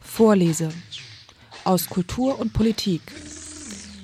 Vorlese 0.00 0.68
aus 1.64 1.88
Kultur 1.88 2.40
und 2.40 2.52
Politik. 2.52 3.02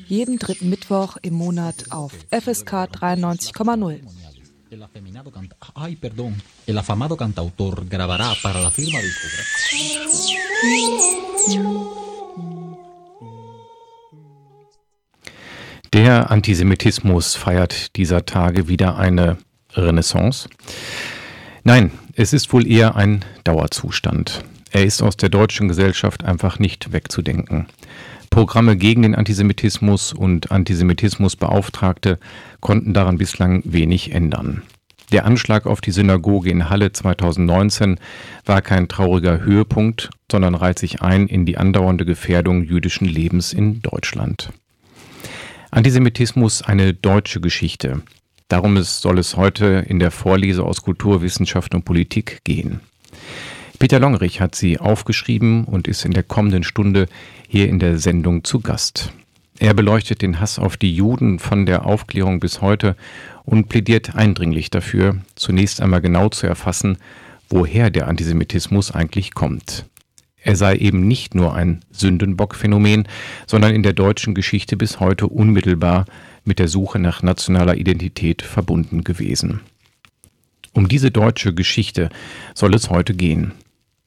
Jeden 0.06 0.38
dritten 0.38 0.70
Mittwoch 0.70 1.16
im 1.22 1.34
Monat 1.34 1.90
auf 1.90 2.12
FSK 2.30 2.72
93,0. 2.72 4.00
El 4.70 4.82
afeminado 4.82 5.30
canta 5.32 5.56
Ay, 5.74 5.96
perdón. 5.96 6.40
El 6.66 6.78
afamado 6.78 7.16
cantautor 7.16 7.84
grabará 7.88 8.34
para 8.40 8.60
la 8.60 8.70
firma 8.70 9.00
discográfica. 9.00 9.58
Der 15.92 16.30
Antisemitismus 16.30 17.34
feiert 17.34 17.96
dieser 17.96 18.24
Tage 18.24 18.68
wieder 18.68 18.98
eine 18.98 19.38
Renaissance. 19.84 20.48
Nein, 21.64 21.90
es 22.14 22.32
ist 22.32 22.52
wohl 22.52 22.66
eher 22.66 22.96
ein 22.96 23.24
Dauerzustand. 23.44 24.44
Er 24.70 24.84
ist 24.84 25.02
aus 25.02 25.16
der 25.16 25.28
deutschen 25.28 25.68
Gesellschaft 25.68 26.24
einfach 26.24 26.58
nicht 26.58 26.92
wegzudenken. 26.92 27.66
Programme 28.30 28.76
gegen 28.76 29.02
den 29.02 29.14
Antisemitismus 29.14 30.12
und 30.12 30.52
Antisemitismusbeauftragte 30.52 32.18
konnten 32.60 32.92
daran 32.92 33.18
bislang 33.18 33.62
wenig 33.64 34.12
ändern. 34.12 34.62
Der 35.10 35.24
Anschlag 35.24 35.66
auf 35.66 35.80
die 35.80 35.90
Synagoge 35.90 36.50
in 36.50 36.68
Halle 36.68 36.92
2019 36.92 37.98
war 38.44 38.60
kein 38.60 38.88
trauriger 38.88 39.40
Höhepunkt, 39.40 40.10
sondern 40.30 40.54
reiht 40.54 40.78
sich 40.78 41.00
ein 41.00 41.28
in 41.28 41.46
die 41.46 41.56
andauernde 41.56 42.04
Gefährdung 42.04 42.62
jüdischen 42.62 43.08
Lebens 43.08 43.54
in 43.54 43.80
Deutschland. 43.80 44.50
Antisemitismus 45.70 46.62
eine 46.62 46.92
deutsche 46.92 47.40
Geschichte. 47.40 48.02
Darum 48.48 48.82
soll 48.82 49.18
es 49.18 49.36
heute 49.36 49.84
in 49.88 49.98
der 49.98 50.10
Vorlese 50.10 50.64
aus 50.64 50.80
Kultur, 50.80 51.20
Wissenschaft 51.20 51.74
und 51.74 51.84
Politik 51.84 52.40
gehen. 52.44 52.80
Peter 53.78 54.00
Longerich 54.00 54.40
hat 54.40 54.54
sie 54.54 54.78
aufgeschrieben 54.78 55.64
und 55.64 55.86
ist 55.86 56.06
in 56.06 56.12
der 56.12 56.22
kommenden 56.22 56.64
Stunde 56.64 57.08
hier 57.46 57.68
in 57.68 57.78
der 57.78 57.98
Sendung 57.98 58.44
zu 58.44 58.60
Gast. 58.60 59.12
Er 59.58 59.74
beleuchtet 59.74 60.22
den 60.22 60.40
Hass 60.40 60.58
auf 60.58 60.78
die 60.78 60.94
Juden 60.94 61.38
von 61.38 61.66
der 61.66 61.84
Aufklärung 61.84 62.40
bis 62.40 62.62
heute 62.62 62.96
und 63.44 63.68
plädiert 63.68 64.14
eindringlich 64.14 64.70
dafür, 64.70 65.18
zunächst 65.34 65.82
einmal 65.82 66.00
genau 66.00 66.30
zu 66.30 66.46
erfassen, 66.46 66.96
woher 67.50 67.90
der 67.90 68.08
Antisemitismus 68.08 68.92
eigentlich 68.92 69.34
kommt. 69.34 69.84
Er 70.42 70.56
sei 70.56 70.76
eben 70.76 71.06
nicht 71.06 71.34
nur 71.34 71.54
ein 71.54 71.80
Sündenbock-Phänomen, 71.90 73.06
sondern 73.46 73.74
in 73.74 73.82
der 73.82 73.92
deutschen 73.92 74.34
Geschichte 74.34 74.76
bis 74.76 75.00
heute 75.00 75.26
unmittelbar 75.26 76.06
mit 76.48 76.58
der 76.58 76.66
Suche 76.66 76.98
nach 76.98 77.22
nationaler 77.22 77.76
Identität 77.76 78.42
verbunden 78.42 79.04
gewesen. 79.04 79.60
Um 80.72 80.88
diese 80.88 81.10
deutsche 81.10 81.54
Geschichte 81.54 82.08
soll 82.54 82.74
es 82.74 82.90
heute 82.90 83.14
gehen. 83.14 83.52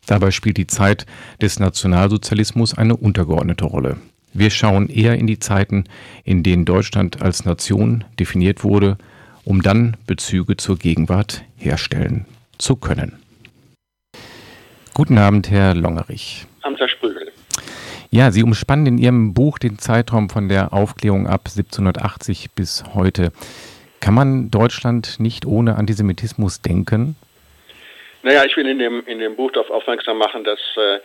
Dabei 0.07 0.31
spielt 0.31 0.57
die 0.57 0.67
Zeit 0.67 1.05
des 1.41 1.59
Nationalsozialismus 1.59 2.77
eine 2.77 2.97
untergeordnete 2.97 3.65
Rolle. 3.65 3.97
Wir 4.33 4.49
schauen 4.49 4.89
eher 4.89 5.15
in 5.17 5.27
die 5.27 5.39
Zeiten, 5.39 5.83
in 6.23 6.41
denen 6.43 6.65
Deutschland 6.65 7.21
als 7.21 7.45
Nation 7.45 8.03
definiert 8.19 8.63
wurde, 8.63 8.97
um 9.43 9.61
dann 9.61 9.97
Bezüge 10.07 10.57
zur 10.57 10.77
Gegenwart 10.77 11.43
herstellen 11.57 12.25
zu 12.57 12.75
können. 12.75 13.13
Guten 14.93 15.17
Abend, 15.17 15.49
Herr 15.49 15.75
Longerich. 15.75 16.47
Ja, 18.13 18.29
Sie 18.29 18.43
umspannen 18.43 18.87
in 18.87 18.97
Ihrem 18.97 19.33
Buch 19.33 19.57
den 19.57 19.79
Zeitraum 19.79 20.29
von 20.29 20.49
der 20.49 20.73
Aufklärung 20.73 21.27
ab 21.27 21.43
1780 21.45 22.49
bis 22.53 22.83
heute. 22.93 23.31
Kann 24.01 24.13
man 24.13 24.51
Deutschland 24.51 25.21
nicht 25.21 25.45
ohne 25.45 25.77
Antisemitismus 25.77 26.61
denken? 26.61 27.15
Naja, 28.23 28.43
ich 28.43 28.57
will 28.57 28.67
in 28.67 28.79
dem, 28.79 29.05
in 29.05 29.19
dem 29.19 29.37
Buch 29.37 29.53
darauf 29.53 29.69
aufmerksam 29.69 30.17
machen, 30.17 30.43
dass 30.43 30.59
äh, 30.75 30.99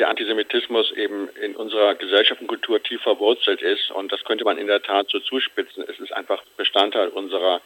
der 0.00 0.08
Antisemitismus 0.08 0.90
eben 0.96 1.28
in 1.40 1.54
unserer 1.54 1.94
Gesellschaft 1.94 2.40
und 2.40 2.48
Kultur 2.48 2.82
tief 2.82 3.02
verwurzelt 3.02 3.62
ist. 3.62 3.92
Und 3.92 4.10
das 4.10 4.24
könnte 4.24 4.42
man 4.42 4.58
in 4.58 4.66
der 4.66 4.82
Tat 4.82 5.06
so 5.10 5.20
zuspitzen. 5.20 5.84
Es 5.88 6.00
ist 6.00 6.12
einfach 6.12 6.42
Bestandteil 6.56 7.06
unserer, 7.10 7.60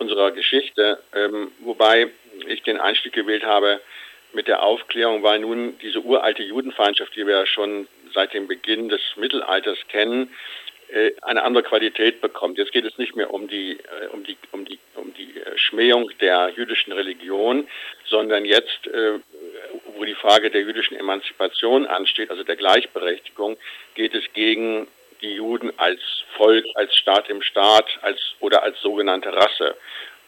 unserer 0.00 0.32
Geschichte. 0.32 0.98
Ähm, 1.14 1.52
wobei 1.60 2.08
ich 2.48 2.64
den 2.64 2.80
Einstieg 2.80 3.12
gewählt 3.12 3.44
habe, 3.44 3.80
mit 4.34 4.48
der 4.48 4.62
Aufklärung, 4.62 5.22
weil 5.22 5.40
nun 5.40 5.78
diese 5.80 6.00
uralte 6.00 6.42
Judenfeindschaft, 6.42 7.14
die 7.14 7.26
wir 7.26 7.46
schon 7.46 7.86
seit 8.12 8.34
dem 8.34 8.46
Beginn 8.46 8.88
des 8.88 9.00
Mittelalters 9.16 9.78
kennen, 9.88 10.30
äh, 10.92 11.12
eine 11.22 11.42
andere 11.42 11.62
Qualität 11.62 12.20
bekommt. 12.20 12.58
Jetzt 12.58 12.72
geht 12.72 12.84
es 12.84 12.98
nicht 12.98 13.16
mehr 13.16 13.32
um 13.32 13.48
die, 13.48 13.78
äh, 13.78 14.08
um 14.12 14.24
die, 14.24 14.36
um 14.50 14.66
die, 14.66 14.78
um 14.94 15.14
die 15.14 15.40
äh, 15.40 15.56
Schmähung 15.56 16.10
der 16.20 16.52
jüdischen 16.54 16.92
Religion, 16.92 17.66
sondern 18.04 18.44
jetzt, 18.44 18.90
wo 19.94 20.04
die 20.04 20.14
Frage 20.14 20.50
der 20.50 20.60
jüdischen 20.60 20.98
Emanzipation 20.98 21.86
ansteht, 21.86 22.30
also 22.30 22.42
der 22.42 22.56
Gleichberechtigung, 22.56 23.56
geht 23.94 24.14
es 24.14 24.24
gegen 24.34 24.86
die 25.22 25.34
Juden 25.34 25.72
als 25.78 26.00
Volk, 26.36 26.66
als 26.74 26.94
Staat 26.94 27.30
im 27.30 27.40
Staat, 27.40 27.86
als 28.02 28.18
oder 28.40 28.62
als 28.62 28.78
sogenannte 28.82 29.32
Rasse. 29.32 29.76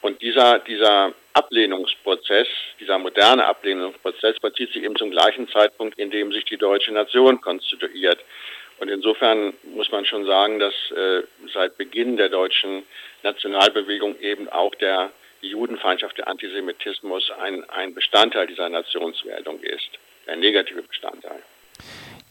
Und 0.00 0.22
dieser, 0.22 0.60
dieser 0.60 1.12
Ablehnungsprozess, 1.34 2.46
dieser 2.80 2.98
moderne 2.98 3.44
Ablehnungsprozess 3.46 4.38
bezieht 4.40 4.72
sich 4.72 4.82
eben 4.84 4.96
zum 4.96 5.10
gleichen 5.10 5.48
Zeitpunkt, 5.48 5.98
in 5.98 6.10
dem 6.10 6.32
sich 6.32 6.44
die 6.44 6.56
deutsche 6.56 6.92
Nation 6.92 7.40
konstituiert. 7.40 8.18
Und 8.78 8.88
insofern 8.88 9.52
muss 9.74 9.90
man 9.90 10.04
schon 10.04 10.26
sagen, 10.26 10.58
dass 10.58 10.74
äh, 10.96 11.22
seit 11.52 11.76
Beginn 11.76 12.16
der 12.16 12.28
deutschen 12.28 12.84
Nationalbewegung 13.22 14.18
eben 14.20 14.48
auch 14.48 14.74
der 14.76 15.10
Judenfeindschaft, 15.40 16.18
der 16.18 16.28
Antisemitismus 16.28 17.30
ein, 17.40 17.68
ein 17.70 17.94
Bestandteil 17.94 18.46
dieser 18.46 18.68
Nationswerdung 18.68 19.60
ist, 19.60 19.90
ein 20.26 20.40
negativer 20.40 20.82
Bestandteil. 20.82 21.42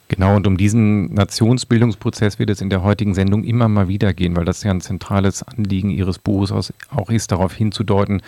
Genau, 0.08 0.36
und 0.36 0.46
um 0.46 0.56
diesen 0.56 1.12
Nationsbildungsprozess 1.14 2.38
wird 2.38 2.50
es 2.50 2.60
in 2.60 2.70
der 2.70 2.82
heutigen 2.82 3.14
Sendung 3.14 3.42
immer 3.42 3.68
mal 3.68 3.88
wieder 3.88 4.12
gehen, 4.12 4.36
weil 4.36 4.44
das 4.44 4.62
ja 4.62 4.70
ein 4.70 4.80
zentrales 4.80 5.42
Anliegen 5.42 5.90
Ihres 5.90 6.18
Buches 6.18 6.72
auch 6.90 7.10
ist, 7.10 7.32
darauf 7.32 7.54
hinzudeuten, 7.54 8.22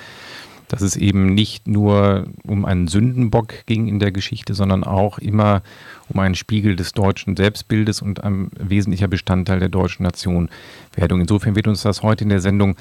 dass 0.69 0.82
es 0.82 0.97
eben 0.97 1.34
nicht 1.34 1.69
nur 1.69 2.27
um 2.44 2.65
einen 2.65 2.88
Sündenbock 2.88 3.66
ging 3.66 3.87
in 3.88 3.99
der 3.99 4.12
Geschichte, 4.12 4.54
sondern 4.54 4.84
auch 4.84 5.19
immer 5.19 5.62
um 6.09 6.21
einen 6.21 6.34
Spiegel 6.34 6.77
des 6.77 6.93
deutschen 6.93 7.37
Selbstbildes 7.37 8.03
und 8.03 8.25
ein 8.25 8.50
wesentlicher 8.59 9.09
Bestandteil 9.09 9.60
der 9.60 9.69
deutschen 9.69 10.03
Nationwerdung. 10.03 11.21
Insofern 11.21 11.54
wird 11.54 11.69
uns 11.69 11.82
das 11.82 12.03
heute 12.03 12.25
in 12.25 12.31
der 12.31 12.41
Sendung 12.41 12.77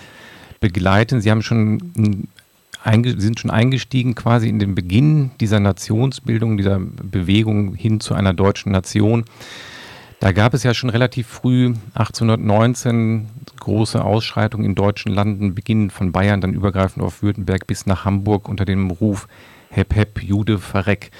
begleiten. 0.59 1.21
Sie 1.21 1.31
haben 1.31 1.41
schon 1.41 2.27
sind 2.85 3.39
schon 3.39 3.49
eingestiegen 3.49 4.13
quasi 4.13 4.47
in 4.47 4.59
den 4.59 4.75
Beginn 4.75 5.31
dieser 5.39 5.59
Nationsbildung, 5.59 6.57
dieser 6.57 6.79
Bewegung 6.79 7.73
hin 7.73 7.99
zu 7.99 8.13
einer 8.13 8.33
deutschen 8.33 8.71
Nation. 8.71 9.25
Da 10.19 10.31
gab 10.31 10.53
es 10.53 10.63
ja 10.63 10.73
schon 10.73 10.89
relativ 10.89 11.27
früh, 11.27 11.73
1819, 11.93 13.27
große 13.59 14.03
Ausschreitungen 14.03 14.65
in 14.65 14.75
deutschen 14.75 15.13
Landen, 15.13 15.53
beginnend 15.53 15.91
von 15.91 16.11
Bayern, 16.11 16.41
dann 16.41 16.53
übergreifend 16.53 17.03
auf 17.03 17.21
Württemberg 17.21 17.67
bis 17.67 17.85
nach 17.85 18.05
Hamburg 18.05 18.47
unter 18.47 18.65
dem 18.65 18.89
Ruf 18.89 19.27
Hep 19.69 19.93
Hep, 19.93 20.23
Jude, 20.23 20.57
Verreck. 20.57 21.11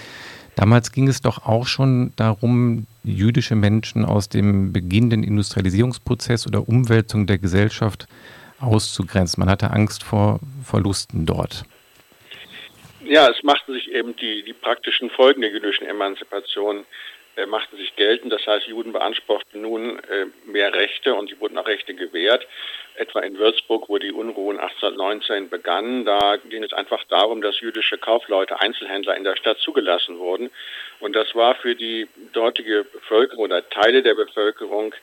Damals 0.56 0.94
ging 0.94 1.10
es 1.10 1.22
doch 1.22 1.46
auch 1.46 1.68
schon 1.68 2.14
darum, 2.16 2.88
jüdische 3.04 3.56
Menschen 3.56 4.06
aus 4.06 4.30
dem 4.30 4.72
beginnenden 4.72 5.24
Industrialisierungsprozess 5.24 6.48
oder 6.48 6.68
Umwälzung 6.68 7.28
der 7.28 7.38
Gesellschaft 7.38 8.08
auszugrenzen. 8.62 9.42
Man 9.42 9.50
hatte 9.50 9.72
Angst 9.72 10.04
vor 10.04 10.40
Verlusten 10.64 11.26
dort. 11.26 11.66
Ja, 13.04 13.28
es 13.28 13.44
machten 13.44 13.74
sich 13.74 13.92
eben 13.92 14.16
die, 14.16 14.44
die 14.44 14.54
praktischen 14.54 15.10
Folgen 15.10 15.42
der 15.42 15.52
jüdischen 15.52 15.86
Emanzipation 15.86 16.86
machten 17.48 17.78
sich 17.78 17.96
geltend. 17.96 18.32
Das 18.32 18.46
heißt, 18.48 18.68
Juden 18.68 18.94
beanspruchten 18.94 19.62
nun 19.62 20.00
äh, 20.00 20.28
mehr 20.46 20.74
Rechte 20.74 21.14
und 21.14 21.30
die 21.30 21.40
wurden 21.40 21.58
auch 21.58 21.68
Rechte 21.68 21.94
gewährt. 21.94 22.48
Etwa 22.96 23.20
in 23.20 23.38
Würzburg, 23.38 23.90
wo 23.90 23.98
die 23.98 24.12
Unruhen 24.12 24.58
1819 24.58 25.50
begannen, 25.50 26.06
da 26.06 26.38
ging 26.38 26.64
es 26.64 26.72
einfach 26.72 27.04
darum, 27.06 27.42
dass 27.42 27.60
jüdische 27.60 27.98
Kaufleute, 27.98 28.60
Einzelhändler 28.62 29.18
in 29.18 29.26
der 29.26 29.36
Stadt 29.36 29.60
zugelassen 29.60 30.18
wurden. 30.18 30.50
Und 31.02 31.14
das 31.16 31.36
war 31.36 31.56
für 31.56 31.76
die 31.76 32.08
dortige 32.32 32.86
Bevölkerung 32.86 33.46
oder 33.46 33.70
Teile 33.70 34.02
der 34.02 34.16
Bevölkerung 34.16 34.96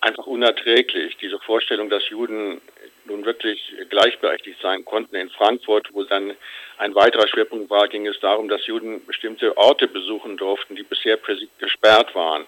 einfach 0.00 0.26
unerträglich. 0.26 1.16
Diese 1.18 1.38
Vorstellung, 1.38 1.90
dass 1.90 2.08
Juden 2.08 2.60
nun 3.04 3.24
wirklich 3.24 3.74
gleichberechtigt 3.88 4.60
sein 4.60 4.84
konnten. 4.84 5.16
In 5.16 5.30
Frankfurt, 5.30 5.88
wo 5.92 6.04
dann 6.04 6.34
ein 6.80 6.94
weiterer 6.94 7.28
Schwerpunkt 7.28 7.68
war, 7.68 7.88
ging 7.88 8.06
es 8.06 8.18
darum, 8.20 8.48
dass 8.48 8.66
Juden 8.66 9.04
bestimmte 9.04 9.56
Orte 9.58 9.86
besuchen 9.86 10.38
durften, 10.38 10.76
die 10.76 10.82
bisher 10.82 11.18
gesperrt 11.58 12.14
waren. 12.14 12.46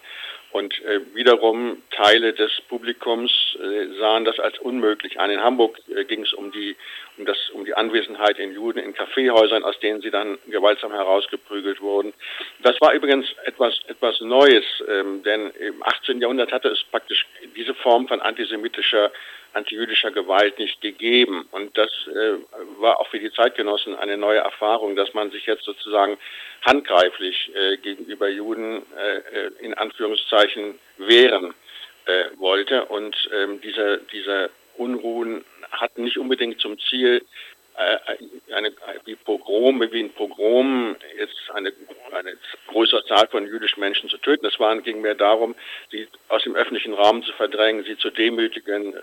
Und 0.52 0.82
äh, 0.84 1.00
wiederum 1.14 1.82
Teile 1.90 2.32
des 2.32 2.50
Publikums 2.68 3.30
äh, 3.60 3.88
sahen 3.98 4.24
das 4.24 4.38
als 4.38 4.58
unmöglich 4.58 5.20
an. 5.20 5.30
In 5.30 5.40
Hamburg 5.40 5.78
äh, 5.94 6.04
ging 6.04 6.22
es 6.22 6.32
um 6.32 6.50
die, 6.50 6.76
um, 7.18 7.24
das, 7.24 7.36
um 7.50 7.64
die 7.64 7.74
Anwesenheit 7.74 8.38
in 8.38 8.52
Juden 8.52 8.78
in 8.78 8.94
Kaffeehäusern, 8.94 9.64
aus 9.64 9.78
denen 9.80 10.00
sie 10.00 10.10
dann 10.10 10.38
gewaltsam 10.48 10.92
herausgeprügelt 10.92 11.80
wurden. 11.80 12.12
Das 12.62 12.80
war 12.80 12.92
übrigens 12.92 13.26
etwas, 13.44 13.78
etwas 13.86 14.20
Neues, 14.20 14.64
ähm, 14.88 15.22
denn 15.22 15.50
im 15.50 15.82
18. 15.82 16.20
Jahrhundert 16.20 16.52
hatte 16.52 16.68
es 16.68 16.82
praktisch 16.84 17.26
diese 17.54 17.74
Form 17.74 18.08
von 18.08 18.20
antisemitischer 18.20 19.10
antijüdischer 19.54 20.10
Gewalt 20.10 20.58
nicht 20.58 20.80
gegeben. 20.80 21.46
Und 21.50 21.76
das 21.76 21.90
äh, 22.08 22.36
war 22.78 23.00
auch 23.00 23.08
für 23.08 23.18
die 23.18 23.32
Zeitgenossen 23.32 23.94
eine 23.94 24.16
neue 24.16 24.38
Erfahrung, 24.38 24.96
dass 24.96 25.12
man 25.14 25.30
sich 25.30 25.46
jetzt 25.46 25.64
sozusagen 25.64 26.16
handgreiflich 26.62 27.50
äh, 27.54 27.76
gegenüber 27.76 28.28
Juden 28.28 28.82
äh, 28.96 29.16
äh 29.18 29.50
in 29.60 29.74
Anführungszeichen 29.74 30.78
wehren 30.96 31.54
äh, 32.06 32.24
wollte. 32.36 32.86
Und 32.86 33.16
ähm, 33.32 33.60
diese, 33.60 34.00
diese 34.12 34.50
Unruhen 34.82 35.44
hatten 35.70 36.04
nicht 36.04 36.18
unbedingt 36.18 36.60
zum 36.60 36.78
Ziel, 36.78 37.22
äh, 37.74 38.54
eine, 38.54 38.70
wie 39.06 39.16
Pogrom, 39.16 39.80
wie 39.80 40.00
ein 40.00 40.10
Pogrom 40.10 40.94
jetzt 41.16 41.34
eine, 41.54 41.72
eine 42.12 42.36
größere 42.66 43.02
Zahl 43.06 43.26
von 43.28 43.46
jüdischen 43.46 43.80
Menschen 43.80 44.10
zu 44.10 44.18
töten. 44.18 44.44
Es 44.44 44.58
ging 44.84 45.00
mehr 45.00 45.14
darum, 45.14 45.54
sie 45.90 46.06
aus 46.28 46.42
dem 46.42 46.54
öffentlichen 46.54 46.92
Raum 46.92 47.22
zu 47.22 47.32
verdrängen, 47.32 47.84
sie 47.84 47.96
zu 47.96 48.10
demütigen. 48.10 48.94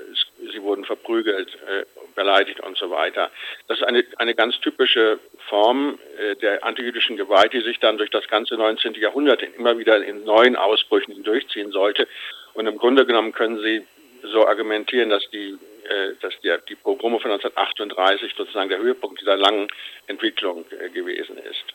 Sie 0.52 0.62
wurden 0.62 0.86
verprügelt, 0.86 1.50
äh, 1.68 1.86
beleidigt 2.14 2.60
und 2.60 2.78
so 2.78 2.92
weiter. 2.92 3.32
Das 3.68 3.80
ist 3.80 3.84
eine, 3.86 4.06
eine 4.18 4.36
ganz 4.36 4.60
typische 4.60 5.20
Form 5.48 5.98
äh, 6.20 6.36
der 6.36 6.64
antijüdischen 6.64 7.18
Gewalt, 7.18 7.54
die 7.54 7.62
sich 7.62 7.80
dann 7.80 7.98
durch 7.98 8.12
das 8.12 8.28
ganze 8.28 8.54
19. 8.56 8.94
Jahrhundert 8.94 9.42
immer 9.58 9.80
wieder 9.80 10.04
in 10.04 10.26
neuen 10.26 10.56
Ausbrüchen 10.56 11.16
hindurchziehen 11.16 11.72
sollte. 11.72 12.08
Und 12.54 12.68
im 12.68 12.78
Grunde 12.78 13.08
genommen 13.08 13.32
können 13.32 13.60
Sie 13.62 13.82
so 14.32 14.46
argumentieren, 14.46 15.10
dass 15.10 15.28
die 15.32 15.58
dass 16.22 16.34
der, 16.42 16.60
die 16.60 16.76
Pogrome 16.76 17.20
von 17.20 17.32
1938 17.32 18.34
sozusagen 18.38 18.70
der 18.70 18.80
Höhepunkt 18.80 19.22
dieser 19.22 19.38
langen 19.38 19.68
Entwicklung 20.08 20.66
äh, 20.72 20.90
gewesen 20.90 21.38
ist. 21.38 21.66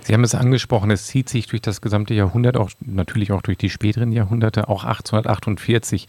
Sie 0.00 0.14
haben 0.14 0.24
es 0.24 0.34
angesprochen, 0.34 0.90
es 0.90 1.06
zieht 1.06 1.28
sich 1.28 1.46
durch 1.46 1.62
das 1.62 1.80
gesamte 1.80 2.14
Jahrhundert, 2.14 2.56
auch 2.56 2.70
natürlich 2.80 3.30
auch 3.30 3.42
durch 3.42 3.56
die 3.56 3.70
späteren 3.70 4.10
Jahrhunderte. 4.10 4.68
Auch 4.68 4.84
1848 4.84 6.08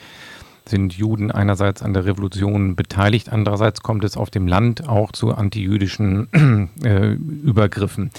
sind 0.66 0.94
Juden 0.94 1.30
einerseits 1.30 1.84
an 1.84 1.94
der 1.94 2.06
Revolution 2.06 2.76
beteiligt, 2.76 3.30
andererseits 3.32 3.82
kommt 3.82 4.04
es 4.04 4.18
auf 4.18 4.32
dem 4.32 4.48
Land 4.48 4.88
auch 4.88 5.12
zu 5.12 5.36
antijüdischen 5.36 6.72
äh, 6.84 7.14
Übergriffen. 7.14 8.12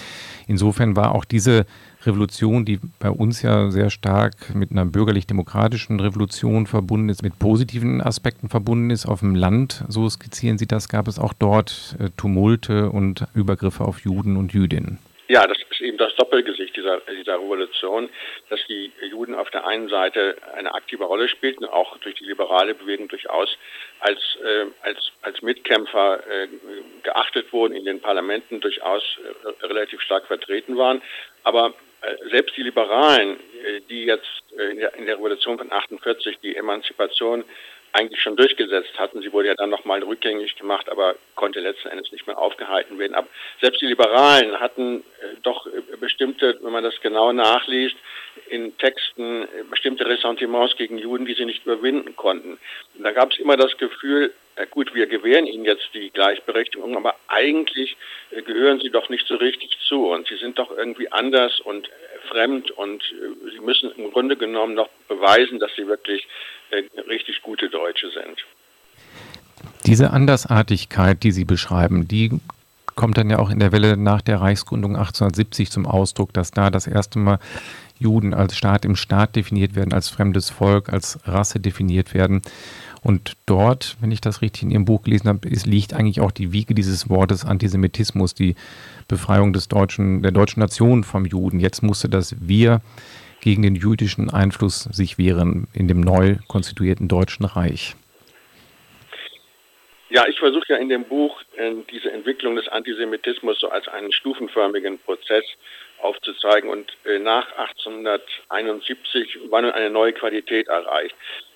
Insofern 0.46 0.94
war 0.94 1.14
auch 1.14 1.24
diese 1.24 1.66
Revolution, 2.06 2.64
die 2.64 2.80
bei 2.98 3.10
uns 3.10 3.42
ja 3.42 3.70
sehr 3.70 3.90
stark 3.90 4.54
mit 4.54 4.70
einer 4.70 4.84
bürgerlich-demokratischen 4.84 6.00
Revolution 6.00 6.66
verbunden 6.66 7.08
ist, 7.08 7.22
mit 7.22 7.38
positiven 7.38 8.00
Aspekten 8.00 8.48
verbunden 8.48 8.90
ist. 8.90 9.06
Auf 9.06 9.20
dem 9.20 9.34
Land, 9.34 9.84
so 9.88 10.08
skizzieren 10.08 10.58
Sie 10.58 10.66
das, 10.66 10.88
gab 10.88 11.08
es 11.08 11.18
auch 11.18 11.32
dort 11.32 11.96
äh, 11.98 12.10
Tumulte 12.16 12.90
und 12.90 13.26
Übergriffe 13.34 13.84
auf 13.84 14.00
Juden 14.00 14.36
und 14.36 14.52
Jüdinnen. 14.52 14.98
Ja, 15.26 15.46
das 15.46 15.56
ist 15.70 15.80
eben 15.80 15.96
das 15.96 16.14
Doppelgesicht 16.16 16.76
dieser, 16.76 17.00
dieser 17.00 17.36
Revolution, 17.36 18.10
dass 18.50 18.60
die 18.68 18.92
Juden 19.08 19.34
auf 19.34 19.50
der 19.50 19.66
einen 19.66 19.88
Seite 19.88 20.36
eine 20.54 20.74
aktive 20.74 21.04
Rolle 21.04 21.28
spielten, 21.28 21.64
auch 21.64 21.96
durch 21.98 22.16
die 22.16 22.24
liberale 22.24 22.74
Bewegung 22.74 23.08
durchaus 23.08 23.56
als, 24.00 24.20
äh, 24.44 24.66
als, 24.82 25.12
als 25.22 25.40
Mitkämpfer 25.40 26.20
äh, 26.28 26.48
geachtet 27.02 27.52
wurden, 27.54 27.74
in 27.74 27.86
den 27.86 28.00
Parlamenten 28.00 28.60
durchaus 28.60 29.02
äh, 29.62 29.64
relativ 29.66 30.02
stark 30.02 30.26
vertreten 30.26 30.76
waren. 30.76 31.00
Aber 31.42 31.72
äh, 32.02 32.28
selbst 32.30 32.54
die 32.58 32.62
Liberalen, 32.62 33.38
äh, 33.64 33.80
die 33.88 34.04
jetzt 34.04 34.42
äh, 34.58 34.72
in 34.72 34.78
der, 34.78 34.94
in 34.94 35.06
der 35.06 35.16
Revolution 35.16 35.56
von 35.56 35.72
48 35.72 36.38
die 36.40 36.54
Emanzipation 36.54 37.44
eigentlich 37.94 38.20
schon 38.20 38.36
durchgesetzt 38.36 38.98
hatten. 38.98 39.22
Sie 39.22 39.32
wurde 39.32 39.48
ja 39.48 39.54
dann 39.54 39.70
nochmal 39.70 40.02
rückgängig 40.02 40.56
gemacht, 40.56 40.88
aber 40.88 41.14
konnte 41.36 41.60
letzten 41.60 41.88
Endes 41.88 42.10
nicht 42.10 42.26
mehr 42.26 42.36
aufgehalten 42.36 42.98
werden. 42.98 43.14
Aber 43.14 43.28
selbst 43.60 43.80
die 43.80 43.86
Liberalen 43.86 44.58
hatten 44.58 45.04
doch 45.42 45.68
bestimmte, 46.00 46.58
wenn 46.60 46.72
man 46.72 46.82
das 46.82 47.00
genau 47.00 47.32
nachliest, 47.32 47.94
in 48.48 48.76
Texten 48.78 49.46
bestimmte 49.70 50.06
Ressentiments 50.06 50.76
gegen 50.76 50.98
Juden, 50.98 51.24
die 51.24 51.34
sie 51.34 51.44
nicht 51.44 51.64
überwinden 51.64 52.16
konnten. 52.16 52.58
Und 52.96 53.04
da 53.04 53.12
gab 53.12 53.30
es 53.32 53.38
immer 53.38 53.56
das 53.56 53.76
Gefühl, 53.78 54.34
gut, 54.70 54.94
wir 54.94 55.06
gewähren 55.06 55.46
ihnen 55.46 55.64
jetzt 55.64 55.88
die 55.94 56.10
Gleichberechtigung, 56.10 56.96
aber 56.96 57.14
eigentlich 57.28 57.96
gehören 58.46 58.80
sie 58.80 58.90
doch 58.90 59.08
nicht 59.08 59.26
so 59.26 59.36
richtig 59.36 59.78
zu 59.88 60.08
und 60.08 60.28
sie 60.28 60.36
sind 60.36 60.58
doch 60.58 60.70
irgendwie 60.76 61.10
anders 61.10 61.60
und 61.60 61.88
fremd 62.30 62.70
und 62.70 63.02
äh, 63.02 63.50
sie 63.50 63.60
müssen 63.60 63.90
im 63.96 64.10
Grunde 64.10 64.36
genommen 64.36 64.74
noch 64.74 64.88
beweisen, 65.08 65.58
dass 65.58 65.70
sie 65.76 65.86
wirklich 65.86 66.26
äh, 66.70 66.82
richtig 67.08 67.42
gute 67.42 67.68
Deutsche 67.68 68.10
sind. 68.10 68.44
Diese 69.86 70.10
Andersartigkeit, 70.10 71.22
die 71.22 71.30
Sie 71.30 71.44
beschreiben, 71.44 72.08
die 72.08 72.30
kommt 72.94 73.18
dann 73.18 73.30
ja 73.30 73.38
auch 73.38 73.50
in 73.50 73.58
der 73.58 73.72
Welle 73.72 73.96
nach 73.96 74.22
der 74.22 74.40
Reichsgründung 74.40 74.96
1870 74.96 75.70
zum 75.70 75.86
Ausdruck, 75.86 76.32
dass 76.32 76.52
da 76.52 76.70
das 76.70 76.86
erste 76.86 77.18
Mal 77.18 77.38
Juden 77.98 78.34
als 78.34 78.56
Staat 78.56 78.84
im 78.84 78.96
Staat 78.96 79.36
definiert 79.36 79.74
werden, 79.74 79.92
als 79.92 80.08
fremdes 80.08 80.50
Volk, 80.50 80.92
als 80.92 81.18
Rasse 81.26 81.60
definiert 81.60 82.14
werden. 82.14 82.42
Und 83.04 83.34
dort, 83.44 83.96
wenn 84.00 84.10
ich 84.10 84.22
das 84.22 84.40
richtig 84.40 84.62
in 84.62 84.70
Ihrem 84.70 84.86
Buch 84.86 85.02
gelesen 85.02 85.28
habe, 85.28 85.46
ist, 85.46 85.66
liegt 85.66 85.92
eigentlich 85.92 86.20
auch 86.20 86.30
die 86.30 86.52
Wiege 86.52 86.74
dieses 86.74 87.10
Wortes 87.10 87.44
Antisemitismus, 87.44 88.34
die 88.34 88.56
Befreiung 89.08 89.52
des 89.52 89.68
deutschen, 89.68 90.22
der 90.22 90.32
deutschen 90.32 90.60
Nation 90.60 91.04
vom 91.04 91.26
Juden. 91.26 91.60
Jetzt 91.60 91.82
musste 91.82 92.08
das 92.08 92.34
Wir 92.40 92.80
gegen 93.42 93.62
den 93.62 93.74
jüdischen 93.74 94.30
Einfluss 94.30 94.84
sich 94.84 95.18
wehren 95.18 95.68
in 95.74 95.86
dem 95.86 96.00
neu 96.00 96.36
konstituierten 96.48 97.06
Deutschen 97.06 97.44
Reich. 97.44 97.94
Ja, 100.08 100.26
ich 100.26 100.38
versuche 100.38 100.64
ja 100.68 100.76
in 100.76 100.88
dem 100.88 101.04
Buch 101.04 101.42
äh, 101.56 101.72
diese 101.90 102.10
Entwicklung 102.10 102.56
des 102.56 102.68
Antisemitismus 102.68 103.60
so 103.60 103.68
als 103.68 103.86
einen 103.88 104.12
stufenförmigen 104.12 104.98
Prozess 105.00 105.44
aufzuzeigen. 106.00 106.70
Und 106.70 106.96
äh, 107.04 107.18
nach 107.18 107.46
1871 107.58 109.40
war 109.50 109.60
nun 109.60 109.72
eine 109.72 109.90
neue 109.90 110.14
Qualität 110.14 110.68
erreicht. 110.68 111.14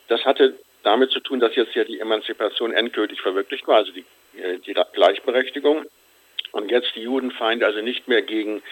Das 0.08 0.22
hatte 0.26 0.58
damit 0.82 1.10
zu 1.10 1.20
tun, 1.20 1.40
dass 1.40 1.54
jetzt 1.56 1.74
ja 1.74 1.84
die 1.84 2.00
Emanzipation 2.00 2.72
endgültig 2.72 3.20
verwirklicht 3.20 3.66
war, 3.66 3.76
also 3.76 3.92
die, 3.92 4.04
äh, 4.40 4.58
die 4.58 4.74
Gleichberechtigung. 4.92 5.86
Und 6.52 6.70
jetzt 6.70 6.94
die 6.94 7.02
Judenfeinde 7.02 7.66
also 7.66 7.82
nicht 7.82 8.08
mehr 8.08 8.22
gegen 8.22 8.62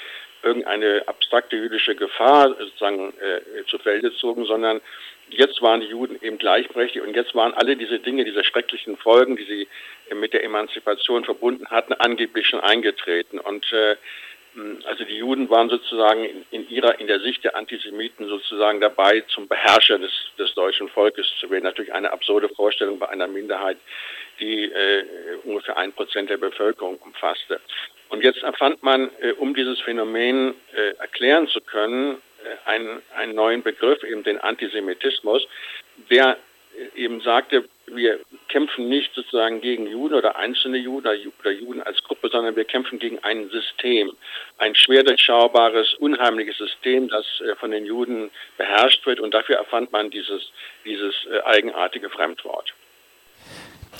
irgendeine 0.42 1.02
abstrakte 1.06 1.56
jüdische 1.56 1.94
Gefahr 1.94 2.54
sozusagen 2.58 3.12
äh, 3.20 3.64
zu 3.66 3.78
Felde 3.78 4.14
zogen, 4.14 4.44
sondern 4.44 4.80
jetzt 5.28 5.60
waren 5.60 5.80
die 5.80 5.88
Juden 5.88 6.18
eben 6.22 6.38
gleichberechtigt 6.38 7.04
und 7.04 7.14
jetzt 7.14 7.34
waren 7.34 7.52
alle 7.54 7.76
diese 7.76 7.98
Dinge, 7.98 8.24
diese 8.24 8.44
schrecklichen 8.44 8.96
Folgen, 8.96 9.36
die 9.36 9.44
sie 9.44 9.68
mit 10.14 10.32
der 10.32 10.44
Emanzipation 10.44 11.24
verbunden 11.24 11.68
hatten, 11.68 11.94
angeblich 11.94 12.46
schon 12.46 12.60
eingetreten. 12.60 13.40
Und 13.40 13.70
äh, 13.72 13.96
also 14.84 15.04
die 15.04 15.16
Juden 15.16 15.50
waren 15.50 15.68
sozusagen 15.68 16.46
in, 16.50 16.68
ihrer, 16.68 16.98
in 16.98 17.06
der 17.06 17.20
Sicht 17.20 17.44
der 17.44 17.56
Antisemiten 17.56 18.26
sozusagen 18.26 18.80
dabei, 18.80 19.20
zum 19.28 19.48
Beherrscher 19.48 19.98
des, 19.98 20.12
des 20.38 20.54
deutschen 20.54 20.88
Volkes 20.88 21.26
zu 21.40 21.50
werden. 21.50 21.64
Natürlich 21.64 21.92
eine 21.92 22.12
absurde 22.12 22.48
Vorstellung 22.48 22.98
bei 22.98 23.08
einer 23.08 23.26
Minderheit, 23.26 23.76
die 24.40 24.64
äh, 24.64 25.04
ungefähr 25.44 25.76
ein 25.76 25.92
Prozent 25.92 26.30
der 26.30 26.38
Bevölkerung 26.38 26.96
umfasste. 26.96 27.60
Und 28.08 28.22
jetzt 28.22 28.42
erfand 28.42 28.82
man, 28.82 29.10
äh, 29.20 29.32
um 29.32 29.54
dieses 29.54 29.80
Phänomen 29.80 30.54
äh, 30.74 30.96
erklären 30.98 31.48
zu 31.48 31.60
können, 31.60 32.22
äh, 32.44 32.70
einen, 32.70 33.02
einen 33.16 33.34
neuen 33.34 33.62
Begriff, 33.62 34.02
eben 34.04 34.22
den 34.22 34.38
Antisemitismus, 34.38 35.46
der 36.10 36.38
eben 36.94 37.20
sagte, 37.20 37.64
wir 37.86 38.18
kämpfen 38.48 38.88
nicht 38.88 39.14
sozusagen 39.14 39.60
gegen 39.60 39.86
Juden 39.86 40.14
oder 40.14 40.36
einzelne 40.36 40.78
Juden 40.78 41.06
oder 41.40 41.52
Juden 41.52 41.82
als 41.82 42.02
Gruppe, 42.02 42.28
sondern 42.30 42.56
wir 42.56 42.64
kämpfen 42.64 42.98
gegen 42.98 43.18
ein 43.22 43.48
System, 43.50 44.12
ein 44.58 44.74
schwer 44.74 45.04
durchschaubares, 45.04 45.94
unheimliches 45.94 46.58
System, 46.58 47.08
das 47.08 47.24
äh, 47.40 47.54
von 47.56 47.70
den 47.70 47.86
Juden 47.86 48.30
beherrscht 48.58 49.06
wird. 49.06 49.20
Und 49.20 49.34
dafür 49.34 49.56
erfand 49.56 49.92
man 49.92 50.10
dieses, 50.10 50.50
dieses 50.84 51.14
äh, 51.30 51.42
eigenartige 51.44 52.10
Fremdwort. 52.10 52.74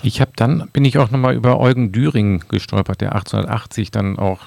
Ich 0.03 0.21
habe 0.21 0.31
dann, 0.35 0.69
bin 0.71 0.85
ich 0.85 0.99
auch 0.99 1.09
nochmal 1.09 1.35
über 1.35 1.59
Eugen 1.59 1.91
Düring 1.91 2.43
gestolpert, 2.49 3.01
der 3.01 3.15
1880 3.15 3.89
dann 3.89 4.19
auch 4.19 4.41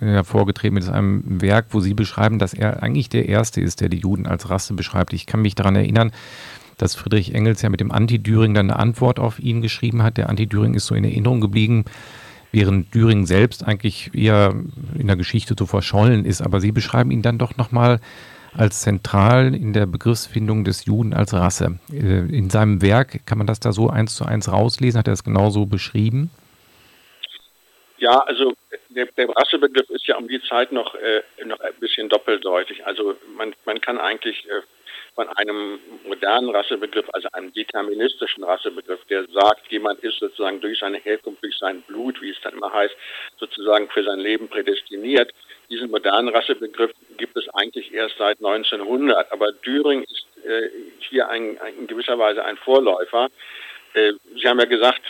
hervorgetreten 0.00 0.74
mit 0.74 0.88
einem 0.88 1.42
Werk, 1.42 1.66
wo 1.70 1.80
Sie 1.80 1.92
beschreiben, 1.92 2.38
dass 2.38 2.54
er 2.54 2.82
eigentlich 2.82 3.10
der 3.10 3.28
Erste 3.28 3.60
ist, 3.60 3.82
der 3.82 3.90
die 3.90 3.98
Juden 3.98 4.26
als 4.26 4.48
Rasse 4.48 4.72
beschreibt. 4.72 5.12
Ich 5.12 5.26
kann 5.26 5.42
mich 5.42 5.54
daran 5.54 5.76
erinnern, 5.76 6.12
dass 6.78 6.94
Friedrich 6.94 7.34
Engels 7.34 7.62
ja 7.62 7.68
mit 7.68 7.80
dem 7.80 7.92
Anti-Düring 7.92 8.54
dann 8.54 8.70
eine 8.70 8.78
Antwort 8.78 9.18
auf 9.18 9.38
ihn 9.38 9.62
geschrieben 9.62 10.02
hat. 10.02 10.16
Der 10.16 10.28
Anti-Düring 10.28 10.74
ist 10.74 10.86
so 10.86 10.94
in 10.94 11.04
Erinnerung 11.04 11.40
geblieben, 11.40 11.84
während 12.52 12.94
Düring 12.94 13.26
selbst 13.26 13.64
eigentlich 13.64 14.10
eher 14.14 14.54
in 14.98 15.06
der 15.06 15.16
Geschichte 15.16 15.56
zu 15.56 15.66
verschollen 15.66 16.24
ist. 16.24 16.40
Aber 16.40 16.60
Sie 16.60 16.72
beschreiben 16.72 17.10
ihn 17.10 17.22
dann 17.22 17.38
doch 17.38 17.56
nochmal 17.56 18.00
als 18.56 18.82
zentral 18.82 19.54
in 19.54 19.72
der 19.72 19.86
Begriffsfindung 19.86 20.64
des 20.64 20.84
Juden 20.84 21.12
als 21.12 21.34
Rasse. 21.34 21.78
Äh, 21.92 22.26
in 22.34 22.50
seinem 22.50 22.82
Werk 22.82 23.26
kann 23.26 23.38
man 23.38 23.46
das 23.46 23.60
da 23.60 23.72
so 23.72 23.90
eins 23.90 24.14
zu 24.14 24.24
eins 24.24 24.50
rauslesen? 24.50 24.98
Hat 24.98 25.08
er 25.08 25.14
es 25.14 25.24
genauso 25.24 25.66
beschrieben? 25.66 26.30
Ja, 27.98 28.18
also 28.20 28.52
der, 28.90 29.06
der 29.06 29.28
Rassebegriff 29.28 29.88
ist 29.90 30.06
ja 30.06 30.16
um 30.16 30.28
die 30.28 30.40
Zeit 30.42 30.72
noch, 30.72 30.94
äh, 30.94 31.22
noch 31.44 31.60
ein 31.60 31.74
bisschen 31.80 32.08
doppeldeutig. 32.08 32.86
Also 32.86 33.16
man, 33.36 33.54
man 33.64 33.80
kann 33.80 33.98
eigentlich 33.98 34.46
äh, 34.46 34.62
von 35.14 35.28
einem 35.28 35.78
modernen 36.06 36.50
Rassebegriff, 36.50 37.06
also 37.12 37.28
einem 37.32 37.52
deterministischen 37.52 38.44
Rassebegriff, 38.44 39.04
der 39.06 39.24
sagt, 39.32 39.70
jemand 39.70 40.00
ist 40.00 40.18
sozusagen 40.18 40.60
durch 40.60 40.78
seine 40.78 40.98
Herkunft, 40.98 41.42
durch 41.42 41.56
sein 41.58 41.82
Blut, 41.82 42.20
wie 42.20 42.30
es 42.30 42.40
dann 42.42 42.54
immer 42.54 42.72
heißt, 42.72 42.94
sozusagen 43.38 43.88
für 43.90 44.02
sein 44.02 44.18
Leben 44.18 44.48
prädestiniert. 44.48 45.32
Diesen 45.70 45.90
modernen 45.90 46.28
Rassebegriff 46.28 46.90
gibt 47.16 47.36
es 47.36 47.48
eigentlich 47.50 47.92
erst 47.94 48.18
seit 48.18 48.38
1900, 48.38 49.30
aber 49.32 49.52
Düring 49.52 50.02
ist 50.02 50.26
äh, 50.44 50.68
hier 50.98 51.28
ein, 51.28 51.58
ein, 51.60 51.78
in 51.78 51.86
gewisser 51.86 52.18
Weise 52.18 52.44
ein 52.44 52.56
Vorläufer. 52.56 53.28
Äh, 53.94 54.12
Sie 54.36 54.48
haben 54.48 54.58
ja 54.58 54.66
gesagt, 54.66 55.02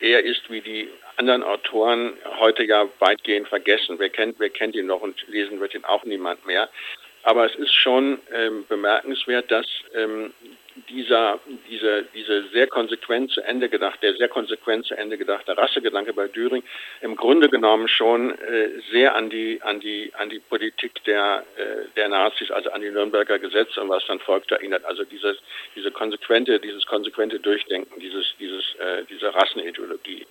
er 0.00 0.24
ist 0.24 0.50
wie 0.50 0.60
die 0.60 0.88
anderen 1.16 1.42
Autoren 1.42 2.12
heute 2.38 2.64
ja 2.64 2.88
weitgehend 2.98 3.48
vergessen. 3.48 3.98
Wer 3.98 4.10
kennt, 4.10 4.38
wer 4.38 4.50
kennt 4.50 4.74
ihn 4.74 4.86
noch 4.86 5.00
und 5.00 5.26
lesen 5.28 5.60
wird 5.60 5.74
ihn 5.74 5.84
auch 5.84 6.04
niemand 6.04 6.44
mehr. 6.46 6.68
Aber 7.28 7.44
es 7.44 7.54
ist 7.56 7.74
schon 7.74 8.20
ähm, 8.32 8.64
bemerkenswert, 8.70 9.50
dass 9.50 9.66
ähm, 9.94 10.32
dieser, 10.88 11.38
diese, 11.68 12.04
diese 12.14 12.48
sehr 12.54 12.66
konsequent 12.68 13.32
zu 13.32 13.42
Ende 13.42 13.68
gedacht, 13.68 14.02
der 14.02 14.14
sehr 14.14 14.28
konsequent 14.28 14.86
zu 14.86 14.94
Ende 14.96 15.18
gedachte 15.18 15.54
Rassegedanke 15.54 16.14
bei 16.14 16.26
Düring 16.28 16.62
im 17.02 17.16
Grunde 17.16 17.50
genommen 17.50 17.86
schon 17.86 18.30
äh, 18.30 18.70
sehr 18.90 19.14
an 19.14 19.28
die, 19.28 19.60
an 19.60 19.78
die, 19.78 20.10
an 20.14 20.30
die 20.30 20.38
Politik 20.38 21.04
der, 21.04 21.44
äh, 21.56 21.94
der 21.96 22.08
Nazis, 22.08 22.50
also 22.50 22.70
an 22.70 22.80
die 22.80 22.90
Nürnberger 22.90 23.38
Gesetze 23.38 23.82
und 23.82 23.90
was 23.90 24.06
dann 24.06 24.20
folgte 24.20 24.54
erinnert. 24.54 24.86
Also 24.86 25.04
dieses, 25.04 25.36
diese 25.76 25.90
konsequente, 25.90 26.58
dieses 26.58 26.86
konsequente 26.86 27.40
Durchdenken, 27.40 28.00
dieses, 28.00 28.24
dieses, 28.40 28.74
äh, 28.76 29.04
diese 29.10 29.34
Rassenideologie. 29.34 30.26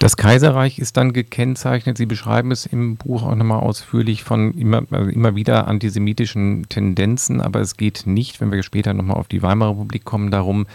Das 0.00 0.16
Kaiserreich 0.16 0.78
ist 0.78 0.96
dann 0.96 1.12
gekennzeichnet, 1.12 1.98
Sie 1.98 2.06
beschreiben 2.06 2.52
es 2.52 2.64
im 2.64 2.96
Buch 2.96 3.22
auch 3.22 3.34
nochmal 3.34 3.60
ausführlich, 3.60 4.24
von 4.24 4.54
immer, 4.54 4.82
also 4.90 5.10
immer 5.10 5.36
wieder 5.36 5.68
antisemitischen 5.68 6.66
Tendenzen, 6.70 7.42
aber 7.42 7.60
es 7.60 7.76
geht 7.76 8.06
nicht, 8.06 8.40
wenn 8.40 8.50
wir 8.50 8.62
später 8.62 8.94
nochmal 8.94 9.18
auf 9.18 9.28
die 9.28 9.42
Weimarer 9.42 9.72
Republik 9.72 10.06
kommen, 10.06 10.30
darum, 10.30 10.66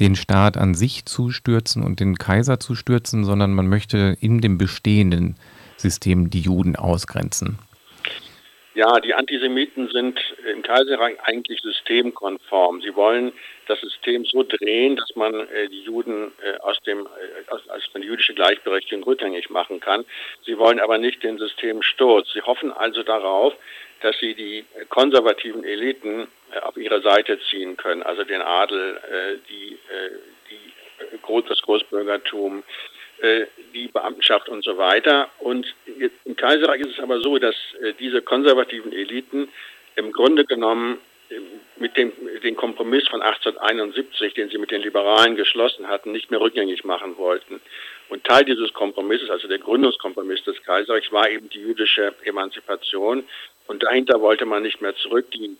den 0.00 0.16
Staat 0.16 0.56
an 0.56 0.72
sich 0.72 1.04
zu 1.04 1.30
stürzen 1.30 1.82
und 1.82 2.00
den 2.00 2.16
Kaiser 2.16 2.58
zu 2.58 2.74
stürzen, 2.74 3.24
sondern 3.24 3.52
man 3.52 3.68
möchte 3.68 4.16
in 4.18 4.40
dem 4.40 4.56
bestehenden 4.56 5.36
System 5.76 6.30
die 6.30 6.40
Juden 6.40 6.74
ausgrenzen. 6.74 7.58
Ja, 8.74 8.98
die 8.98 9.12
Antisemiten 9.12 9.90
sind 9.92 10.18
im 10.50 10.62
Kaiserreich 10.62 11.16
eigentlich 11.24 11.60
systemkonform. 11.60 12.80
Sie 12.80 12.96
wollen 12.96 13.32
das 13.66 13.80
System 13.80 14.24
so 14.24 14.42
drehen, 14.42 14.96
dass 14.96 15.14
man 15.16 15.34
äh, 15.34 15.68
die 15.68 15.82
Juden 15.82 16.32
äh, 16.42 16.58
aus 16.58 16.78
dem 16.86 17.06
äh, 17.06 17.50
aus, 17.50 17.68
aus 17.68 17.82
der 17.94 18.02
jüdische 18.02 18.34
Gleichberechtigung 18.34 19.04
rückgängig 19.04 19.50
machen 19.50 19.80
kann. 19.80 20.04
Sie 20.44 20.58
wollen 20.58 20.80
aber 20.80 20.98
nicht 20.98 21.22
den 21.22 21.38
Systemsturz. 21.38 22.32
Sie 22.32 22.42
hoffen 22.42 22.72
also 22.72 23.02
darauf, 23.02 23.54
dass 24.00 24.18
sie 24.18 24.34
die 24.34 24.64
konservativen 24.88 25.64
Eliten 25.64 26.28
äh, 26.52 26.58
auf 26.60 26.76
ihre 26.76 27.00
Seite 27.02 27.38
ziehen 27.50 27.76
können, 27.76 28.02
also 28.02 28.24
den 28.24 28.42
Adel, 28.42 28.96
äh, 28.96 29.36
die, 29.48 29.72
äh, 29.74 30.10
die 30.50 31.48
das 31.48 31.62
Großbürgertum, 31.62 32.62
äh, 33.20 33.46
die 33.72 33.88
Beamtenschaft 33.88 34.48
und 34.48 34.64
so 34.64 34.76
weiter. 34.76 35.28
Und 35.38 35.74
im 36.24 36.36
Kaiserreich 36.36 36.80
ist 36.80 36.98
es 36.98 37.00
aber 37.00 37.20
so, 37.20 37.38
dass 37.38 37.54
äh, 37.80 37.92
diese 37.98 38.22
konservativen 38.22 38.92
Eliten 38.92 39.48
im 39.96 40.12
Grunde 40.12 40.44
genommen 40.44 40.94
äh, 40.94 41.13
mit 41.76 41.96
dem 41.96 42.12
den 42.42 42.56
Kompromiss 42.56 43.08
von 43.08 43.22
1871, 43.22 44.34
den 44.34 44.50
sie 44.50 44.58
mit 44.58 44.70
den 44.70 44.82
Liberalen 44.82 45.36
geschlossen 45.36 45.88
hatten, 45.88 46.12
nicht 46.12 46.30
mehr 46.30 46.40
rückgängig 46.40 46.84
machen 46.84 47.16
wollten. 47.16 47.60
Und 48.08 48.24
Teil 48.24 48.44
dieses 48.44 48.72
Kompromisses, 48.72 49.30
also 49.30 49.48
der 49.48 49.58
Gründungskompromiss 49.58 50.44
des 50.44 50.62
Kaiserreichs, 50.62 51.10
war 51.10 51.28
eben 51.30 51.48
die 51.48 51.60
jüdische 51.60 52.14
Emanzipation. 52.24 53.24
Und 53.66 53.82
dahinter 53.82 54.20
wollte 54.20 54.44
man 54.44 54.62
nicht 54.62 54.80
mehr 54.82 54.94
zurück. 54.96 55.30
Die 55.30 55.56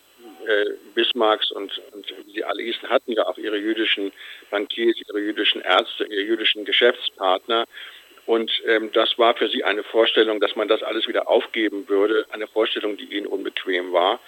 äh, 0.47 0.71
Bismarcks 0.95 1.50
und, 1.50 1.81
und 1.93 2.14
die 2.35 2.45
Alliierten 2.45 2.90
hatten 2.90 3.12
ja 3.12 3.26
auch 3.26 3.38
ihre 3.38 3.57
jüdischen 3.57 4.12
Bankiers, 4.50 4.97
ihre 5.09 5.21
jüdischen 5.21 5.62
Ärzte, 5.62 6.04
ihre 6.04 6.23
jüdischen 6.23 6.64
Geschäftspartner. 6.64 7.64
Und 8.26 8.50
ähm, 8.66 8.90
das 8.93 9.19
war 9.19 9.35
für 9.35 9.49
sie 9.49 9.64
eine 9.64 9.83
Vorstellung, 9.83 10.40
dass 10.40 10.57
man 10.57 10.69
das 10.69 10.83
alles 10.83 11.07
wieder 11.09 11.28
aufgeben 11.28 11.88
würde, 11.88 12.26
eine 12.31 12.47
Vorstellung, 12.47 12.97
die 12.97 13.04
ihnen 13.04 13.26
unbequem 13.26 13.93
war. 13.93 14.21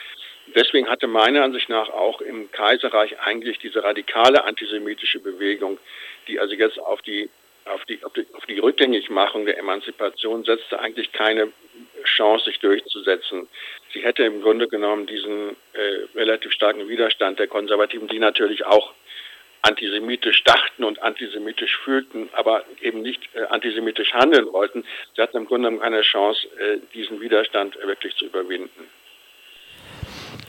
Deswegen 0.54 0.88
hatte 0.88 1.06
meiner 1.06 1.42
Ansicht 1.42 1.68
nach 1.68 1.88
auch 1.90 2.20
im 2.20 2.50
Kaiserreich 2.52 3.18
eigentlich 3.20 3.58
diese 3.58 3.82
radikale 3.82 4.44
antisemitische 4.44 5.20
Bewegung, 5.20 5.78
die 6.28 6.38
also 6.38 6.54
jetzt 6.54 6.78
auf 6.78 7.02
die 7.02 7.28
auf 7.66 7.84
die, 7.86 8.02
auf 8.04 8.12
die, 8.12 8.26
auf 8.32 8.46
die 8.46 8.58
Rückgängigmachung 8.58 9.44
der 9.44 9.58
Emanzipation 9.58 10.44
setzte 10.44 10.78
eigentlich 10.78 11.12
keine 11.12 11.52
Chance, 12.04 12.44
sich 12.44 12.60
durchzusetzen. 12.60 13.48
Sie 13.92 14.02
hätte 14.02 14.22
im 14.22 14.40
Grunde 14.40 14.68
genommen 14.68 15.06
diesen 15.06 15.56
äh, 15.72 16.04
relativ 16.14 16.52
starken 16.52 16.88
Widerstand 16.88 17.38
der 17.38 17.48
Konservativen, 17.48 18.06
die 18.08 18.20
natürlich 18.20 18.64
auch 18.66 18.92
antisemitisch 19.62 20.44
dachten 20.44 20.84
und 20.84 21.02
antisemitisch 21.02 21.76
fühlten, 21.78 22.28
aber 22.32 22.64
eben 22.80 23.02
nicht 23.02 23.28
äh, 23.34 23.42
antisemitisch 23.46 24.12
handeln 24.12 24.52
wollten. 24.52 24.84
Sie 25.14 25.22
hatten 25.22 25.36
im 25.36 25.46
Grunde 25.46 25.68
genommen 25.68 25.82
keine 25.82 26.02
Chance, 26.02 26.46
äh, 26.58 26.78
diesen 26.94 27.20
Widerstand 27.20 27.76
wirklich 27.82 28.14
zu 28.14 28.26
überwinden. 28.26 28.88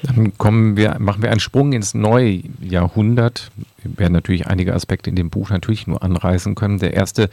Dann 0.07 0.37
kommen 0.37 0.77
wir, 0.77 0.97
machen 0.99 1.21
wir 1.21 1.31
einen 1.31 1.39
Sprung 1.39 1.73
ins 1.73 1.93
neue 1.93 2.41
Jahrhundert. 2.61 3.51
Wir 3.83 3.99
werden 3.99 4.13
natürlich 4.13 4.47
einige 4.47 4.73
Aspekte 4.73 5.09
in 5.09 5.15
dem 5.15 5.29
Buch 5.29 5.49
natürlich 5.49 5.87
nur 5.87 6.01
anreißen 6.01 6.55
können. 6.55 6.79
Der 6.79 6.93
erste 6.93 7.29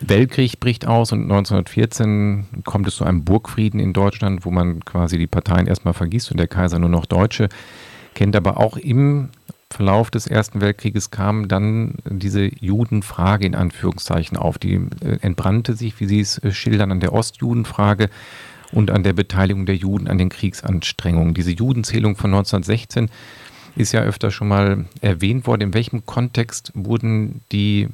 Weltkrieg 0.00 0.60
bricht 0.60 0.86
aus 0.86 1.12
und 1.12 1.22
1914 1.22 2.62
kommt 2.64 2.86
es 2.86 2.96
zu 2.96 3.04
einem 3.04 3.24
Burgfrieden 3.24 3.80
in 3.80 3.92
Deutschland, 3.92 4.44
wo 4.44 4.50
man 4.50 4.84
quasi 4.84 5.18
die 5.18 5.26
Parteien 5.26 5.66
erstmal 5.66 5.94
vergisst 5.94 6.30
und 6.30 6.38
der 6.38 6.48
Kaiser 6.48 6.78
nur 6.78 6.88
noch 6.88 7.06
Deutsche 7.06 7.48
kennt. 8.14 8.36
Aber 8.36 8.58
auch 8.58 8.76
im 8.76 9.30
Verlauf 9.70 10.10
des 10.10 10.26
Ersten 10.26 10.60
Weltkrieges 10.60 11.10
kam 11.10 11.48
dann 11.48 11.96
diese 12.04 12.48
Judenfrage 12.60 13.44
in 13.44 13.54
Anführungszeichen 13.54 14.38
auf. 14.38 14.58
Die 14.58 14.74
äh, 14.74 15.18
entbrannte 15.20 15.74
sich, 15.74 16.00
wie 16.00 16.06
Sie 16.06 16.20
es 16.20 16.38
äh, 16.38 16.52
schildern, 16.52 16.90
an 16.90 17.00
der 17.00 17.12
Ostjudenfrage 17.12 18.08
und 18.72 18.90
an 18.90 19.02
der 19.02 19.12
Beteiligung 19.12 19.66
der 19.66 19.76
Juden 19.76 20.08
an 20.08 20.18
den 20.18 20.28
Kriegsanstrengungen. 20.28 21.34
Diese 21.34 21.52
Judenzählung 21.52 22.16
von 22.16 22.32
1916 22.32 23.10
ist 23.76 23.92
ja 23.92 24.02
öfter 24.02 24.30
schon 24.30 24.48
mal 24.48 24.86
erwähnt 25.00 25.46
worden. 25.46 25.62
In 25.62 25.74
welchem 25.74 26.04
Kontext 26.04 26.72
wurden 26.74 27.42
die 27.52 27.88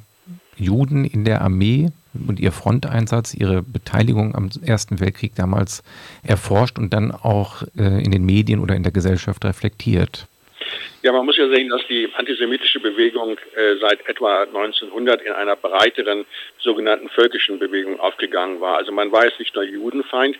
Juden 0.57 1.05
in 1.05 1.25
der 1.25 1.43
Armee 1.43 1.91
und 2.27 2.41
ihr 2.41 2.53
Fronteinsatz, 2.53 3.35
ihre 3.35 3.63
Beteiligung 3.63 4.35
am 4.35 4.49
Ersten 4.63 5.01
Weltkrieg 5.01 5.35
damals 5.35 5.83
erforscht 6.23 6.79
und 6.79 6.93
dann 6.93 7.11
auch 7.11 7.63
äh, 7.77 8.03
in 8.03 8.13
den 8.13 8.25
Medien 8.25 8.61
oder 8.61 8.77
in 8.77 8.83
der 8.83 8.93
Gesellschaft 8.93 9.45
reflektiert? 9.45 10.29
Ja, 11.03 11.13
man 11.13 11.27
muss 11.27 11.37
ja 11.37 11.49
sehen, 11.49 11.69
dass 11.69 11.87
die 11.89 12.09
antisemitische 12.15 12.81
Bewegung 12.81 13.39
äh, 13.55 13.77
seit 13.81 14.07
etwa 14.09 14.43
1900 14.43 15.23
in 15.23 15.33
einer 15.33 15.57
breiteren 15.57 16.25
sogenannten 16.59 17.09
völkischen 17.11 17.59
Bewegung 17.59 18.01
aufgegangen 18.01 18.61
war. 18.61 18.79
Also 18.79 18.93
man 18.93 19.13
war 19.13 19.25
jetzt 19.25 19.39
nicht 19.39 19.55
nur 19.55 19.65
Judenfeind, 19.65 20.39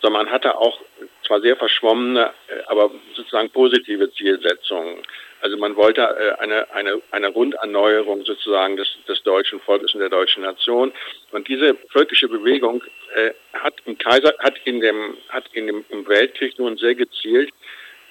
sondern 0.00 0.26
man 0.26 0.32
hatte 0.32 0.58
auch 0.58 0.78
zwar 1.26 1.40
sehr 1.40 1.56
verschwommene, 1.56 2.30
äh, 2.48 2.62
aber 2.66 2.90
sozusagen 3.14 3.50
positive 3.50 4.12
Zielsetzungen. 4.12 5.02
Also 5.40 5.56
man 5.56 5.76
wollte 5.76 6.02
äh, 6.02 6.40
eine, 6.42 6.70
eine, 6.72 7.00
eine 7.10 7.28
Runderneuerung 7.28 8.24
sozusagen 8.24 8.76
des, 8.76 8.88
des 9.08 9.22
deutschen 9.22 9.60
Volkes 9.60 9.94
und 9.94 10.00
der 10.00 10.10
deutschen 10.10 10.42
Nation. 10.42 10.92
Und 11.32 11.48
diese 11.48 11.76
völkische 11.90 12.28
Bewegung 12.28 12.82
äh, 13.14 13.30
hat 13.54 13.74
im 13.84 13.98
Kaiser, 13.98 14.34
hat 14.38 14.58
in 14.64 14.80
dem, 14.80 15.16
hat 15.28 15.44
in 15.52 15.66
dem 15.66 15.84
im 15.88 16.06
Weltkrieg 16.06 16.58
nun 16.58 16.76
sehr 16.76 16.94
gezielt 16.94 17.50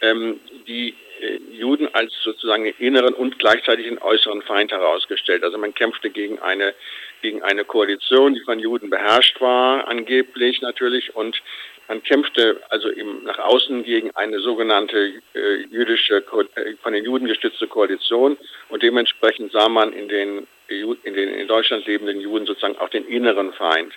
ähm, 0.04 0.40
die 0.68 0.96
Juden 1.52 1.88
als 1.94 2.14
sozusagen 2.24 2.66
inneren 2.66 3.14
und 3.14 3.40
gleichzeitig 3.40 3.86
den 3.86 4.02
äußeren 4.02 4.42
Feind 4.42 4.72
herausgestellt. 4.72 5.44
Also 5.44 5.58
man 5.58 5.74
kämpfte 5.74 6.10
gegen 6.10 6.40
eine 6.40 6.74
gegen 7.22 7.42
eine 7.42 7.64
Koalition, 7.64 8.34
die 8.36 8.42
von 8.42 8.60
Juden 8.60 8.90
beherrscht 8.90 9.40
war, 9.40 9.88
angeblich 9.88 10.62
natürlich, 10.62 11.16
und 11.16 11.42
man 11.88 12.04
kämpfte 12.04 12.62
also 12.70 12.92
eben 12.92 13.24
nach 13.24 13.40
außen 13.40 13.84
gegen 13.84 14.12
eine 14.16 14.40
sogenannte 14.40 15.22
äh, 15.34 15.56
jüdische, 15.70 16.18
äh, 16.18 16.76
von 16.82 16.94
den 16.94 17.04
Juden 17.04 17.28
gestützte 17.28 17.68
Koalition. 17.68 18.38
Und 18.70 18.84
dementsprechend 18.84 19.52
sah 19.52 19.68
man 19.68 19.92
in 19.92 20.08
den, 20.08 20.48
in 20.68 21.14
den 21.14 21.30
in 21.34 21.48
Deutschland 21.48 21.86
lebenden 21.86 22.22
Juden 22.22 22.46
sozusagen 22.46 22.78
auch 22.78 22.90
den 22.90 23.06
inneren 23.06 23.52
Feind 23.54 23.94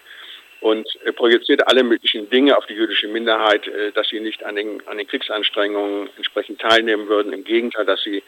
und 0.61 0.87
äh, 1.05 1.13
projizierte 1.13 1.67
alle 1.69 1.83
möglichen 1.83 2.31
Dinge 2.31 2.57
auf 2.57 2.67
die 2.67 2.75
jüdische 2.75 3.09
Minderheit, 3.09 3.67
äh, 3.69 3.93
dass 3.93 4.09
sie 4.09 4.21
nicht 4.21 4.45
an 4.45 4.57
den, 4.57 4.87
an 4.87 4.99
den 4.99 5.07
Kriegsanstrengungen 5.07 6.09
entsprechend 6.17 6.61
teilnehmen 6.61 7.09
würden. 7.09 7.33
Im 7.33 7.45
Gegenteil, 7.45 7.85
dass 7.85 8.03
sie 8.03 8.23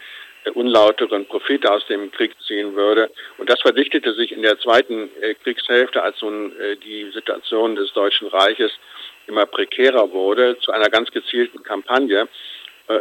äh, 0.45 0.51
unlauteren 0.51 1.27
Profit 1.27 1.67
aus 1.67 1.87
dem 1.87 2.11
Krieg 2.13 2.33
ziehen 2.47 2.75
würde. 2.75 3.11
Und 3.39 3.51
das 3.51 3.61
verdichtete 3.61 4.15
sich 4.15 4.33
in 4.33 4.43
der 4.43 4.59
zweiten 4.59 5.11
Kriegshälfte, 5.43 6.03
als 6.03 6.21
nun 6.23 6.53
die 6.85 7.11
Situation 7.13 7.77
des 7.77 7.93
Deutschen 7.93 8.29
Reiches 8.29 8.73
immer 9.27 9.47
prekärer 9.47 10.11
wurde, 10.13 10.57
zu 10.61 10.71
einer 10.73 10.89
ganz 10.89 11.11
gezielten 11.11 11.63
Kampagne. 11.63 12.29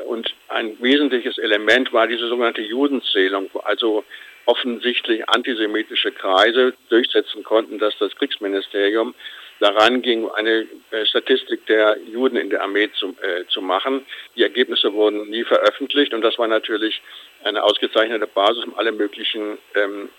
Und 0.07 0.34
ein 0.50 0.75
wesentliches 0.81 1.38
Element 1.38 1.93
war 1.93 2.07
diese 2.07 2.27
sogenannte 2.27 2.62
Judenzählung, 2.62 3.50
wo 3.53 3.60
also 3.60 4.03
offensichtlich 4.47 5.27
antisemitische 5.29 6.11
Kreise 6.11 6.73
durchsetzen 6.89 7.43
konnten, 7.43 7.79
dass 7.79 7.97
das 7.99 8.15
Kriegsministerium 8.15 9.13
daran 9.59 10.01
ging, 10.01 10.29
eine 10.29 10.67
äh, 10.91 11.05
Statistik 11.05 11.65
der 11.65 11.97
Juden 12.11 12.37
in 12.37 12.49
der 12.49 12.61
Armee 12.61 12.89
zu, 12.93 13.15
äh, 13.21 13.45
zu 13.47 13.61
machen. 13.61 14.05
Die 14.35 14.43
Ergebnisse 14.43 14.93
wurden 14.93 15.29
nie 15.29 15.43
veröffentlicht 15.43 16.13
und 16.13 16.21
das 16.21 16.37
war 16.37 16.47
natürlich 16.47 17.01
eine 17.43 17.63
ausgezeichnete 17.63 18.27
Basis, 18.27 18.65
um 18.65 18.77
alle 18.77 18.91
möglichen 18.91 19.57
ähm, 19.75 20.09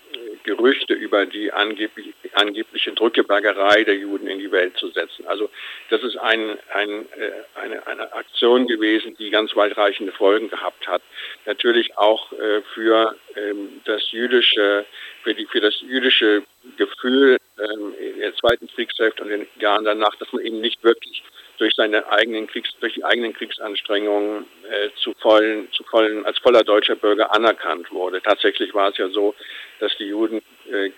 Gerüchte 0.43 0.95
über 0.95 1.27
die 1.27 1.53
angeblich, 1.53 2.15
angebliche 2.39 2.93
Drückebergerei 2.93 3.85
der 3.85 3.97
Juden 3.97 4.29
in 4.29 4.39
die 4.39 4.51
Welt 4.53 4.77
zu 4.77 4.89
setzen. 4.89 5.27
Also 5.27 5.51
das 5.91 6.03
ist 6.03 6.17
ein, 6.17 6.59
ein, 6.73 7.07
äh, 7.13 7.31
eine, 7.61 7.87
eine 7.87 8.13
Aktion 8.13 8.67
gewesen, 8.67 9.17
die 9.19 9.31
ganz 9.31 9.55
weitreichende 9.57 10.13
Folgen 10.13 10.49
gehabt 10.49 10.87
hat. 10.87 11.03
Natürlich 11.47 11.97
auch 11.99 12.33
äh, 12.33 12.63
für 12.75 13.17
ähm, 13.37 13.81
das 13.85 14.11
jüdische, 14.13 14.87
für, 15.23 15.35
die, 15.35 15.47
für 15.47 15.61
das 15.61 15.81
jüdische 15.81 16.43
Gefühl 16.77 17.39
ähm, 17.59 17.95
in 17.99 18.21
der 18.21 18.35
zweiten 18.35 18.69
Kriegshälfte 18.69 19.23
und 19.23 19.31
den 19.31 19.47
Jahren 19.59 19.85
danach, 19.85 20.15
dass 20.17 20.33
man 20.33 20.45
eben 20.45 20.61
nicht 20.61 20.83
wirklich 20.85 21.23
durch 21.59 21.75
seine 21.75 22.11
eigenen 22.11 22.47
Kriegs, 22.47 22.71
durch 22.81 22.95
die 22.95 23.05
eigenen 23.05 23.33
Kriegsanstrengungen 23.33 24.47
äh, 24.71 24.89
zu 25.03 25.13
vollen, 25.15 25.71
zu 25.73 25.85
vollen, 25.85 26.25
als 26.25 26.39
voller 26.39 26.65
deutscher 26.65 26.97
Bürger 26.97 27.35
anerkannt 27.35 27.91
wurde. 27.91 28.23
Tatsächlich 28.23 28.75
war 28.75 28.91
es 28.91 28.99
ja 28.99 29.09
so, 29.09 29.35
dass 29.81 29.97
die 29.99 30.07
Juden, 30.07 30.41
äh, 30.71 30.87
äh, 30.87 30.93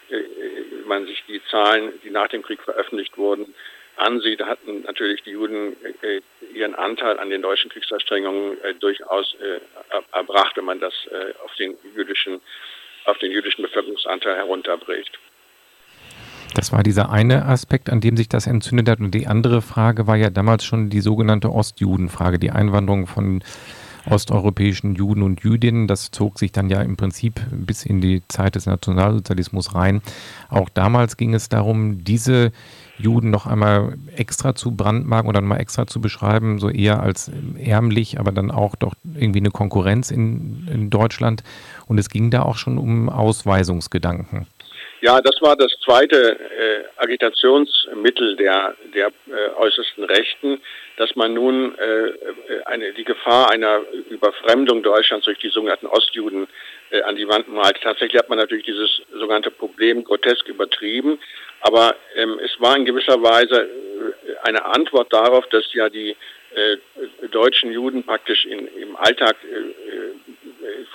man 0.87 1.07
sich 1.07 1.23
die 1.27 1.43
Zahlen, 1.51 1.93
die 2.05 2.11
nach 2.11 2.29
dem 2.29 2.43
Krieg 2.43 2.63
veröffentlicht 2.63 3.17
wurden, 3.17 3.55
ansieht, 3.97 4.43
hatten 4.43 4.83
natürlich 4.83 5.23
die 5.23 5.33
Juden 5.33 5.77
äh, 6.03 6.21
ihren 6.55 6.75
Anteil 6.75 7.19
an 7.19 7.31
den 7.31 7.43
deutschen 7.43 7.71
Kriegsanstrengungen 7.71 8.63
äh, 8.63 8.75
durchaus 8.75 9.35
äh, 9.41 9.61
erbracht, 10.13 10.57
wenn 10.57 10.65
man 10.65 10.81
das 10.81 10.95
äh, 11.11 11.35
auf 11.45 11.55
den 11.55 11.77
jüdischen, 11.95 12.41
auf 13.05 13.19
den 13.19 13.31
jüdischen 13.31 13.63
Bevölkerungsanteil 13.63 14.37
herunterbricht. 14.37 15.19
Das 16.55 16.73
war 16.73 16.83
dieser 16.83 17.11
eine 17.11 17.47
Aspekt, 17.47 17.91
an 17.91 18.01
dem 18.01 18.17
sich 18.17 18.29
das 18.29 18.47
entzündet 18.47 18.89
hat. 18.89 19.01
Und 19.01 19.15
die 19.15 19.27
andere 19.27 19.63
Frage 19.63 20.07
war 20.07 20.17
ja 20.17 20.31
damals 20.31 20.65
schon 20.65 20.91
die 20.91 21.01
sogenannte 21.01 21.53
Ostjudenfrage, 21.53 22.39
die 22.39 22.51
Einwanderung 22.51 23.07
von 23.07 23.43
osteuropäischen 24.07 24.95
Juden 24.95 25.23
und 25.23 25.43
Jüdinnen. 25.43 25.87
Das 25.87 26.11
zog 26.11 26.39
sich 26.39 26.53
dann 26.53 26.71
ja 26.71 26.83
im 26.83 26.97
Prinzip 26.97 27.41
bis 27.51 27.85
in 27.85 28.01
die 28.01 28.23
Zeit 28.29 28.55
des 28.55 28.67
Nationalsozialismus 28.67 29.75
rein. 29.75 30.03
Auch 30.49 30.69
damals 30.69 31.17
ging 31.17 31.35
es 31.35 31.49
darum, 31.49 32.03
diese 32.03 32.53
Juden 32.99 33.31
noch 33.31 33.47
einmal 33.47 33.97
extra 34.17 34.55
zu 34.55 34.73
brandmarken 34.73 35.29
oder 35.29 35.41
mal 35.41 35.57
extra 35.57 35.87
zu 35.87 36.01
beschreiben, 36.01 36.59
so 36.59 36.69
eher 36.69 37.01
als 37.01 37.31
ärmlich, 37.59 38.19
aber 38.19 38.33
dann 38.33 38.51
auch 38.51 38.75
doch 38.75 38.95
irgendwie 39.15 39.41
eine 39.41 39.51
Konkurrenz 39.51 40.11
in, 40.11 40.69
in 40.73 40.91
Deutschland. 40.91 41.43
Und 41.87 41.99
es 41.99 42.09
ging 42.09 42.31
da 42.31 42.43
auch 42.43 42.57
schon 42.57 42.79
um 42.79 43.09
Ausweisungsgedanken. 43.09 44.47
Ja, 45.03 45.23
das 45.23 45.41
war 45.41 45.57
das 45.57 45.73
zweite 45.83 46.39
äh, 46.39 46.85
Agitationsmittel 46.99 48.37
der, 48.37 48.77
der 48.95 49.07
äh, 49.07 49.49
äußersten 49.57 50.05
Rechten, 50.05 50.61
dass 50.99 51.17
man 51.17 51.33
nun 51.33 51.75
äh, 51.79 52.13
eine, 52.67 52.93
die 52.93 53.05
Gefahr 53.05 53.51
einer 53.51 53.81
Überfremdung 54.11 54.83
Deutschlands 54.83 55.25
durch 55.25 55.39
die 55.39 55.49
sogenannten 55.49 55.87
Ostjuden 55.87 56.49
äh, 56.91 57.01
an 57.03 57.17
die 57.17 57.27
Wand 57.27 57.49
malt. 57.49 57.79
Tatsächlich 57.83 58.19
hat 58.19 58.29
man 58.29 58.39
natürlich 58.39 58.67
dieses 58.67 59.01
sogenannte 59.11 59.51
Problem 59.51 60.05
grotesk 60.05 60.47
übertrieben, 60.49 61.19
aber 61.63 61.97
ähm, 62.17 62.39
es 62.45 62.61
war 62.61 62.77
in 62.77 62.85
gewisser 62.85 63.23
Weise 63.23 63.63
äh, 63.63 64.47
eine 64.47 64.67
Antwort 64.67 65.11
darauf, 65.15 65.47
dass 65.49 65.73
ja 65.73 65.89
die 65.89 66.15
äh, 66.55 66.77
deutschen 67.29 67.73
Juden 67.73 68.05
praktisch 68.05 68.45
in, 68.45 68.67
im 68.77 68.97
Alltag 68.97 69.37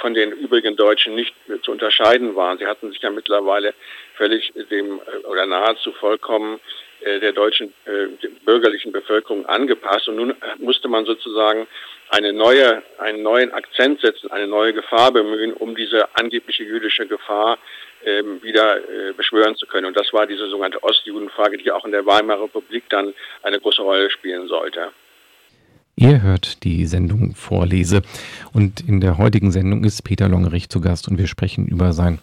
von 0.05 0.13
den 0.13 0.31
übrigen 0.33 0.75
Deutschen 0.75 1.15
nicht 1.15 1.33
zu 1.63 1.71
unterscheiden 1.71 2.35
waren. 2.35 2.59
Sie 2.59 2.67
hatten 2.67 2.91
sich 2.91 3.01
ja 3.01 3.09
mittlerweile 3.09 3.73
völlig 4.13 4.53
dem 4.69 4.99
äh, 4.99 5.25
oder 5.25 5.47
nahezu 5.47 5.93
vollkommen 5.93 6.59
äh, 7.01 7.19
der 7.19 7.31
deutschen 7.31 7.73
äh, 7.85 8.27
bürgerlichen 8.45 8.91
Bevölkerung 8.91 9.47
angepasst. 9.47 10.07
Und 10.07 10.17
nun 10.17 10.35
musste 10.59 10.89
man 10.89 11.05
sozusagen 11.05 11.65
eine 12.09 12.33
neue, 12.33 12.83
einen 12.99 13.23
neuen 13.23 13.51
Akzent 13.51 13.99
setzen, 14.01 14.29
eine 14.29 14.45
neue 14.45 14.73
Gefahr 14.73 15.11
bemühen, 15.11 15.53
um 15.53 15.75
diese 15.75 16.07
angebliche 16.15 16.63
jüdische 16.63 17.07
Gefahr 17.07 17.57
ähm, 18.03 18.43
wieder 18.43 18.77
äh, 18.77 19.13
beschwören 19.13 19.55
zu 19.55 19.65
können. 19.65 19.87
Und 19.87 19.97
das 19.97 20.13
war 20.13 20.27
diese 20.27 20.47
sogenannte 20.49 20.83
Ostjudenfrage, 20.83 21.57
die 21.57 21.71
auch 21.71 21.83
in 21.83 21.91
der 21.91 22.05
Weimarer 22.05 22.43
Republik 22.43 22.83
dann 22.89 23.15
eine 23.41 23.59
große 23.59 23.81
Rolle 23.81 24.11
spielen 24.11 24.47
sollte. 24.47 24.91
Ihr 25.97 26.21
hört 26.21 26.65
die 26.65 26.85
Sendung 26.87 27.35
Vorlese 27.35 28.01
und 28.51 28.81
in 28.81 28.99
der 28.99 29.17
heutigen 29.17 29.53
Sendung 29.53 29.85
ist 29.85 30.03
Peter 30.03 30.27
Longerich 30.27 30.67
zu 30.67 30.81
Gast 30.81 31.07
und 31.07 31.17
wir 31.17 31.27
sprechen 31.27 31.67
über 31.67 31.93
sein 31.93 32.19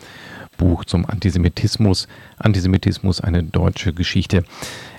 Buch 0.59 0.85
zum 0.85 1.07
Antisemitismus, 1.07 2.07
Antisemitismus, 2.37 3.23
eine 3.23 3.43
deutsche 3.43 3.95
Geschichte. 3.95 4.45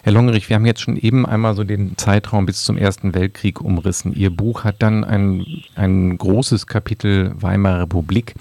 Herr 0.02 0.14
Longerich, 0.14 0.50
wir 0.50 0.56
haben 0.56 0.66
jetzt 0.66 0.82
schon 0.82 0.98
eben 0.98 1.24
einmal 1.28 1.54
so 1.54 1.64
den 1.64 2.00
Zeitraum 2.00 2.48
bis 2.48 2.64
zum 2.64 2.76
Ersten 2.76 3.14
Weltkrieg 3.14 3.62
umrissen. 3.62 4.12
Ihr 4.16 4.32
Buch 4.32 4.64
hat 4.64 4.78
dann 4.80 5.04
ein, 5.04 5.46
ein 5.76 6.18
großes 6.18 6.66
Kapitel 6.66 7.32
Weimarer 7.40 7.84
Republik. 7.84 8.34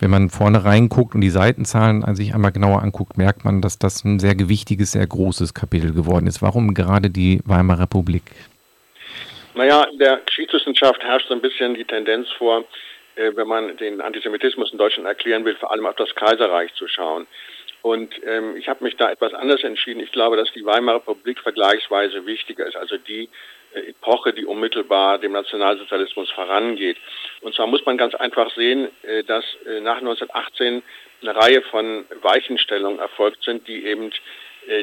Wenn 0.00 0.10
man 0.10 0.30
vorne 0.30 0.64
reinguckt 0.64 1.14
und 1.14 1.20
die 1.20 1.30
Seitenzahlen 1.30 2.02
sich 2.16 2.34
einmal 2.34 2.52
genauer 2.52 2.82
anguckt, 2.82 3.18
merkt 3.18 3.44
man, 3.44 3.60
dass 3.60 3.78
das 3.78 4.02
ein 4.02 4.18
sehr 4.18 4.34
gewichtiges, 4.34 4.92
sehr 4.92 5.06
großes 5.06 5.52
Kapitel 5.52 5.92
geworden 5.92 6.26
ist. 6.26 6.40
Warum 6.40 6.72
gerade 6.72 7.10
die 7.10 7.42
Weimarer 7.44 7.80
Republik? 7.80 8.32
Naja, 9.54 9.84
in 9.84 9.98
der 9.98 10.18
Geschichtswissenschaft 10.24 11.02
herrscht 11.02 11.28
so 11.28 11.34
ein 11.34 11.42
bisschen 11.42 11.74
die 11.74 11.84
Tendenz 11.84 12.30
vor, 12.32 12.64
äh, 13.16 13.32
wenn 13.34 13.46
man 13.46 13.76
den 13.76 14.00
Antisemitismus 14.00 14.72
in 14.72 14.78
Deutschland 14.78 15.06
erklären 15.06 15.44
will, 15.44 15.56
vor 15.56 15.70
allem 15.70 15.86
auf 15.86 15.96
das 15.96 16.14
Kaiserreich 16.14 16.72
zu 16.74 16.88
schauen. 16.88 17.26
Und 17.82 18.14
ähm, 18.24 18.56
ich 18.56 18.68
habe 18.68 18.84
mich 18.84 18.96
da 18.96 19.10
etwas 19.10 19.34
anders 19.34 19.62
entschieden. 19.64 20.00
Ich 20.00 20.12
glaube, 20.12 20.36
dass 20.36 20.50
die 20.52 20.64
Weimarer 20.64 20.98
Republik 20.98 21.40
vergleichsweise 21.40 22.24
wichtiger 22.26 22.66
ist, 22.66 22.76
also 22.76 22.96
die 22.96 23.28
äh, 23.74 23.90
Epoche, 23.90 24.32
die 24.32 24.46
unmittelbar 24.46 25.18
dem 25.18 25.32
Nationalsozialismus 25.32 26.30
vorangeht. 26.30 26.96
Und 27.40 27.54
zwar 27.54 27.66
muss 27.66 27.84
man 27.84 27.98
ganz 27.98 28.14
einfach 28.14 28.54
sehen, 28.54 28.88
äh, 29.02 29.24
dass 29.24 29.44
äh, 29.66 29.80
nach 29.80 29.98
1918 29.98 30.82
eine 31.22 31.36
Reihe 31.36 31.62
von 31.62 32.04
Weichenstellungen 32.22 33.00
erfolgt 33.00 33.44
sind, 33.44 33.66
die 33.68 33.84
eben 33.84 34.12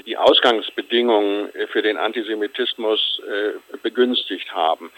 die 0.06 0.18
Ausgangsbedingungen 0.18 1.54
äh, 1.56 1.68
für 1.68 1.82
den 1.82 1.98
Antisemitismus 1.98 3.22
äh, 3.28 3.78
begünstigt 3.78 4.52
haben. 4.54 4.92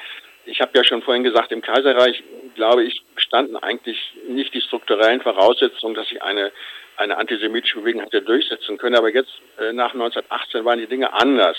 Ich 0.45 0.59
habe 0.61 0.71
ja 0.75 0.83
schon 0.83 1.03
vorhin 1.03 1.23
gesagt, 1.23 1.51
im 1.51 1.61
Kaiserreich, 1.61 2.23
glaube 2.55 2.83
ich, 2.83 3.03
bestanden 3.13 3.57
eigentlich 3.57 3.97
nicht 4.27 4.53
die 4.53 4.61
strukturellen 4.61 5.21
Voraussetzungen, 5.21 5.93
dass 5.93 6.07
sich 6.07 6.23
eine, 6.23 6.51
eine 6.97 7.17
antisemitische 7.17 7.79
Bewegung 7.79 8.01
hätte 8.01 8.23
durchsetzen 8.23 8.79
können. 8.79 8.95
Aber 8.95 9.13
jetzt, 9.13 9.31
nach 9.73 9.93
1918, 9.93 10.65
waren 10.65 10.79
die 10.79 10.87
Dinge 10.87 11.13
anders. 11.13 11.57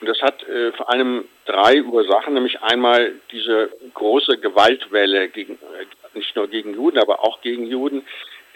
Und 0.00 0.08
das 0.08 0.20
hat 0.22 0.46
äh, 0.48 0.72
vor 0.72 0.90
allem 0.90 1.24
drei 1.44 1.82
Ursachen, 1.82 2.34
nämlich 2.34 2.60
einmal 2.62 3.12
diese 3.32 3.70
große 3.94 4.38
Gewaltwelle 4.38 5.28
gegen, 5.28 5.54
äh, 5.54 5.86
nicht 6.14 6.36
nur 6.36 6.48
gegen 6.48 6.74
Juden, 6.74 6.98
aber 6.98 7.24
auch 7.24 7.40
gegen 7.40 7.66
Juden, 7.66 8.06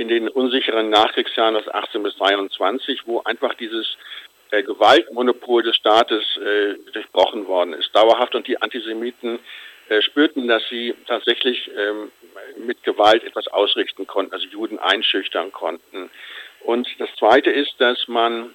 in 0.03 0.09
den 0.09 0.29
unsicheren 0.29 0.91
Nachkriegsjahren 0.91 1.55
aus 1.55 1.69
18 1.69 2.03
bis 2.03 2.17
23, 2.17 3.07
wo 3.07 3.23
einfach 3.23 3.55
dieses 3.55 3.97
äh, 4.51 4.65
Gewaltmonopol 4.65 5.63
des 5.63 5.77
Staates 5.77 6.25
äh, 6.39 6.75
durchbrochen 6.93 7.47
worden 7.47 7.73
ist, 7.73 7.95
dauerhaft. 7.95 8.35
Und 8.35 8.49
die 8.49 8.61
Antisemiten 8.61 9.39
äh, 9.89 10.03
spürten, 10.03 10.49
dass 10.49 10.69
sie 10.69 10.95
tatsächlich 11.07 11.71
ähm, 11.79 12.11
mit 12.67 12.83
Gewalt 12.83 13.23
etwas 13.23 13.47
ausrichten 13.47 14.09
konnten, 14.09 14.33
also 14.33 14.47
Juden 14.49 14.81
einschüchtern 14.81 15.53
konnten. 15.53 16.11
Und 16.65 16.89
das 16.99 17.09
Zweite 17.17 17.51
ist, 17.51 17.75
dass 17.79 18.09
man 18.09 18.51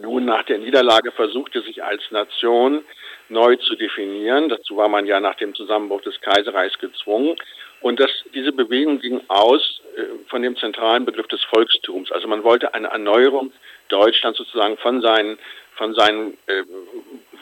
nun 0.00 0.24
nach 0.24 0.42
der 0.44 0.58
Niederlage 0.58 1.12
versuchte, 1.12 1.62
sich 1.62 1.84
als 1.84 2.02
Nation 2.10 2.84
neu 3.28 3.54
zu 3.54 3.76
definieren. 3.76 4.48
Dazu 4.48 4.76
war 4.76 4.88
man 4.88 5.06
ja 5.06 5.20
nach 5.20 5.36
dem 5.36 5.54
Zusammenbruch 5.54 6.02
des 6.02 6.20
Kaiserreichs 6.20 6.78
gezwungen. 6.78 7.36
Und 7.82 8.00
das, 8.00 8.10
diese 8.32 8.52
Bewegung 8.52 9.00
ging 9.00 9.20
aus 9.28 9.80
äh, 9.96 10.02
von 10.28 10.42
dem 10.42 10.56
zentralen 10.56 11.04
Begriff 11.04 11.26
des 11.28 11.42
Volkstums. 11.44 12.10
Also 12.12 12.28
man 12.28 12.44
wollte 12.44 12.74
eine 12.74 12.88
Erneuerung 12.88 13.52
Deutschlands 13.88 14.38
sozusagen 14.38 14.78
von 14.78 15.02
seinen, 15.02 15.38
von 15.76 15.94
seinen 15.94 16.38
äh, 16.46 16.62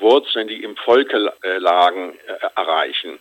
Wurzeln, 0.01 0.49
die 0.49 0.63
im 0.63 0.77
Volke 0.77 1.33
äh, 1.43 1.59
lagen, 1.59 2.19
äh, 2.27 2.59
erreichen. 2.59 3.19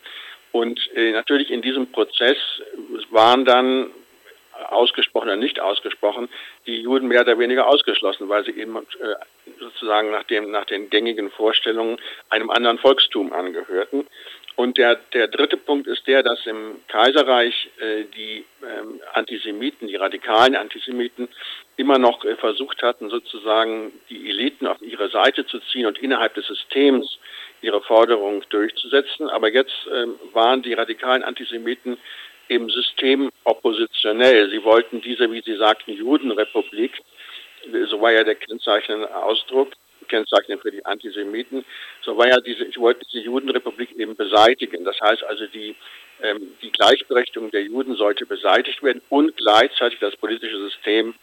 Und 0.51 0.79
äh, 0.95 1.11
natürlich 1.11 1.51
in 1.51 1.61
diesem 1.61 1.91
Prozess 1.91 2.37
waren 3.11 3.45
dann 3.45 3.91
ausgesprochen 4.69 5.27
oder 5.27 5.35
nicht 5.35 5.59
ausgesprochen, 5.59 6.29
die 6.65 6.81
Juden 6.81 7.07
mehr 7.07 7.21
oder 7.21 7.39
weniger 7.39 7.67
ausgeschlossen, 7.67 8.29
weil 8.29 8.43
sie 8.45 8.51
eben 8.51 8.77
äh, 8.77 9.15
sozusagen 9.59 10.11
nach, 10.11 10.23
dem, 10.23 10.51
nach 10.51 10.65
den 10.65 10.89
gängigen 10.89 11.29
Vorstellungen 11.31 11.97
einem 12.29 12.49
anderen 12.49 12.77
Volkstum 12.77 13.31
angehörten. 13.33 14.07
Und 14.59 14.77
der, 14.77 14.95
der 15.13 15.29
dritte 15.29 15.55
Punkt 15.55 15.87
ist 15.87 16.05
der, 16.05 16.21
dass 16.21 16.45
im 16.45 16.81
Kaiserreich 16.89 17.69
äh, 17.79 18.03
die 18.13 18.43
ähm, 18.61 18.99
Antisemiten, 19.13 19.87
die 19.87 19.95
radikalen 19.95 20.53
Antisemiten, 20.53 21.29
immer 21.77 21.97
noch 21.97 22.25
äh, 22.25 22.35
versucht 22.35 22.83
hatten, 22.83 23.09
sozusagen 23.09 23.93
die 24.09 24.29
Eliten 24.29 24.67
auf 24.67 24.81
ihre 24.81 25.07
Seite 25.11 25.45
zu 25.45 25.61
ziehen 25.71 25.85
und 25.85 25.97
innerhalb 25.99 26.33
des 26.33 26.45
Systems 26.45 27.19
ihre 27.61 27.79
Forderungen 27.79 28.43
durchzusetzen. 28.49 29.29
Aber 29.29 29.49
jetzt 29.49 29.87
ähm, 29.95 30.15
waren 30.33 30.61
die 30.61 30.73
radikalen 30.73 31.23
Antisemiten 31.23 31.97
im 32.49 32.69
System 32.69 33.31
oppositionell. 33.45 34.49
Sie 34.49 34.61
wollten 34.65 34.99
diese, 34.99 35.31
wie 35.31 35.41
Sie 35.41 35.55
sagten, 35.55 35.93
Judenrepublik, 35.93 37.01
so 37.87 38.01
war 38.01 38.11
ja 38.11 38.25
der 38.25 38.35
kennzeichnende 38.35 39.15
Ausdruck, 39.15 39.71
kennzeichnend 40.09 40.61
für 40.61 40.71
die 40.71 40.85
Antisemiten, 40.85 41.63
so 42.01 42.17
war 42.17 42.27
ja 42.27 42.39
diese, 42.41 42.65
ich 42.65 42.77
wollte 42.77 43.05
diese 43.05 43.23
Judenrepublik 43.23 43.95
eben 43.97 44.15
beseitigen. 44.15 44.83
Das 44.83 44.99
heißt 44.99 45.23
also, 45.23 45.47
die, 45.47 45.75
ähm, 46.21 46.53
die 46.61 46.71
Gleichberechtigung 46.71 47.51
der 47.51 47.63
Juden 47.63 47.95
sollte 47.95 48.25
beseitigt 48.25 48.83
werden 48.83 49.01
und 49.09 49.37
gleichzeitig 49.37 49.99
das 49.99 50.15
politische 50.17 50.59
System 50.59 51.13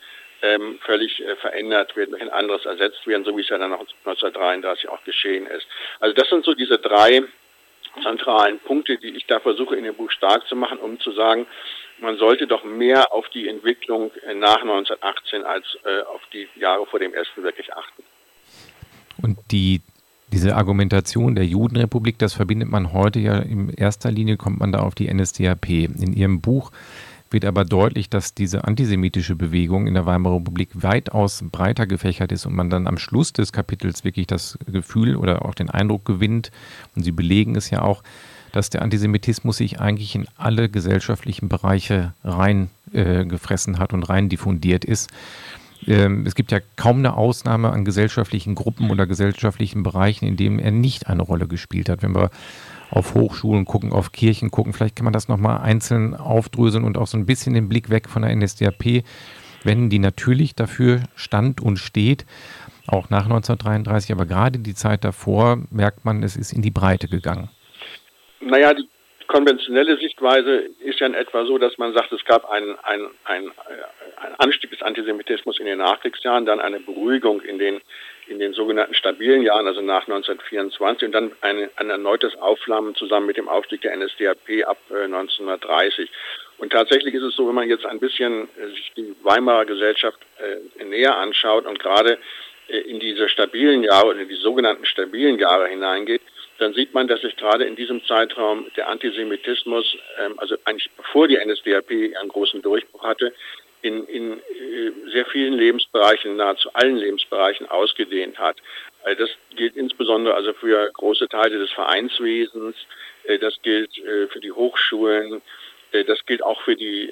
ähm, 0.43 0.79
völlig 0.85 1.21
äh, 1.21 1.37
verändert 1.37 1.97
werden, 1.97 2.11
durch 2.11 2.23
ein 2.23 2.31
anderes 2.31 2.65
ersetzt 2.65 3.07
werden, 3.07 3.25
so 3.25 3.37
wie 3.37 3.43
es 3.43 3.49
ja 3.49 3.59
dann 3.59 3.73
auch 3.73 3.87
1933 4.05 4.89
auch 4.89 5.03
geschehen 5.05 5.47
ist. 5.47 5.67
Also 6.01 6.15
das 6.15 6.29
sind 6.29 6.45
so 6.45 6.55
diese 6.55 6.79
drei 6.79 7.23
zentralen 8.03 8.59
Punkte, 8.59 8.99
die 8.99 9.17
ich 9.17 9.27
da 9.27 9.41
versuche 9.41 9.77
in 9.77 9.85
dem 9.85 9.95
Buch 9.95 10.11
stark 10.11 10.47
zu 10.49 10.57
machen, 10.57 10.79
um 10.79 11.01
zu 11.01 11.13
sagen, 11.13 11.47
man 11.99 12.19
sollte 12.19 12.47
doch 12.47 12.63
mehr 12.65 13.13
auf 13.13 13.29
die 13.31 13.49
Entwicklung 13.49 14.13
äh, 14.27 14.35
nach 14.35 14.61
1918 14.61 15.45
als 15.45 15.65
äh, 15.85 16.03
auf 16.03 16.21
die 16.33 16.49
Jahre 16.57 16.87
vor 16.87 16.99
dem 16.99 17.15
Ersten 17.15 17.43
wirklich 17.43 17.73
achten. 17.73 18.03
Und 19.23 19.39
die 19.51 19.81
diese 20.33 20.57
Argumentation 20.57 21.35
der 21.37 21.47
Judenrepublik, 21.47 22.19
das 22.19 22.35
verbindet 22.35 22.69
man 22.69 22.93
heute 22.93 23.21
ja 23.21 23.39
in 23.39 23.71
erster 23.71 24.11
Linie, 24.11 24.37
kommt 24.37 24.59
man 24.59 24.73
da 24.73 24.81
auf 24.81 24.95
die 24.95 25.13
NSDAP. 25.13 25.69
In 25.69 26.13
ihrem 26.13 26.41
Buch 26.41 26.73
wird 27.31 27.45
aber 27.45 27.65
deutlich, 27.65 28.09
dass 28.09 28.35
diese 28.35 28.65
antisemitische 28.65 29.37
Bewegung 29.37 29.87
in 29.87 29.95
der 29.95 30.07
Weimarer 30.07 30.37
Republik 30.37 30.71
weitaus 30.75 31.45
breiter 31.51 31.87
gefächert 31.87 32.33
ist 32.33 32.47
und 32.47 32.55
man 32.55 32.71
dann 32.71 32.87
am 32.87 32.99
Schluss 32.99 33.33
des 33.33 33.53
Kapitels 33.53 34.05
wirklich 34.05 34.27
das 34.27 34.59
Gefühl 34.67 35.17
oder 35.17 35.45
auch 35.45 35.55
den 35.55 35.71
Eindruck 35.71 36.05
gewinnt, 36.05 36.51
und 36.95 37.03
Sie 37.05 37.13
belegen 37.13 37.57
es 37.57 37.71
ja 37.71 37.83
auch, 37.83 38.03
dass 38.53 38.71
der 38.71 38.83
Antisemitismus 38.83 39.59
sich 39.59 39.81
eigentlich 39.81 40.15
in 40.15 40.27
alle 40.37 40.69
gesellschaftlichen 40.69 41.49
Bereiche 41.49 42.15
reingefressen 42.25 43.75
äh, 43.75 43.79
hat 43.79 43.93
und 43.93 44.05
rein 44.05 44.29
diffundiert 44.29 44.85
ist. 44.85 45.11
Ähm, 45.87 46.25
es 46.27 46.35
gibt 46.35 46.53
ja 46.53 46.59
kaum 46.77 46.99
eine 46.99 47.17
Ausnahme 47.17 47.71
an 47.71 47.85
gesellschaftlichen 47.85 48.55
Gruppen 48.55 48.91
oder 48.91 49.07
gesellschaftlichen 49.07 49.83
Bereichen, 49.83 50.27
in 50.27 50.37
denen 50.37 50.59
er 50.59 50.71
nicht 50.71 51.07
eine 51.07 51.23
Rolle 51.23 51.47
gespielt 51.47 51.89
hat. 51.89 52.03
Wenn 52.03 52.15
wir 52.15 52.31
auf 52.91 53.15
Hochschulen 53.15 53.65
gucken, 53.65 53.93
auf 53.93 54.13
Kirchen 54.13 54.51
gucken. 54.51 54.73
Vielleicht 54.73 54.97
kann 54.97 55.05
man 55.05 55.13
das 55.13 55.29
nochmal 55.29 55.59
einzeln 55.59 56.15
aufdröseln 56.15 56.85
und 56.85 56.99
auch 56.99 57.07
so 57.07 57.17
ein 57.19 57.27
bisschen 57.27 57.55
den 57.55 57.69
Blick 57.69 57.91
weg 57.91 58.09
von 58.09 58.23
der 58.23 58.35
NSDAP 58.35 59.03
wenden, 59.65 59.91
die 59.91 59.99
natürlich 59.99 60.55
dafür 60.55 61.03
stand 61.15 61.61
und 61.61 61.79
steht, 61.79 62.25
auch 62.87 63.11
nach 63.11 63.25
1933, 63.25 64.13
aber 64.13 64.27
gerade 64.27 64.61
die 64.61 64.75
Zeit 64.75 65.05
davor 65.05 65.59
merkt 65.71 66.05
man, 66.05 66.23
es 66.23 66.37
ist 66.37 66.53
in 66.53 66.63
die 66.63 66.71
Breite 66.71 67.09
gegangen. 67.09 67.51
Naja, 68.41 68.73
die 68.75 68.89
konventionelle 69.27 69.99
Sichtweise 69.99 70.69
ist 70.85 71.01
ja 71.01 71.07
in 71.09 71.15
etwa 71.15 71.45
so, 71.47 71.59
dass 71.59 71.77
man 71.79 71.93
sagt, 71.95 72.13
es 72.13 72.25
gab 72.25 72.49
ein, 72.49 72.63
ein, 72.85 73.01
ein 73.25 73.51
Anstieg 74.39 74.71
des 74.71 74.83
Antisemitismus 74.83 75.59
in 75.59 75.67
den 75.67 75.79
Nachkriegsjahren, 75.79 76.47
dann 76.47 76.61
eine 76.61 76.81
Beruhigung 76.81 77.41
in 77.43 77.59
den 77.59 77.81
in 78.29 78.39
den 78.39 78.55
sogenannten 78.55 78.95
stabilen 78.95 79.43
Jahren, 79.43 79.67
also 79.67 79.81
nach 79.81 80.03
1924, 80.03 81.07
und 81.07 81.13
dann 81.13 81.33
ein, 81.43 81.71
ein 81.77 81.91
erneutes 81.91 82.35
Aufflammen 82.37 82.95
zusammen 82.95 83.27
mit 83.27 83.37
dem 83.37 83.49
Aufstieg 83.49 83.83
der 83.83 83.97
NSDAP 83.97 84.67
ab 84.67 84.79
äh, 84.91 85.05
1930. 85.05 86.11
Und 86.59 86.73
tatsächlich 86.73 87.15
ist 87.15 87.23
es 87.23 87.37
so, 87.37 87.47
wenn 87.47 87.55
man 87.55 87.69
jetzt 87.69 87.87
ein 87.87 88.01
bisschen 88.01 88.49
äh, 88.59 88.69
sich 88.69 88.93
die 88.97 89.15
Weimarer 89.23 89.65
Gesellschaft 89.65 90.19
äh, 90.39 90.85
näher 90.85 91.17
anschaut 91.17 91.67
und 91.67 91.79
gerade 91.79 92.19
äh, 92.69 92.79
in 92.79 92.99
diese 92.99 93.29
stabilen 93.29 93.85
Jahre 93.85 94.21
in 94.21 94.29
die 94.29 94.35
sogenannten 94.35 94.87
stabilen 94.87 95.39
Jahre 95.39 95.69
hineingeht, 95.69 96.23
dann 96.59 96.73
sieht 96.73 96.95
man, 96.95 97.07
dass 97.07 97.21
sich 97.21 97.37
gerade 97.37 97.65
in 97.65 97.77
diesem 97.77 98.05
Zeitraum 98.07 98.67
der 98.77 98.89
Antisemitismus, 98.89 99.97
ähm, 100.19 100.39
also 100.39 100.57
eigentlich 100.65 100.91
bevor 100.97 101.29
die 101.29 101.37
NSDAP 101.37 101.91
einen 101.91 102.29
großen 102.29 102.63
Durchbruch 102.63 103.05
hatte, 103.05 103.33
in, 103.83 104.05
in 104.07 104.33
äh, 104.33 105.11
sehr 105.13 105.27
vielen 105.27 105.55
Lebensbereichen, 105.55 106.37
nahezu 106.37 106.71
allen 106.73 106.97
Lebensbereichen 106.97 107.69
ausgedehnt 107.69 108.39
hat. 108.39 108.57
Also 109.05 109.25
das 109.25 109.31
gilt 109.55 109.77
insbesondere 109.77 110.35
also 110.35 110.53
für 110.55 110.91
große 110.93 111.29
Teile 111.29 111.59
des 111.59 111.71
Vereinswesens, 111.73 112.77
äh, 113.25 113.39
das 113.39 113.55
gilt 113.63 113.97
äh, 113.99 114.27
für 114.29 114.41
die 114.41 114.53
Hochschulen, 114.53 115.43
das 116.09 116.27
gilt 116.27 116.43
auch 116.43 116.61
für 116.63 116.75
die 116.75 117.11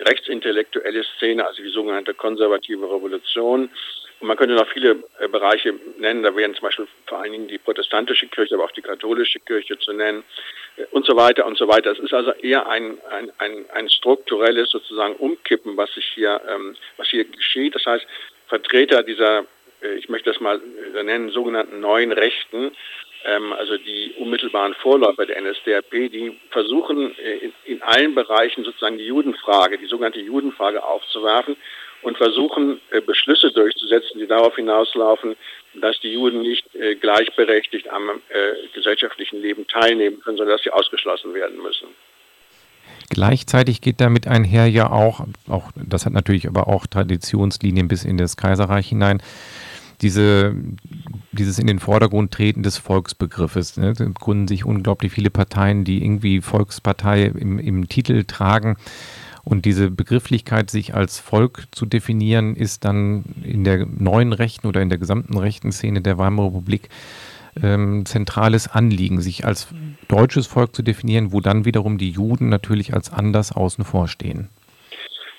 rechtsintellektuelle 0.00 1.04
Szene, 1.16 1.46
also 1.46 1.60
die 1.60 1.68
sogenannte 1.68 2.14
konservative 2.14 2.86
Revolution. 2.86 3.68
Und 4.22 4.28
man 4.28 4.36
könnte 4.36 4.54
noch 4.54 4.68
viele 4.68 5.02
Bereiche 5.32 5.74
nennen, 5.98 6.22
da 6.22 6.36
wären 6.36 6.54
zum 6.54 6.62
Beispiel 6.62 6.86
vor 7.08 7.18
allen 7.18 7.32
Dingen 7.32 7.48
die 7.48 7.58
protestantische 7.58 8.28
Kirche, 8.28 8.54
aber 8.54 8.66
auch 8.66 8.70
die 8.70 8.80
katholische 8.80 9.40
Kirche 9.40 9.76
zu 9.80 9.92
nennen 9.92 10.22
und 10.92 11.04
so 11.04 11.16
weiter 11.16 11.44
und 11.44 11.58
so 11.58 11.66
weiter. 11.66 11.90
Es 11.90 11.98
ist 11.98 12.14
also 12.14 12.30
eher 12.30 12.68
ein, 12.68 12.98
ein, 13.10 13.32
ein, 13.38 13.64
ein 13.74 13.90
strukturelles 13.90 14.70
sozusagen 14.70 15.16
Umkippen, 15.16 15.76
was 15.76 15.92
sich 15.94 16.06
hier, 16.14 16.40
ähm, 16.48 16.76
was 16.98 17.08
hier 17.08 17.24
geschieht. 17.24 17.74
Das 17.74 17.84
heißt, 17.84 18.06
Vertreter 18.46 19.02
dieser, 19.02 19.44
äh, 19.82 19.94
ich 19.94 20.08
möchte 20.08 20.30
das 20.30 20.40
mal 20.40 20.60
äh, 20.94 21.02
nennen, 21.02 21.30
sogenannten 21.30 21.80
neuen 21.80 22.12
Rechten, 22.12 22.76
ähm, 23.24 23.52
also 23.52 23.76
die 23.76 24.14
unmittelbaren 24.18 24.74
Vorläufer 24.74 25.26
der 25.26 25.42
NSDAP, 25.42 25.90
die 25.90 26.38
versuchen 26.50 27.18
äh, 27.18 27.38
in, 27.38 27.52
in 27.64 27.82
allen 27.82 28.14
Bereichen 28.14 28.62
sozusagen 28.62 28.98
die 28.98 29.06
Judenfrage, 29.06 29.78
die 29.78 29.86
sogenannte 29.86 30.20
Judenfrage 30.20 30.84
aufzuwerfen 30.84 31.56
und 32.02 32.16
versuchen 32.16 32.80
äh, 32.90 33.00
Beschlüsse 33.00 33.50
durchzusetzen, 33.52 34.18
die 34.20 34.26
darauf 34.26 34.54
hinauslaufen, 34.56 35.36
dass 35.74 35.98
die 36.00 36.12
Juden 36.12 36.42
nicht 36.42 36.74
äh, 36.74 36.94
gleichberechtigt 36.96 37.88
am 37.88 38.10
äh, 38.10 38.68
gesellschaftlichen 38.74 39.40
Leben 39.40 39.66
teilnehmen 39.66 40.20
können, 40.20 40.36
sondern 40.36 40.56
dass 40.56 40.64
sie 40.64 40.70
ausgeschlossen 40.70 41.32
werden 41.34 41.62
müssen. 41.62 41.88
Gleichzeitig 43.10 43.80
geht 43.80 44.00
damit 44.00 44.26
einher 44.26 44.66
ja 44.66 44.90
auch, 44.90 45.26
auch, 45.48 45.70
das 45.76 46.06
hat 46.06 46.12
natürlich 46.12 46.48
aber 46.48 46.68
auch 46.68 46.86
Traditionslinien 46.86 47.88
bis 47.88 48.04
in 48.04 48.16
das 48.16 48.36
Kaiserreich 48.36 48.88
hinein, 48.88 49.22
diese, 50.00 50.54
dieses 51.30 51.58
in 51.58 51.66
den 51.66 51.78
Vordergrund 51.78 52.32
treten 52.32 52.62
des 52.62 52.76
Volksbegriffes. 52.78 53.76
Ne? 53.76 53.90
Es 53.90 53.98
gründen 54.14 54.48
sich 54.48 54.64
unglaublich 54.64 55.12
viele 55.12 55.30
Parteien, 55.30 55.84
die 55.84 56.02
irgendwie 56.02 56.40
Volkspartei 56.40 57.26
im, 57.26 57.58
im 57.58 57.88
Titel 57.88 58.24
tragen. 58.24 58.76
Und 59.44 59.64
diese 59.64 59.90
Begrifflichkeit, 59.90 60.70
sich 60.70 60.94
als 60.94 61.18
Volk 61.18 61.66
zu 61.72 61.84
definieren, 61.84 62.54
ist 62.54 62.84
dann 62.84 63.24
in 63.42 63.64
der 63.64 63.86
neuen 63.86 64.32
Rechten 64.32 64.66
oder 64.66 64.80
in 64.80 64.88
der 64.88 64.98
gesamten 64.98 65.36
rechten 65.36 65.72
Szene 65.72 66.00
der 66.00 66.18
Weimarer 66.18 66.48
Republik 66.48 66.88
ähm, 67.60 68.06
zentrales 68.06 68.68
Anliegen, 68.68 69.20
sich 69.20 69.44
als 69.44 69.68
deutsches 70.08 70.46
Volk 70.46 70.74
zu 70.74 70.82
definieren, 70.82 71.32
wo 71.32 71.40
dann 71.40 71.64
wiederum 71.64 71.98
die 71.98 72.10
Juden 72.10 72.48
natürlich 72.48 72.94
als 72.94 73.12
anders 73.12 73.52
außen 73.52 73.84
vor 73.84 74.08
stehen. 74.08 74.48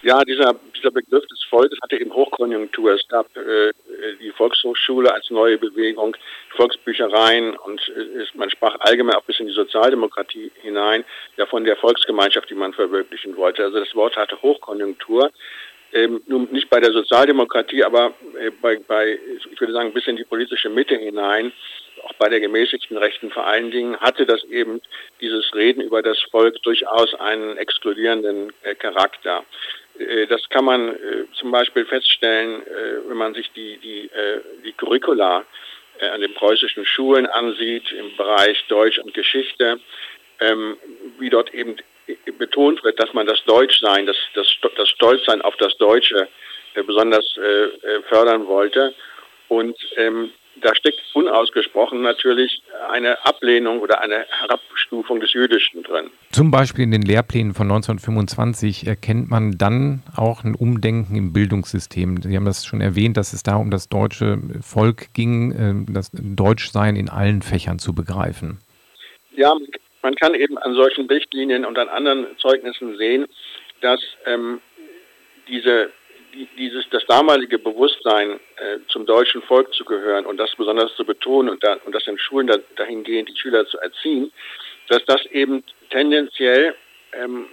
Ja, 0.04 0.22
dieser, 0.26 0.56
dieser 0.76 0.92
Begriff 0.92 1.26
des 1.28 1.42
Volkes 1.50 1.80
hatte 1.82 1.98
eben 1.98 2.14
Hochkonjunktur. 2.14 2.92
Es 2.92 3.08
gab 3.08 3.26
äh, 3.38 3.72
die 4.20 4.32
Volkshochschule 4.32 5.14
als 5.14 5.30
neue 5.30 5.58
Bewegung, 5.58 6.18
Volksbüchereien 6.58 7.56
und 7.56 7.80
äh, 7.88 8.26
man 8.34 8.50
sprach 8.50 8.76
allgemein 8.82 9.16
auch 9.16 9.24
bis 9.24 9.40
in 9.40 9.48
die 9.48 9.54
Sozialdemokratie 9.54 10.52
hinein, 10.62 11.06
ja 11.38 11.46
von 11.46 11.64
der 11.64 11.78
Volksgemeinschaft, 11.78 12.50
die 12.50 12.56
man 12.56 12.74
verwirklichen 12.74 13.38
wollte. 13.38 13.64
Also 13.64 13.80
das 13.80 13.96
Wort 13.96 14.18
hatte 14.18 14.42
Hochkonjunktur. 14.42 15.32
Ähm, 15.94 16.22
nun 16.26 16.50
nicht 16.52 16.70
bei 16.70 16.82
der 16.82 16.92
Sozialdemokratie, 16.92 17.86
aber 17.86 18.14
äh, 18.38 18.52
bei, 18.62 18.80
bei, 18.86 19.18
ich 19.52 19.62
würde 19.62 19.74
sagen, 19.74 19.94
bis 19.94 20.08
in 20.08 20.18
die 20.18 20.26
politische 20.26 20.68
Mitte 20.68 20.98
hinein, 20.98 21.54
auch 22.04 22.14
bei 22.16 22.28
der 22.28 22.42
gemäßigten 22.42 22.98
Rechten 22.98 23.30
vor 23.32 23.46
allen 23.46 23.72
Dingen, 23.72 23.96
hatte 23.98 24.26
das 24.26 24.44
eben 24.46 24.82
dieses 25.22 25.54
Reden 25.56 25.82
über 25.82 26.02
das 26.02 26.20
Volk 26.32 26.62
durchaus 26.64 27.14
einen 27.16 27.58
exkludierenden 27.58 28.52
äh, 28.64 28.76
Charakter. 28.76 29.46
Äh, 30.00 30.28
das 30.28 30.48
kann 30.50 30.66
man 30.66 30.90
äh, 30.90 31.26
zum 31.34 31.52
Beispiel 31.52 31.86
feststellen, 31.86 32.62
äh, 32.62 33.10
wenn 33.10 33.18
man 33.18 33.34
sich 33.34 33.52
die, 33.52 33.78
die, 33.78 34.10
die 34.66 34.74
Curricula 34.74 35.46
an 36.02 36.22
den 36.22 36.34
preußischen 36.34 36.86
Schulen 36.86 37.28
ansieht 37.28 37.92
im 37.92 38.18
Bereich 38.18 38.66
Deutsch 38.68 38.98
und 38.98 39.14
Geschichte, 39.14 39.80
ähm, 40.40 40.76
wie 41.20 41.30
dort 41.30 41.54
eben 41.54 41.78
betont 42.40 42.84
wird, 42.84 43.00
dass 43.00 43.14
man 43.14 43.28
das 43.28 43.44
Deutschsein, 43.46 44.08
das, 44.08 44.18
das, 44.34 44.48
das 44.76 44.90
Stolzsein 44.90 45.42
auf 45.44 45.56
das 45.58 45.78
Deutsche 45.78 46.28
besonders 46.86 47.40
fördern 48.10 48.48
wollte. 48.48 48.94
Und 49.48 49.78
ähm, 49.96 50.32
da 50.62 50.76
steckt 50.76 51.00
unausgesprochen 51.14 52.02
natürlich 52.02 52.62
eine 52.90 53.24
Ablehnung 53.26 53.80
oder 53.80 54.02
eine 54.02 54.26
Herabstufung 54.30 55.20
des 55.20 55.34
Jüdischen 55.34 55.84
drin. 55.84 56.10
Zum 56.32 56.52
Beispiel 56.52 56.84
in 56.84 56.92
den 56.92 57.02
Lehrplänen 57.02 57.54
von 57.54 57.68
1925 57.68 58.88
erkennt 58.88 59.30
man 59.30 59.58
dann 59.58 60.04
auch 60.16 60.44
ein 60.44 60.56
Umdenken 60.56 61.16
im 61.16 61.34
Bildungssystem. 61.34 62.22
Sie 62.22 62.36
haben 62.36 62.46
das 62.46 62.66
schon 62.66 62.82
erwähnt, 62.82 63.18
dass 63.18 63.34
es 63.34 63.44
da 63.44 63.56
um 63.56 63.72
das 63.72 63.90
deutsche 63.90 64.40
Volk 64.62 65.14
ging, 65.14 65.52
äh, 65.52 65.92
das 65.92 66.12
Deutschsein 66.14 66.96
in 66.96 67.10
allen 67.10 67.42
Fächern 67.42 67.80
zu 67.80 67.94
begreifen. 67.94 68.60
Ja, 69.36 69.56
man 70.02 70.16
kann 70.16 70.36
eben 70.36 70.58
an 70.58 70.76
solchen 70.76 71.08
Richtlinien 71.08 71.66
und 71.66 71.80
an 71.80 71.90
anderen 71.90 72.28
Zeugnissen 72.38 72.98
sehen, 72.98 73.26
dass 73.82 74.02
ähm, 74.26 74.60
diese 75.48 75.92
dieses, 76.58 76.90
das 76.90 77.06
damalige 77.06 77.60
Bewusstsein, 77.60 78.40
äh, 78.58 78.80
zum 78.88 79.06
deutschen 79.06 79.42
Volk 79.44 79.74
zu 79.74 79.86
gehören 79.86 80.26
und 80.26 80.38
das 80.38 80.56
besonders 80.56 80.96
zu 80.96 81.06
betonen 81.06 81.50
und, 81.50 81.64
da, 81.64 81.78
und 81.86 81.94
das 81.94 82.08
in 82.08 82.18
Schulen 82.18 82.48
da, 82.48 82.58
dahingehend 82.76 83.30
die 83.30 83.38
Schüler 83.38 83.66
zu 83.68 83.78
erziehen, 83.80 84.32
dass 84.90 85.04
das 85.06 85.26
eben 85.28 85.64
tendenziell 85.90 86.76
ähm, 87.14 87.48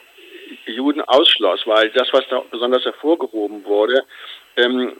Juden 0.66 1.01
ausschloss, 1.03 1.66
weil 1.66 1.90
das, 1.90 2.12
was 2.12 2.27
da 2.29 2.43
besonders 2.51 2.85
hervorgehoben 2.85 3.64
wurde, 3.64 4.05
ähm, 4.57 4.93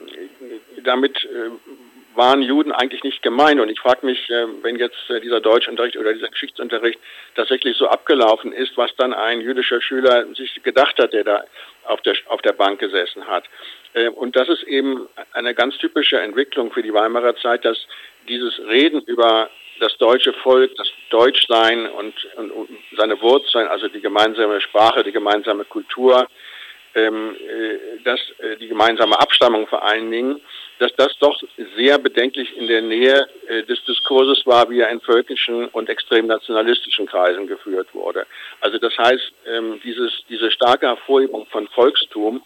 damit 0.83 1.23
äh, 1.25 1.49
waren 2.15 2.41
Juden 2.41 2.71
eigentlich 2.71 3.03
nicht 3.03 3.21
gemeint. 3.21 3.59
Und 3.59 3.69
ich 3.69 3.79
frage 3.79 4.05
mich, 4.05 4.29
äh, 4.29 4.47
wenn 4.61 4.77
jetzt 4.77 5.09
äh, 5.09 5.19
dieser 5.21 5.39
Deutschunterricht 5.39 5.97
oder 5.97 6.13
dieser 6.13 6.29
Geschichtsunterricht 6.29 6.99
tatsächlich 7.35 7.77
so 7.77 7.87
abgelaufen 7.87 8.51
ist, 8.51 8.77
was 8.77 8.95
dann 8.97 9.13
ein 9.13 9.41
jüdischer 9.41 9.81
Schüler 9.81 10.25
sich 10.35 10.61
gedacht 10.63 10.97
hat, 10.99 11.13
der 11.13 11.23
da 11.23 11.43
auf 11.85 12.01
der, 12.01 12.15
auf 12.27 12.41
der 12.41 12.53
Bank 12.53 12.79
gesessen 12.79 13.27
hat. 13.27 13.45
Äh, 13.93 14.09
und 14.09 14.35
das 14.35 14.49
ist 14.49 14.63
eben 14.63 15.07
eine 15.33 15.53
ganz 15.53 15.77
typische 15.77 16.19
Entwicklung 16.19 16.71
für 16.71 16.83
die 16.83 16.93
Weimarer 16.93 17.35
Zeit, 17.37 17.65
dass 17.65 17.77
dieses 18.27 18.59
Reden 18.67 19.01
über 19.01 19.49
das 19.79 19.97
deutsche 19.97 20.33
Volk, 20.33 20.75
das 20.75 20.87
Deutschsein 21.09 21.87
und, 21.87 22.13
und, 22.35 22.51
und 22.51 22.69
seine 22.95 23.19
Wurzeln, 23.21 23.67
also 23.67 23.87
die 23.87 24.01
gemeinsame 24.01 24.61
Sprache, 24.61 25.03
die 25.03 25.11
gemeinsame 25.11 25.65
Kultur, 25.65 26.27
ähm, 26.95 27.35
äh, 27.35 28.03
dass 28.03 28.19
äh, 28.39 28.57
die 28.57 28.67
gemeinsame 28.67 29.19
Abstammung 29.19 29.67
vor 29.67 29.83
allen 29.83 30.11
Dingen, 30.11 30.41
dass 30.79 30.93
das 30.95 31.13
doch 31.19 31.39
sehr 31.77 31.97
bedenklich 31.99 32.55
in 32.57 32.67
der 32.67 32.81
Nähe 32.81 33.27
äh, 33.47 33.63
des 33.63 33.83
Diskurses 33.85 34.45
war, 34.45 34.69
wie 34.69 34.79
er 34.79 34.89
in 34.89 34.99
völkischen 35.01 35.67
und 35.67 35.89
extrem 35.89 36.27
nationalistischen 36.27 37.05
Kreisen 37.05 37.47
geführt 37.47 37.87
wurde. 37.93 38.25
Also 38.61 38.77
das 38.77 38.97
heißt, 38.97 39.33
ähm, 39.47 39.79
dieses, 39.83 40.11
diese 40.27 40.51
starke 40.51 40.87
Hervorhebung 40.87 41.45
von 41.47 41.67
Volkstum 41.67 42.43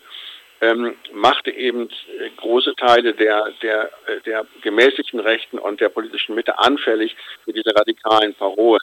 ähm, 0.61 0.95
machte 1.13 1.51
eben 1.51 1.89
äh, 1.89 2.29
große 2.37 2.75
Teile 2.75 3.13
der, 3.13 3.51
der, 3.61 3.89
äh, 4.07 4.21
der 4.25 4.45
gemäßigten 4.61 5.19
Rechten 5.19 5.59
und 5.59 5.81
der 5.81 5.89
politischen 5.89 6.35
Mitte 6.35 6.57
anfällig 6.59 7.15
für 7.43 7.53
diese 7.53 7.75
radikalen 7.75 8.33
Parolen. 8.35 8.81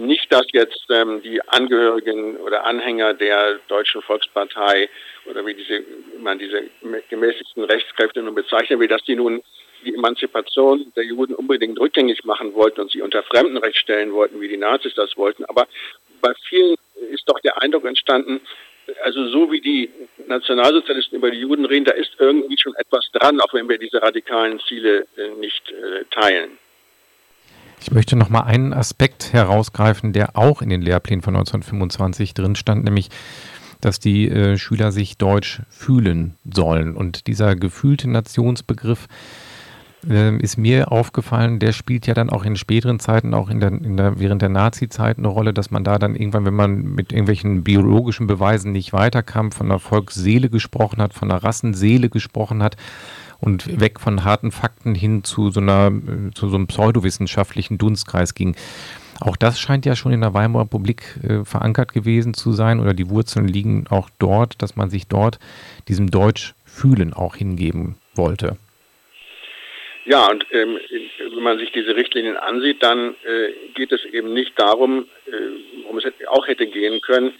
Nicht, 0.00 0.32
dass 0.32 0.46
jetzt 0.52 0.86
ähm, 0.88 1.20
die 1.22 1.42
Angehörigen 1.46 2.36
oder 2.36 2.64
Anhänger 2.64 3.12
der 3.12 3.58
Deutschen 3.68 4.00
Volkspartei 4.00 4.88
oder 5.26 5.44
wie 5.44 5.52
diese, 5.52 5.82
man 6.18 6.38
diese 6.38 6.64
gemäßigten 7.10 7.64
Rechtskräfte 7.64 8.22
nun 8.22 8.34
bezeichnen 8.34 8.80
will, 8.80 8.88
dass 8.88 9.02
die 9.04 9.14
nun 9.14 9.42
die 9.84 9.94
Emanzipation 9.94 10.90
der 10.96 11.04
Juden 11.04 11.34
unbedingt 11.34 11.78
rückgängig 11.78 12.24
machen 12.24 12.54
wollten 12.54 12.80
und 12.80 12.90
sie 12.90 13.02
unter 13.02 13.22
Fremdenrecht 13.22 13.76
stellen 13.76 14.12
wollten, 14.12 14.40
wie 14.40 14.48
die 14.48 14.56
Nazis 14.56 14.94
das 14.94 15.16
wollten. 15.18 15.44
Aber 15.44 15.66
bei 16.22 16.32
vielen 16.48 16.76
ist 17.10 17.28
doch 17.28 17.40
der 17.40 17.60
Eindruck 17.60 17.84
entstanden, 17.84 18.40
also 19.02 19.28
so 19.28 19.52
wie 19.52 19.60
die 19.60 19.90
Nationalsozialisten 20.26 21.18
über 21.18 21.30
die 21.30 21.40
Juden 21.40 21.66
reden, 21.66 21.84
da 21.84 21.92
ist 21.92 22.12
irgendwie 22.18 22.56
schon 22.58 22.74
etwas 22.76 23.10
dran, 23.12 23.40
auch 23.40 23.52
wenn 23.52 23.68
wir 23.68 23.76
diese 23.76 24.02
radikalen 24.02 24.60
Ziele 24.60 25.06
äh, 25.16 25.28
nicht 25.38 25.70
äh, 25.70 26.04
teilen. 26.10 26.58
Ich 27.80 27.90
möchte 27.90 28.14
noch 28.14 28.28
mal 28.28 28.42
einen 28.42 28.72
Aspekt 28.72 29.32
herausgreifen, 29.32 30.12
der 30.12 30.36
auch 30.36 30.60
in 30.60 30.68
den 30.68 30.82
Lehrplänen 30.82 31.22
von 31.22 31.34
1925 31.34 32.34
drin 32.34 32.54
stand, 32.54 32.84
nämlich 32.84 33.08
dass 33.80 33.98
die 33.98 34.28
äh, 34.28 34.58
Schüler 34.58 34.92
sich 34.92 35.16
deutsch 35.16 35.62
fühlen 35.70 36.34
sollen. 36.44 36.94
Und 36.94 37.26
dieser 37.26 37.56
gefühlte 37.56 38.10
Nationsbegriff 38.10 39.08
äh, 40.08 40.36
ist 40.36 40.58
mir 40.58 40.92
aufgefallen, 40.92 41.58
der 41.58 41.72
spielt 41.72 42.06
ja 42.06 42.12
dann 42.12 42.30
auch 42.30 42.44
in 42.44 42.56
späteren 42.56 43.00
Zeiten, 43.00 43.32
auch 43.32 43.48
in 43.48 43.60
der, 43.60 43.72
in 43.72 43.96
der, 43.96 44.18
während 44.18 44.42
der 44.42 44.50
Nazi-Zeit 44.50 45.16
eine 45.16 45.28
Rolle, 45.28 45.54
dass 45.54 45.70
man 45.70 45.82
da 45.82 45.98
dann 45.98 46.14
irgendwann, 46.14 46.44
wenn 46.44 46.54
man 46.54 46.82
mit 46.82 47.12
irgendwelchen 47.12 47.64
biologischen 47.64 48.26
Beweisen 48.26 48.72
nicht 48.72 48.92
weiterkam, 48.92 49.52
von 49.52 49.68
der 49.68 49.78
Volksseele 49.78 50.50
gesprochen 50.50 51.00
hat, 51.00 51.14
von 51.14 51.28
der 51.28 51.42
Rassenseele 51.42 52.10
gesprochen 52.10 52.62
hat 52.62 52.76
und 53.40 53.80
weg 53.80 54.00
von 54.00 54.24
harten 54.24 54.50
Fakten 54.50 54.94
hin 54.94 55.24
zu 55.24 55.50
so 55.50 55.60
einer, 55.60 55.88
äh, 55.88 56.34
zu 56.34 56.48
so 56.48 56.56
einem 56.56 56.66
pseudowissenschaftlichen 56.66 57.78
Dunstkreis 57.78 58.34
ging. 58.34 58.56
Auch 59.20 59.36
das 59.36 59.60
scheint 59.60 59.84
ja 59.84 59.96
schon 59.96 60.12
in 60.12 60.22
der 60.22 60.32
Weimarer 60.32 60.64
Republik 60.64 61.02
äh, 61.22 61.44
verankert 61.44 61.92
gewesen 61.92 62.34
zu 62.34 62.52
sein 62.52 62.80
oder 62.80 62.94
die 62.94 63.10
Wurzeln 63.10 63.46
liegen 63.46 63.84
auch 63.90 64.08
dort, 64.18 64.62
dass 64.62 64.76
man 64.76 64.88
sich 64.88 65.08
dort 65.08 65.38
diesem 65.88 66.10
Deutsch-Fühlen 66.10 67.12
auch 67.12 67.36
hingeben 67.36 67.96
wollte. 68.14 68.56
Ja, 70.06 70.30
und 70.30 70.46
ähm, 70.52 70.78
wenn 71.34 71.42
man 71.42 71.58
sich 71.58 71.70
diese 71.72 71.94
Richtlinien 71.94 72.36
ansieht, 72.36 72.82
dann 72.82 73.14
äh, 73.24 73.52
geht 73.74 73.92
es 73.92 74.04
eben 74.06 74.32
nicht 74.32 74.58
darum, 74.58 75.06
äh, 75.26 75.30
worum 75.82 75.98
es 75.98 76.04
auch 76.28 76.46
hätte 76.46 76.66
gehen 76.66 77.00
können, 77.02 77.32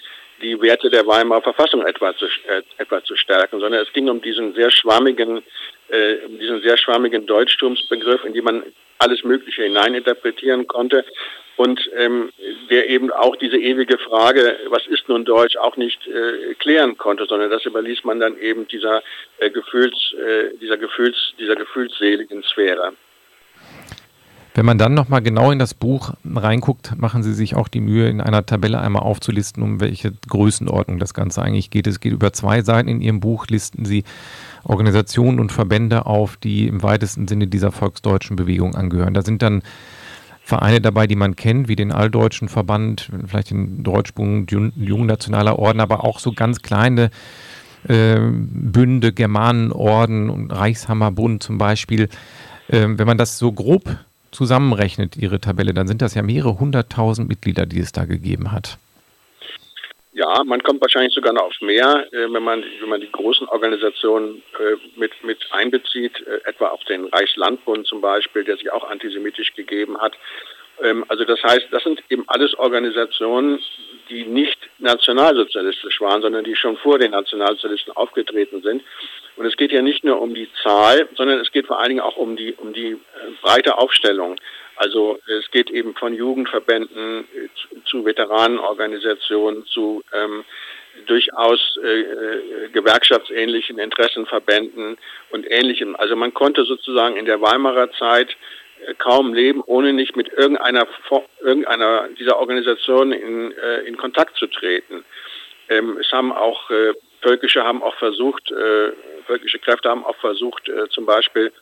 die 0.42 0.60
Werte 0.60 0.90
der 0.90 1.06
Weimarer 1.06 1.42
Verfassung 1.42 1.86
etwa 1.86 2.16
zu, 2.16 2.26
äh, 2.26 2.62
etwa 2.78 3.02
zu 3.04 3.16
stärken, 3.16 3.60
sondern 3.60 3.82
es 3.82 3.92
ging 3.92 4.08
um 4.08 4.20
diesen 4.20 4.54
sehr 4.54 4.70
schwammigen, 4.70 5.42
äh, 5.88 6.16
diesen 6.40 6.60
sehr 6.62 6.76
schwammigen 6.76 7.26
Deutschtumsbegriff, 7.26 8.24
in 8.24 8.34
den 8.34 8.44
man 8.44 8.62
alles 8.98 9.24
Mögliche 9.24 9.62
hineininterpretieren 9.62 10.66
konnte 10.66 11.04
und 11.56 11.90
ähm, 11.96 12.32
der 12.70 12.88
eben 12.88 13.10
auch 13.10 13.36
diese 13.36 13.56
ewige 13.56 13.98
Frage, 13.98 14.58
was 14.68 14.86
ist 14.86 15.08
nun 15.08 15.24
Deutsch, 15.24 15.56
auch 15.56 15.76
nicht 15.76 16.06
äh, 16.06 16.54
klären 16.54 16.96
konnte, 16.96 17.26
sondern 17.26 17.50
das 17.50 17.64
überließ 17.64 18.04
man 18.04 18.20
dann 18.20 18.38
eben 18.38 18.66
dieser 18.68 19.02
äh, 19.38 19.50
Gefühls, 19.50 20.14
äh, 20.14 20.56
dieser 20.58 20.78
Gefühls, 20.78 21.16
dieser 21.38 21.56
gefühlsseligen 21.56 22.42
Sphäre. 22.44 22.94
Wenn 24.60 24.66
man 24.66 24.76
dann 24.76 24.92
nochmal 24.92 25.22
genau 25.22 25.50
in 25.52 25.58
das 25.58 25.72
Buch 25.72 26.12
reinguckt, 26.22 26.92
machen 26.98 27.22
Sie 27.22 27.32
sich 27.32 27.56
auch 27.56 27.66
die 27.66 27.80
Mühe, 27.80 28.10
in 28.10 28.20
einer 28.20 28.44
Tabelle 28.44 28.78
einmal 28.78 29.04
aufzulisten, 29.04 29.62
um 29.62 29.80
welche 29.80 30.12
Größenordnung 30.28 30.98
das 30.98 31.14
Ganze 31.14 31.40
eigentlich 31.40 31.70
geht. 31.70 31.86
Es 31.86 31.98
geht 31.98 32.12
über 32.12 32.34
zwei 32.34 32.60
Seiten 32.60 32.90
in 32.90 33.00
Ihrem 33.00 33.20
Buch, 33.20 33.46
listen 33.48 33.86
Sie 33.86 34.04
Organisationen 34.62 35.40
und 35.40 35.50
Verbände 35.50 36.04
auf, 36.04 36.36
die 36.36 36.68
im 36.68 36.82
weitesten 36.82 37.26
Sinne 37.26 37.46
dieser 37.46 37.72
volksdeutschen 37.72 38.36
Bewegung 38.36 38.74
angehören. 38.74 39.14
Da 39.14 39.22
sind 39.22 39.40
dann 39.40 39.62
Vereine 40.42 40.82
dabei, 40.82 41.06
die 41.06 41.16
man 41.16 41.36
kennt, 41.36 41.68
wie 41.68 41.76
den 41.76 41.90
Alldeutschen 41.90 42.50
Verband, 42.50 43.10
vielleicht 43.26 43.52
den 43.52 43.82
Deutschbund 43.82 44.52
Jungnationaler 44.52 45.58
Orden, 45.58 45.80
aber 45.80 46.04
auch 46.04 46.18
so 46.18 46.32
ganz 46.32 46.60
kleine 46.60 47.10
äh, 47.88 48.20
Bünde, 48.20 49.14
Germanenorden 49.14 50.28
und 50.28 50.50
Reichshammerbund 50.50 51.42
zum 51.42 51.56
Beispiel. 51.56 52.10
Äh, 52.68 52.88
wenn 52.88 53.06
man 53.06 53.16
das 53.16 53.38
so 53.38 53.52
grob 53.52 53.96
zusammenrechnet, 54.30 55.16
Ihre 55.16 55.40
Tabelle, 55.40 55.74
dann 55.74 55.88
sind 55.88 56.02
das 56.02 56.14
ja 56.14 56.22
mehrere 56.22 56.58
hunderttausend 56.58 57.28
Mitglieder, 57.28 57.66
die 57.66 57.80
es 57.80 57.92
da 57.92 58.04
gegeben 58.04 58.52
hat. 58.52 58.78
Ja, 60.12 60.42
man 60.44 60.62
kommt 60.62 60.80
wahrscheinlich 60.80 61.14
sogar 61.14 61.32
noch 61.32 61.44
auf 61.44 61.60
mehr, 61.60 62.06
äh, 62.12 62.32
wenn 62.32 62.42
man 62.42 62.64
wenn 62.80 62.88
man 62.88 63.00
die 63.00 63.10
großen 63.10 63.48
Organisationen 63.48 64.42
äh, 64.58 64.76
mit 64.98 65.12
mit 65.22 65.38
einbezieht, 65.52 66.20
äh, 66.26 66.48
etwa 66.48 66.66
auf 66.68 66.82
den 66.84 67.06
Reichslandbund 67.06 67.86
zum 67.86 68.00
Beispiel, 68.00 68.44
der 68.44 68.56
sich 68.56 68.72
auch 68.72 68.88
antisemitisch 68.90 69.54
gegeben 69.54 69.98
hat. 69.98 70.14
Ähm, 70.82 71.04
also 71.08 71.24
das 71.24 71.42
heißt, 71.42 71.68
das 71.70 71.84
sind 71.84 72.02
eben 72.08 72.24
alles 72.26 72.54
Organisationen, 72.58 73.60
die 74.08 74.24
nicht 74.24 74.58
nationalsozialistisch 74.78 76.00
waren, 76.00 76.22
sondern 76.22 76.44
die 76.44 76.56
schon 76.56 76.76
vor 76.76 76.98
den 76.98 77.12
Nationalsozialisten 77.12 77.94
aufgetreten 77.96 78.62
sind. 78.62 78.82
Und 79.40 79.46
es 79.46 79.56
geht 79.56 79.72
ja 79.72 79.80
nicht 79.80 80.04
nur 80.04 80.20
um 80.20 80.34
die 80.34 80.50
Zahl, 80.62 81.08
sondern 81.14 81.40
es 81.40 81.50
geht 81.50 81.66
vor 81.66 81.78
allen 81.78 81.88
Dingen 81.88 82.02
auch 82.02 82.18
um 82.18 82.36
die 82.36 82.52
um 82.52 82.74
die 82.74 82.98
breite 83.40 83.78
Aufstellung. 83.78 84.36
Also 84.76 85.18
es 85.26 85.50
geht 85.50 85.70
eben 85.70 85.94
von 85.94 86.12
Jugendverbänden 86.12 87.26
zu, 87.54 87.80
zu 87.86 88.04
Veteranenorganisationen, 88.04 89.64
zu 89.64 90.04
ähm, 90.12 90.44
durchaus 91.06 91.78
äh, 91.82 92.00
äh, 92.00 92.68
gewerkschaftsähnlichen 92.74 93.78
Interessenverbänden 93.78 94.98
und 95.30 95.50
ähnlichem. 95.50 95.96
Also 95.96 96.16
man 96.16 96.34
konnte 96.34 96.64
sozusagen 96.64 97.16
in 97.16 97.24
der 97.24 97.40
Weimarer 97.40 97.90
Zeit 97.92 98.36
äh, 98.86 98.92
kaum 98.98 99.32
leben, 99.32 99.62
ohne 99.64 99.94
nicht 99.94 100.16
mit 100.16 100.28
irgendeiner, 100.34 100.86
irgendeiner 101.40 102.08
dieser 102.18 102.38
Organisationen 102.38 103.12
in, 103.12 103.52
äh, 103.52 103.80
in 103.86 103.96
Kontakt 103.96 104.36
zu 104.36 104.48
treten. 104.48 105.02
Ähm, 105.70 105.96
es 105.98 106.12
haben 106.12 106.30
auch 106.30 106.70
äh, 106.70 106.92
Völkische 107.22 107.62
haben 107.64 107.82
auch 107.82 107.94
versucht, 107.96 108.50
äh, 108.50 108.92
völkische 109.26 109.58
Kräfte 109.58 109.88
haben 109.88 110.04
auch 110.04 110.16
versucht, 110.16 110.68
äh, 110.68 110.88
zum 110.88 111.06
Beispiel 111.06 111.52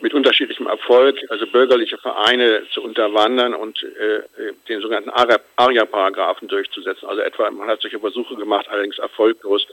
mit 0.00 0.12
unterschiedlichem 0.12 0.66
Erfolg, 0.66 1.16
also 1.28 1.46
bürgerliche 1.46 1.98
Vereine 1.98 2.62
zu 2.72 2.82
unterwandern 2.82 3.54
und 3.54 3.82
äh, 3.82 4.22
den 4.68 4.80
sogenannten 4.80 5.10
ARIA-Paragraphen 5.56 6.48
durchzusetzen. 6.48 7.08
Also 7.08 7.22
etwa, 7.22 7.50
man 7.50 7.68
hat 7.68 7.80
solche 7.80 8.00
Versuche 8.00 8.34
gemacht, 8.34 8.66
allerdings 8.68 8.98
erfolglos. 8.98 9.66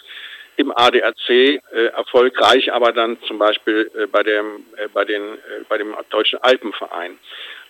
Im 0.58 0.72
ADAC 0.76 1.30
äh, 1.30 1.60
erfolgreich, 1.96 2.72
aber 2.72 2.92
dann 2.92 3.18
zum 3.24 3.40
Beispiel 3.40 3.90
äh, 3.96 4.06
bei, 4.06 4.22
dem, 4.22 4.66
äh, 4.78 4.88
bei, 4.94 5.06
den, 5.06 5.24
äh, 5.24 5.64
bei 5.68 5.78
dem 5.78 5.96
Deutschen 6.10 6.40
Alpenverein. 6.44 7.18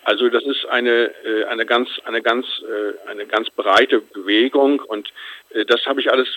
Also 0.03 0.29
das 0.29 0.43
ist 0.43 0.65
eine, 0.65 1.13
äh, 1.25 1.45
eine 1.45 1.65
ganz, 1.65 1.89
eine 2.05 2.21
ganz, 2.21 2.45
äh, 2.63 3.09
eine 3.09 3.25
ganz 3.27 3.49
breite 3.51 4.01
Bewegung 4.01 4.79
und 4.79 5.11
äh, 5.51 5.63
das 5.65 5.85
habe 5.85 6.01
ich 6.01 6.11
alles 6.11 6.27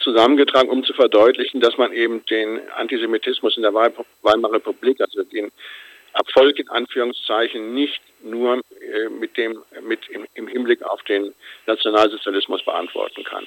zusammengetragen, 0.00 0.68
um 0.68 0.82
zu 0.82 0.92
verdeutlichen, 0.92 1.60
dass 1.60 1.76
man 1.78 1.92
eben 1.92 2.24
den 2.26 2.60
Antisemitismus 2.70 3.56
in 3.56 3.62
der 3.62 3.74
Weimarer 3.74 4.52
Republik, 4.52 5.00
also 5.00 5.22
den 5.22 5.52
Erfolg 6.14 6.58
in 6.58 6.68
Anführungszeichen 6.68 7.72
nicht 7.72 8.00
nur 8.22 8.60
mit 9.18 9.36
dem, 9.38 9.62
mit 9.80 10.06
im, 10.10 10.26
im 10.34 10.46
Hinblick 10.46 10.82
auf 10.82 11.02
den 11.04 11.34
Nationalsozialismus 11.66 12.62
beantworten 12.64 13.24
kann. 13.24 13.46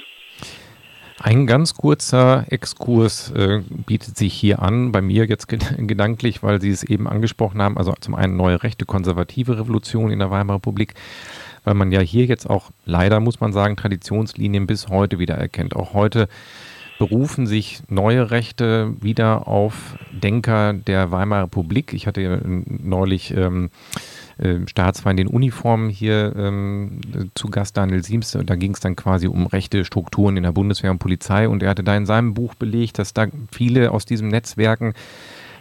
Ein 1.17 1.47
ganz 1.47 1.75
kurzer 1.75 2.45
Exkurs 2.49 3.31
äh, 3.31 3.61
bietet 3.69 4.17
sich 4.17 4.33
hier 4.33 4.61
an, 4.61 4.91
bei 4.91 5.01
mir 5.01 5.25
jetzt 5.25 5.47
gedanklich, 5.77 6.43
weil 6.43 6.59
Sie 6.59 6.69
es 6.69 6.83
eben 6.83 7.07
angesprochen 7.07 7.61
haben. 7.61 7.77
Also 7.77 7.93
zum 7.99 8.15
einen 8.15 8.35
neue 8.35 8.63
rechte 8.63 8.85
konservative 8.85 9.57
Revolution 9.57 10.11
in 10.11 10.19
der 10.19 10.29
Weimarer 10.29 10.57
Republik, 10.57 10.93
weil 11.63 11.73
man 11.73 11.91
ja 11.91 12.01
hier 12.01 12.25
jetzt 12.25 12.49
auch 12.49 12.71
leider, 12.85 13.21
muss 13.21 13.39
man 13.39 13.53
sagen, 13.53 13.77
Traditionslinien 13.77 14.67
bis 14.67 14.89
heute 14.89 15.17
wieder 15.17 15.35
erkennt. 15.35 15.75
Auch 15.75 15.93
heute 15.93 16.27
berufen 16.99 17.47
sich 17.47 17.81
neue 17.87 18.31
Rechte 18.31 18.93
wieder 19.01 19.47
auf 19.47 19.97
Denker 20.11 20.73
der 20.73 21.11
Weimarer 21.11 21.45
Republik. 21.45 21.93
Ich 21.93 22.07
hatte 22.07 22.41
neulich 22.45 23.31
ähm, 23.31 23.69
äh, 24.37 24.67
Staatsfeind 24.67 25.19
in 25.19 25.27
Uniform 25.27 25.89
hier 25.89 26.33
ähm, 26.35 27.01
zu 27.35 27.47
Gast, 27.47 27.77
Daniel 27.77 28.03
Siems. 28.03 28.37
Da 28.45 28.55
ging 28.55 28.73
es 28.73 28.79
dann 28.79 28.95
quasi 28.95 29.27
um 29.27 29.47
rechte 29.47 29.85
Strukturen 29.85 30.37
in 30.37 30.43
der 30.43 30.51
Bundeswehr 30.51 30.91
und 30.91 30.99
Polizei. 30.99 31.47
Und 31.47 31.63
er 31.63 31.69
hatte 31.69 31.83
da 31.83 31.95
in 31.95 32.05
seinem 32.05 32.33
Buch 32.33 32.55
belegt, 32.55 32.99
dass 32.99 33.13
da 33.13 33.27
viele 33.51 33.91
aus 33.91 34.05
diesen 34.05 34.27
Netzwerken 34.27 34.93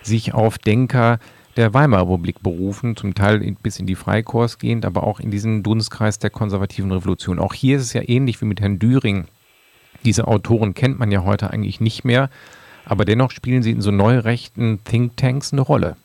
sich 0.03 0.35
auf 0.35 0.59
Denker 0.59 1.19
der 1.57 1.73
Weimarer 1.73 2.03
Republik 2.03 2.43
berufen, 2.43 2.97
zum 2.97 3.15
Teil 3.15 3.39
bis 3.63 3.79
in 3.79 3.87
die 3.87 3.95
Freikorps 3.95 4.59
gehend, 4.59 4.85
aber 4.85 5.05
auch 5.05 5.21
in 5.21 5.31
diesen 5.31 5.63
Dunstkreis 5.63 6.19
der 6.19 6.31
konservativen 6.31 6.91
Revolution. 6.91 7.39
Auch 7.39 7.55
hier 7.55 7.77
ist 7.77 7.85
es 7.85 7.93
ja 7.93 8.03
ähnlich 8.05 8.41
wie 8.41 8.47
mit 8.47 8.61
Herrn 8.61 8.79
Düring. 8.79 9.27
Diese 10.05 10.27
Autoren 10.27 10.75
kennt 10.75 10.99
man 10.99 11.13
ja 11.13 11.25
heute 11.25 11.51
eigentlich 11.51 11.81
nicht 11.81 12.05
mehr, 12.05 12.29
aber 12.85 13.05
dennoch 13.05 13.31
spielen 13.31 13.63
sie 13.63 13.71
in 13.71 13.81
so 13.81 13.91
neurechten 13.91 14.83
Thinktanks 14.85 15.53
eine 15.53 15.63
Rolle. 15.63 15.97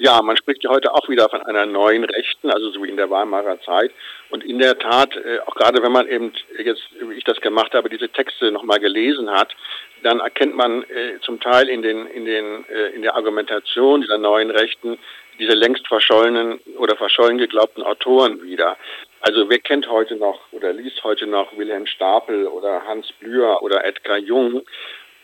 Ja, 0.00 0.22
man 0.22 0.36
spricht 0.36 0.62
ja 0.62 0.70
heute 0.70 0.94
auch 0.94 1.08
wieder 1.08 1.28
von 1.28 1.42
einer 1.42 1.66
neuen 1.66 2.04
Rechten, 2.04 2.50
also 2.52 2.70
so 2.70 2.82
wie 2.84 2.88
in 2.88 2.96
der 2.96 3.10
Weimarer 3.10 3.60
Zeit. 3.62 3.90
Und 4.30 4.44
in 4.44 4.60
der 4.60 4.78
Tat, 4.78 5.16
äh, 5.16 5.40
auch 5.44 5.56
gerade 5.56 5.82
wenn 5.82 5.90
man 5.90 6.06
eben 6.06 6.32
jetzt, 6.56 6.82
wie 7.00 7.14
ich 7.14 7.24
das 7.24 7.40
gemacht 7.40 7.74
habe, 7.74 7.88
diese 7.88 8.08
Texte 8.08 8.52
nochmal 8.52 8.78
gelesen 8.78 9.28
hat, 9.28 9.56
dann 10.04 10.20
erkennt 10.20 10.54
man 10.54 10.84
äh, 10.84 11.18
zum 11.22 11.40
Teil 11.40 11.68
in 11.68 11.82
den, 11.82 12.06
in 12.06 12.24
den, 12.24 12.64
äh, 12.68 12.90
in 12.90 13.02
der 13.02 13.16
Argumentation 13.16 14.00
dieser 14.00 14.18
neuen 14.18 14.52
Rechten 14.52 14.98
diese 15.40 15.54
längst 15.54 15.86
verschollenen 15.88 16.60
oder 16.76 16.96
verschollen 16.96 17.38
geglaubten 17.38 17.82
Autoren 17.82 18.42
wieder. 18.42 18.76
Also 19.20 19.48
wer 19.48 19.58
kennt 19.58 19.88
heute 19.88 20.16
noch 20.16 20.40
oder 20.52 20.72
liest 20.72 21.02
heute 21.02 21.26
noch 21.26 21.56
Wilhelm 21.56 21.86
Stapel 21.86 22.46
oder 22.46 22.84
Hans 22.86 23.10
Blüher 23.18 23.62
oder 23.62 23.84
Edgar 23.84 24.18
Jung? 24.18 24.62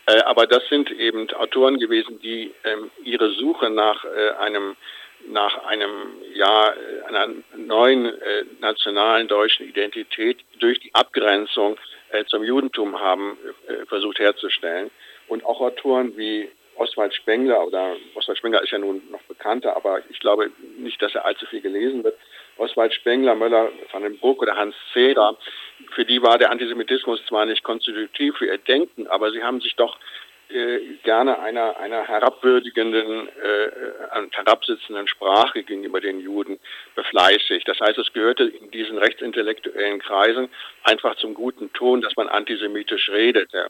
Äh, 0.07 0.21
aber 0.21 0.47
das 0.47 0.67
sind 0.69 0.91
eben 0.91 1.29
Autoren 1.33 1.79
gewesen, 1.79 2.19
die 2.19 2.53
ähm, 2.63 2.91
ihre 3.03 3.31
Suche 3.31 3.69
nach 3.69 4.03
äh, 4.05 4.31
einem 4.39 4.75
nach 5.27 5.65
einem 5.65 5.91
ja 6.35 6.73
einer 7.07 7.29
neuen 7.55 8.05
äh, 8.05 8.45
nationalen 8.59 9.27
deutschen 9.27 9.67
Identität 9.67 10.37
durch 10.59 10.79
die 10.79 10.93
Abgrenzung 10.93 11.77
äh, 12.11 12.25
zum 12.25 12.43
Judentum 12.43 12.99
haben 12.99 13.37
äh, 13.67 13.85
versucht 13.87 14.19
herzustellen 14.19 14.91
und 15.27 15.43
auch 15.43 15.61
Autoren 15.61 16.15
wie 16.17 16.49
Oswald 16.75 17.13
Spengler 17.15 17.65
oder 17.65 17.95
Oswald 18.15 18.37
Spengler 18.37 18.61
ist 18.61 18.71
ja 18.71 18.77
nun 18.77 19.01
noch 19.09 19.21
bekannter, 19.23 19.75
aber 19.75 20.01
ich 20.09 20.19
glaube 20.19 20.51
nicht, 20.77 21.01
dass 21.01 21.15
er 21.15 21.25
allzu 21.25 21.45
viel 21.45 21.61
gelesen 21.61 22.03
wird. 22.03 22.17
Oswald 22.57 22.93
Spengler, 22.93 23.35
Möller 23.35 23.69
van 23.91 24.03
den 24.03 24.17
Bruck 24.17 24.41
oder 24.41 24.55
Hans 24.55 24.75
Zeder, 24.93 25.37
für 25.91 26.05
die 26.05 26.21
war 26.21 26.37
der 26.37 26.51
Antisemitismus 26.51 27.25
zwar 27.27 27.45
nicht 27.45 27.63
konstitutiv 27.63 28.37
für 28.37 28.47
ihr 28.47 28.57
Denken, 28.57 29.07
aber 29.07 29.31
sie 29.31 29.43
haben 29.43 29.61
sich 29.61 29.75
doch 29.75 29.97
gerne 31.03 31.39
einer, 31.39 31.77
einer 31.77 32.07
herabwürdigenden, 32.07 33.27
äh, 33.27 33.71
herabsitzenden 34.31 35.07
Sprache 35.07 35.63
gegenüber 35.63 36.01
den 36.01 36.19
Juden 36.19 36.59
befleißigt. 36.95 37.67
Das 37.67 37.79
heißt, 37.79 37.97
es 37.97 38.13
gehörte 38.13 38.43
in 38.43 38.71
diesen 38.71 38.97
rechtsintellektuellen 38.97 39.99
Kreisen 39.99 40.49
einfach 40.83 41.15
zum 41.17 41.33
guten 41.33 41.73
Ton, 41.73 42.01
dass 42.01 42.15
man 42.15 42.29
antisemitisch 42.29 43.09
redete. 43.09 43.69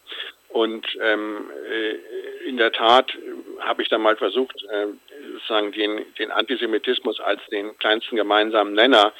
Und 0.49 0.85
ähm, 1.01 1.49
äh, 1.69 2.47
in 2.47 2.57
der 2.57 2.71
Tat 2.71 3.11
habe 3.59 3.81
ich 3.81 3.89
dann 3.89 4.01
mal 4.01 4.15
versucht, 4.15 4.55
äh, 4.69 4.87
sozusagen 5.33 5.71
den, 5.71 6.05
den 6.17 6.31
Antisemitismus 6.31 7.19
als 7.19 7.41
den 7.51 7.77
kleinsten 7.77 8.15
gemeinsamen 8.15 8.73
Nenner 8.73 9.13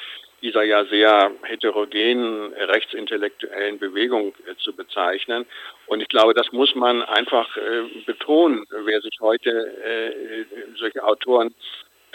dieser 0.46 0.62
ja 0.62 0.84
sehr 0.84 1.32
heterogenen 1.42 2.52
rechtsintellektuellen 2.54 3.78
Bewegung 3.80 4.32
äh, 4.46 4.54
zu 4.58 4.72
bezeichnen. 4.72 5.44
Und 5.86 6.00
ich 6.00 6.08
glaube, 6.08 6.34
das 6.34 6.52
muss 6.52 6.74
man 6.76 7.02
einfach 7.02 7.56
äh, 7.56 8.02
betonen, 8.06 8.64
wer 8.70 9.00
sich 9.00 9.18
heute 9.20 9.50
äh, 9.50 10.44
solche 10.76 11.02
Autoren 11.02 11.52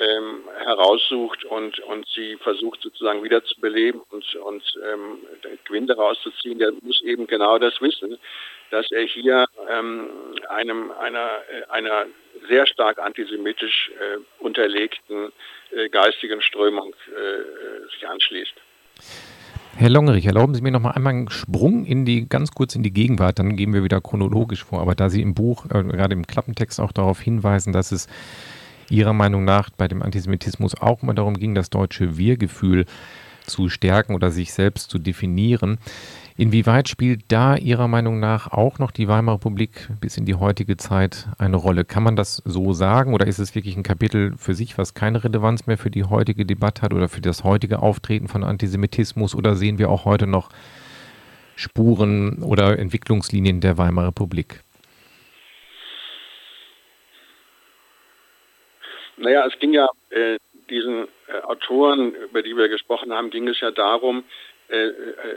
ähm, 0.01 0.41
heraussucht 0.65 1.45
und, 1.45 1.79
und 1.79 2.07
sie 2.15 2.35
versucht 2.37 2.81
sozusagen 2.81 3.23
wieder 3.23 3.43
zu 3.43 3.59
beleben 3.61 4.01
und, 4.09 4.35
und 4.35 4.63
ähm, 4.91 5.19
Gewinn 5.65 5.87
daraus 5.87 6.19
zu 6.21 6.31
ziehen, 6.41 6.57
der 6.59 6.71
muss 6.81 7.01
eben 7.01 7.27
genau 7.27 7.59
das 7.59 7.79
wissen, 7.81 8.17
dass 8.71 8.89
er 8.91 9.03
hier 9.03 9.45
ähm, 9.69 10.09
einem, 10.49 10.91
einer, 10.91 11.29
einer 11.69 12.05
sehr 12.47 12.65
stark 12.65 12.99
antisemitisch 12.99 13.91
äh, 13.99 14.43
unterlegten 14.43 15.31
äh, 15.71 15.89
geistigen 15.89 16.41
Strömung 16.41 16.93
äh, 17.09 17.91
sich 17.93 18.07
anschließt. 18.07 18.53
Herr 19.77 19.89
Longerich, 19.89 20.25
erlauben 20.25 20.53
Sie 20.53 20.61
mir 20.61 20.71
noch 20.71 20.81
mal 20.81 20.91
einmal 20.91 21.13
einen 21.13 21.29
Sprung 21.29 21.85
in 21.85 22.05
die, 22.05 22.27
ganz 22.27 22.51
kurz 22.51 22.75
in 22.75 22.83
die 22.83 22.91
Gegenwart, 22.91 23.39
dann 23.39 23.55
gehen 23.55 23.73
wir 23.73 23.83
wieder 23.83 24.01
chronologisch 24.01 24.63
vor. 24.63 24.81
Aber 24.81 24.95
da 24.95 25.09
Sie 25.09 25.21
im 25.21 25.33
Buch, 25.33 25.65
äh, 25.65 25.83
gerade 25.83 26.13
im 26.13 26.25
Klappentext 26.25 26.79
auch 26.79 26.91
darauf 26.91 27.19
hinweisen, 27.19 27.71
dass 27.71 27.91
es 27.91 28.07
Ihrer 28.91 29.13
Meinung 29.13 29.45
nach 29.45 29.69
bei 29.69 29.87
dem 29.87 30.01
Antisemitismus 30.01 30.79
auch 30.79 31.01
mal 31.01 31.13
darum 31.13 31.35
ging, 31.35 31.55
das 31.55 31.69
deutsche 31.69 32.17
Wir-Gefühl 32.17 32.85
zu 33.45 33.69
stärken 33.69 34.13
oder 34.13 34.31
sich 34.31 34.53
selbst 34.53 34.89
zu 34.91 34.99
definieren. 34.99 35.77
Inwieweit 36.37 36.89
spielt 36.89 37.23
da 37.27 37.55
Ihrer 37.55 37.87
Meinung 37.87 38.19
nach 38.19 38.51
auch 38.51 38.79
noch 38.79 38.91
die 38.91 39.07
Weimarer 39.07 39.35
Republik 39.35 39.89
bis 39.99 40.17
in 40.17 40.25
die 40.25 40.35
heutige 40.35 40.77
Zeit 40.77 41.27
eine 41.37 41.57
Rolle? 41.57 41.85
Kann 41.85 42.03
man 42.03 42.15
das 42.15 42.41
so 42.45 42.73
sagen 42.73 43.13
oder 43.13 43.27
ist 43.27 43.39
es 43.39 43.53
wirklich 43.55 43.75
ein 43.75 43.83
Kapitel 43.83 44.33
für 44.37 44.55
sich, 44.55 44.77
was 44.77 44.93
keine 44.93 45.23
Relevanz 45.23 45.67
mehr 45.67 45.77
für 45.77 45.91
die 45.91 46.03
heutige 46.03 46.45
Debatte 46.45 46.81
hat 46.81 46.93
oder 46.93 47.09
für 47.09 47.21
das 47.21 47.43
heutige 47.43 47.79
Auftreten 47.79 48.27
von 48.27 48.43
Antisemitismus 48.43 49.35
oder 49.35 49.55
sehen 49.55 49.77
wir 49.77 49.89
auch 49.89 50.05
heute 50.05 50.27
noch 50.27 50.49
Spuren 51.55 52.41
oder 52.43 52.79
Entwicklungslinien 52.79 53.61
der 53.61 53.77
Weimarer 53.77 54.07
Republik? 54.07 54.63
Naja, 59.21 59.45
es 59.45 59.57
ging 59.59 59.73
ja 59.73 59.87
äh, 60.09 60.37
diesen 60.69 61.07
äh, 61.27 61.41
Autoren, 61.43 62.13
über 62.15 62.41
die 62.41 62.57
wir 62.57 62.69
gesprochen 62.69 63.13
haben, 63.13 63.29
ging 63.29 63.47
es 63.47 63.59
ja 63.59 63.69
darum, 63.69 64.23
äh, 64.69 64.87
äh, 64.87 64.93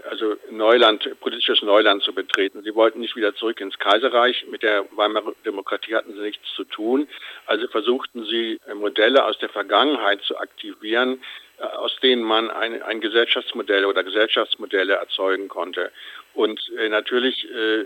also 0.08 0.36
Neuland, 0.50 1.08
politisches 1.20 1.60
Neuland 1.60 2.02
zu 2.02 2.14
betreten. 2.14 2.62
Sie 2.62 2.74
wollten 2.74 3.00
nicht 3.00 3.14
wieder 3.14 3.34
zurück 3.34 3.60
ins 3.60 3.78
Kaiserreich. 3.78 4.46
Mit 4.50 4.62
der 4.62 4.86
Weimarer 4.92 5.34
Demokratie 5.44 5.94
hatten 5.94 6.14
sie 6.14 6.20
nichts 6.20 6.48
zu 6.54 6.64
tun. 6.64 7.08
Also 7.44 7.68
versuchten 7.68 8.24
sie 8.24 8.58
äh, 8.66 8.74
Modelle 8.74 9.24
aus 9.24 9.38
der 9.38 9.50
Vergangenheit 9.50 10.22
zu 10.22 10.38
aktivieren, 10.38 11.20
aus 11.58 11.96
denen 12.00 12.22
man 12.22 12.50
ein, 12.50 12.82
ein 12.82 13.00
Gesellschaftsmodell 13.00 13.84
oder 13.84 14.02
Gesellschaftsmodelle 14.02 14.94
erzeugen 14.94 15.48
konnte. 15.48 15.92
Und 16.32 16.60
äh, 16.78 16.88
natürlich 16.88 17.44
äh, 17.44 17.84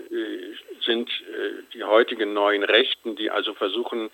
sind 0.83 1.09
äh, 1.09 1.63
die 1.73 1.83
heutigen 1.83 2.33
neuen 2.33 2.63
Rechten, 2.63 3.15
die 3.15 3.29
also 3.29 3.53
versuchen, 3.53 4.09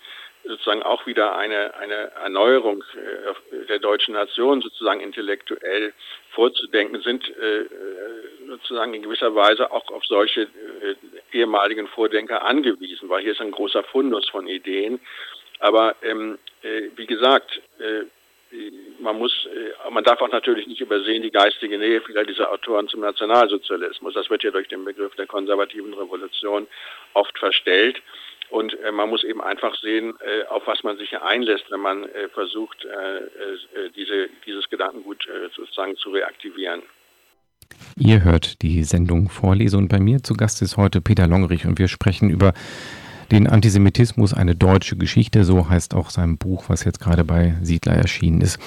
sozusagen 0.46 0.82
auch 0.82 1.06
wieder 1.06 1.36
eine, 1.36 1.74
eine 1.74 2.12
Erneuerung 2.22 2.82
äh, 2.94 3.66
der 3.66 3.78
deutschen 3.78 4.14
Nation 4.14 4.62
sozusagen 4.62 5.00
intellektuell 5.00 5.92
vorzudenken, 6.30 7.00
sind 7.02 7.28
äh, 7.28 7.64
sozusagen 8.46 8.94
in 8.94 9.02
gewisser 9.02 9.34
Weise 9.34 9.70
auch 9.70 9.88
auf 9.90 10.04
solche 10.04 10.42
äh, 10.42 10.94
ehemaligen 11.32 11.88
Vordenker 11.88 12.44
angewiesen, 12.44 13.08
weil 13.08 13.22
hier 13.22 13.32
ist 13.32 13.40
ein 13.40 13.50
großer 13.50 13.82
Fundus 13.84 14.28
von 14.28 14.46
Ideen. 14.46 15.00
Aber 15.58 15.96
ähm, 16.02 16.38
wie 16.96 17.06
gesagt, 17.06 17.62
man 18.98 19.18
muss, 19.18 19.48
man 19.90 20.04
darf 20.04 20.20
auch 20.20 20.30
natürlich 20.30 20.66
nicht 20.66 20.82
übersehen 20.82 21.22
die 21.22 21.30
geistige 21.30 21.78
Nähe 21.78 22.02
vieler 22.02 22.24
dieser 22.24 22.52
Autoren 22.52 22.88
zum 22.88 23.00
Nationalsozialismus. 23.00 24.12
Das 24.12 24.28
wird 24.28 24.42
ja 24.42 24.50
durch 24.50 24.68
den 24.68 24.84
Begriff 24.84 25.14
der 25.14 25.26
konservativen 25.26 25.94
Revolution 25.94 26.66
oft 27.14 27.38
verstellt. 27.38 28.02
Und 28.50 28.78
äh, 28.80 28.92
man 28.92 29.08
muss 29.08 29.24
eben 29.24 29.40
einfach 29.40 29.74
sehen, 29.76 30.14
äh, 30.20 30.46
auf 30.46 30.66
was 30.66 30.82
man 30.82 30.96
sich 30.96 31.10
hier 31.10 31.24
einlässt, 31.24 31.70
wenn 31.70 31.80
man 31.80 32.04
äh, 32.04 32.28
versucht, 32.28 32.86
diese, 33.96 34.28
dieses 34.44 34.68
Gedankengut 34.68 35.26
sozusagen 35.54 35.96
zu 35.96 36.10
reaktivieren. 36.10 36.82
Ihr 37.98 38.24
hört 38.24 38.62
die 38.62 38.84
Sendung 38.84 39.28
Vorlese 39.28 39.76
und 39.76 39.88
bei 39.88 39.98
mir 39.98 40.22
zu 40.22 40.34
Gast 40.34 40.62
ist 40.62 40.76
heute 40.76 41.00
Peter 41.00 41.26
Longerich 41.26 41.66
und 41.66 41.78
wir 41.78 41.88
sprechen 41.88 42.30
über 42.30 42.52
den 43.30 43.46
Antisemitismus, 43.46 44.34
eine 44.34 44.54
deutsche 44.54 44.96
Geschichte, 44.96 45.44
so 45.44 45.68
heißt 45.68 45.94
auch 45.94 46.10
sein 46.10 46.38
Buch, 46.38 46.64
was 46.68 46.84
jetzt 46.84 47.00
gerade 47.00 47.24
bei 47.24 47.56
Siedler 47.62 47.94
erschienen 47.94 48.40
ist. 48.40 48.60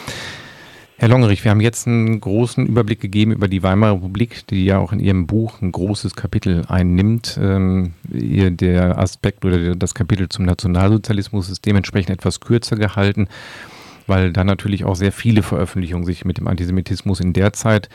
Herr 1.02 1.08
Longerich, 1.08 1.46
wir 1.46 1.52
haben 1.52 1.62
jetzt 1.62 1.88
einen 1.88 2.20
großen 2.20 2.68
Überblick 2.68 3.00
gegeben 3.00 3.32
über 3.32 3.48
die 3.48 3.64
Weimarer 3.64 3.94
Republik, 3.94 4.46
die 4.48 4.66
ja 4.66 4.80
auch 4.80 4.92
in 4.92 5.00
Ihrem 5.00 5.28
Buch 5.28 5.62
ein 5.62 5.72
großes 5.72 6.14
Kapitel 6.14 6.66
einnimmt. 6.68 7.40
Ähm, 7.42 7.94
der 8.04 8.98
Aspekt 8.98 9.46
oder 9.46 9.78
das 9.78 9.96
Kapitel 9.96 10.28
zum 10.28 10.44
Nationalsozialismus 10.44 11.50
ist 11.50 11.66
dementsprechend 11.66 12.10
etwas 12.10 12.42
kürzer 12.42 12.76
gehalten, 12.76 13.30
weil 14.08 14.34
da 14.34 14.44
natürlich 14.44 14.84
auch 14.84 14.98
sehr 14.98 15.14
viele 15.14 15.42
Veröffentlichungen 15.42 16.06
sich 16.06 16.26
mit 16.26 16.38
dem 16.38 16.50
Antisemitismus 16.50 17.22
in 17.22 17.32
der 17.32 17.54
Zeit 17.54 17.88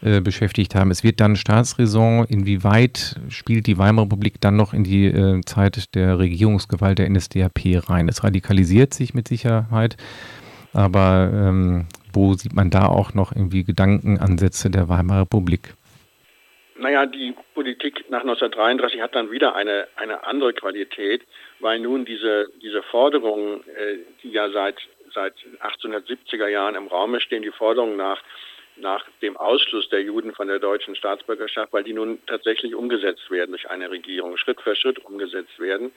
äh, 0.00 0.20
beschäftigt 0.20 0.76
haben. 0.76 0.92
Es 0.92 1.02
wird 1.02 1.18
dann 1.18 1.34
Staatsräson. 1.34 2.26
Inwieweit 2.26 3.16
spielt 3.28 3.66
die 3.66 3.76
Weimarer 3.76 4.04
Republik 4.04 4.40
dann 4.40 4.54
noch 4.54 4.72
in 4.72 4.84
die 4.84 5.06
äh, 5.06 5.40
Zeit 5.46 5.96
der 5.96 6.20
Regierungsgewalt 6.20 7.00
der 7.00 7.10
NSDAP 7.10 7.88
rein? 7.88 8.08
Es 8.08 8.22
radikalisiert 8.22 8.94
sich 8.94 9.14
mit 9.14 9.26
Sicherheit. 9.26 9.96
Aber 10.72 11.30
ähm, 11.34 11.86
wo 12.16 12.34
sieht 12.34 12.54
man 12.54 12.70
da 12.70 12.86
auch 12.86 13.14
noch 13.14 13.30
irgendwie 13.30 13.62
Gedankenansätze 13.62 14.70
der 14.70 14.88
Weimarer 14.88 15.22
Republik? 15.22 15.74
naja, 16.78 17.06
die 17.06 17.34
Politik 17.54 18.04
nach 18.10 18.20
1933 18.20 19.00
hat 19.00 19.14
dann 19.14 19.30
wieder 19.30 19.54
eine, 19.54 19.88
eine 19.96 20.24
andere 20.24 20.52
Qualität, 20.52 21.22
weil 21.60 21.80
nun 21.80 22.04
diese, 22.04 22.48
diese 22.62 22.82
Forderungen, 22.82 23.60
äh, 23.68 23.98
die 24.22 24.30
ja 24.30 24.50
seit, 24.50 24.76
seit 25.14 25.34
1870er 25.60 26.48
Jahren 26.48 26.74
im 26.74 26.88
Raume 26.88 27.20
stehen, 27.20 27.42
die 27.42 27.50
Forderungen 27.50 27.96
nach, 27.96 28.22
nach 28.76 29.06
dem 29.22 29.36
Ausschluss 29.36 29.88
der 29.88 30.02
Juden 30.02 30.34
von 30.34 30.48
der 30.48 30.58
deutschen 30.58 30.94
Staatsbürgerschaft, 30.94 31.72
weil 31.72 31.84
die 31.84 31.94
nun 31.94 32.18
tatsächlich 32.26 32.74
umgesetzt 32.74 33.30
werden 33.30 33.52
durch 33.52 33.70
eine 33.70 33.90
Regierung, 33.90 34.36
Schritt 34.36 34.60
für 34.60 34.76
Schritt 34.76 34.98
umgesetzt 35.04 35.58
werden. 35.58 35.92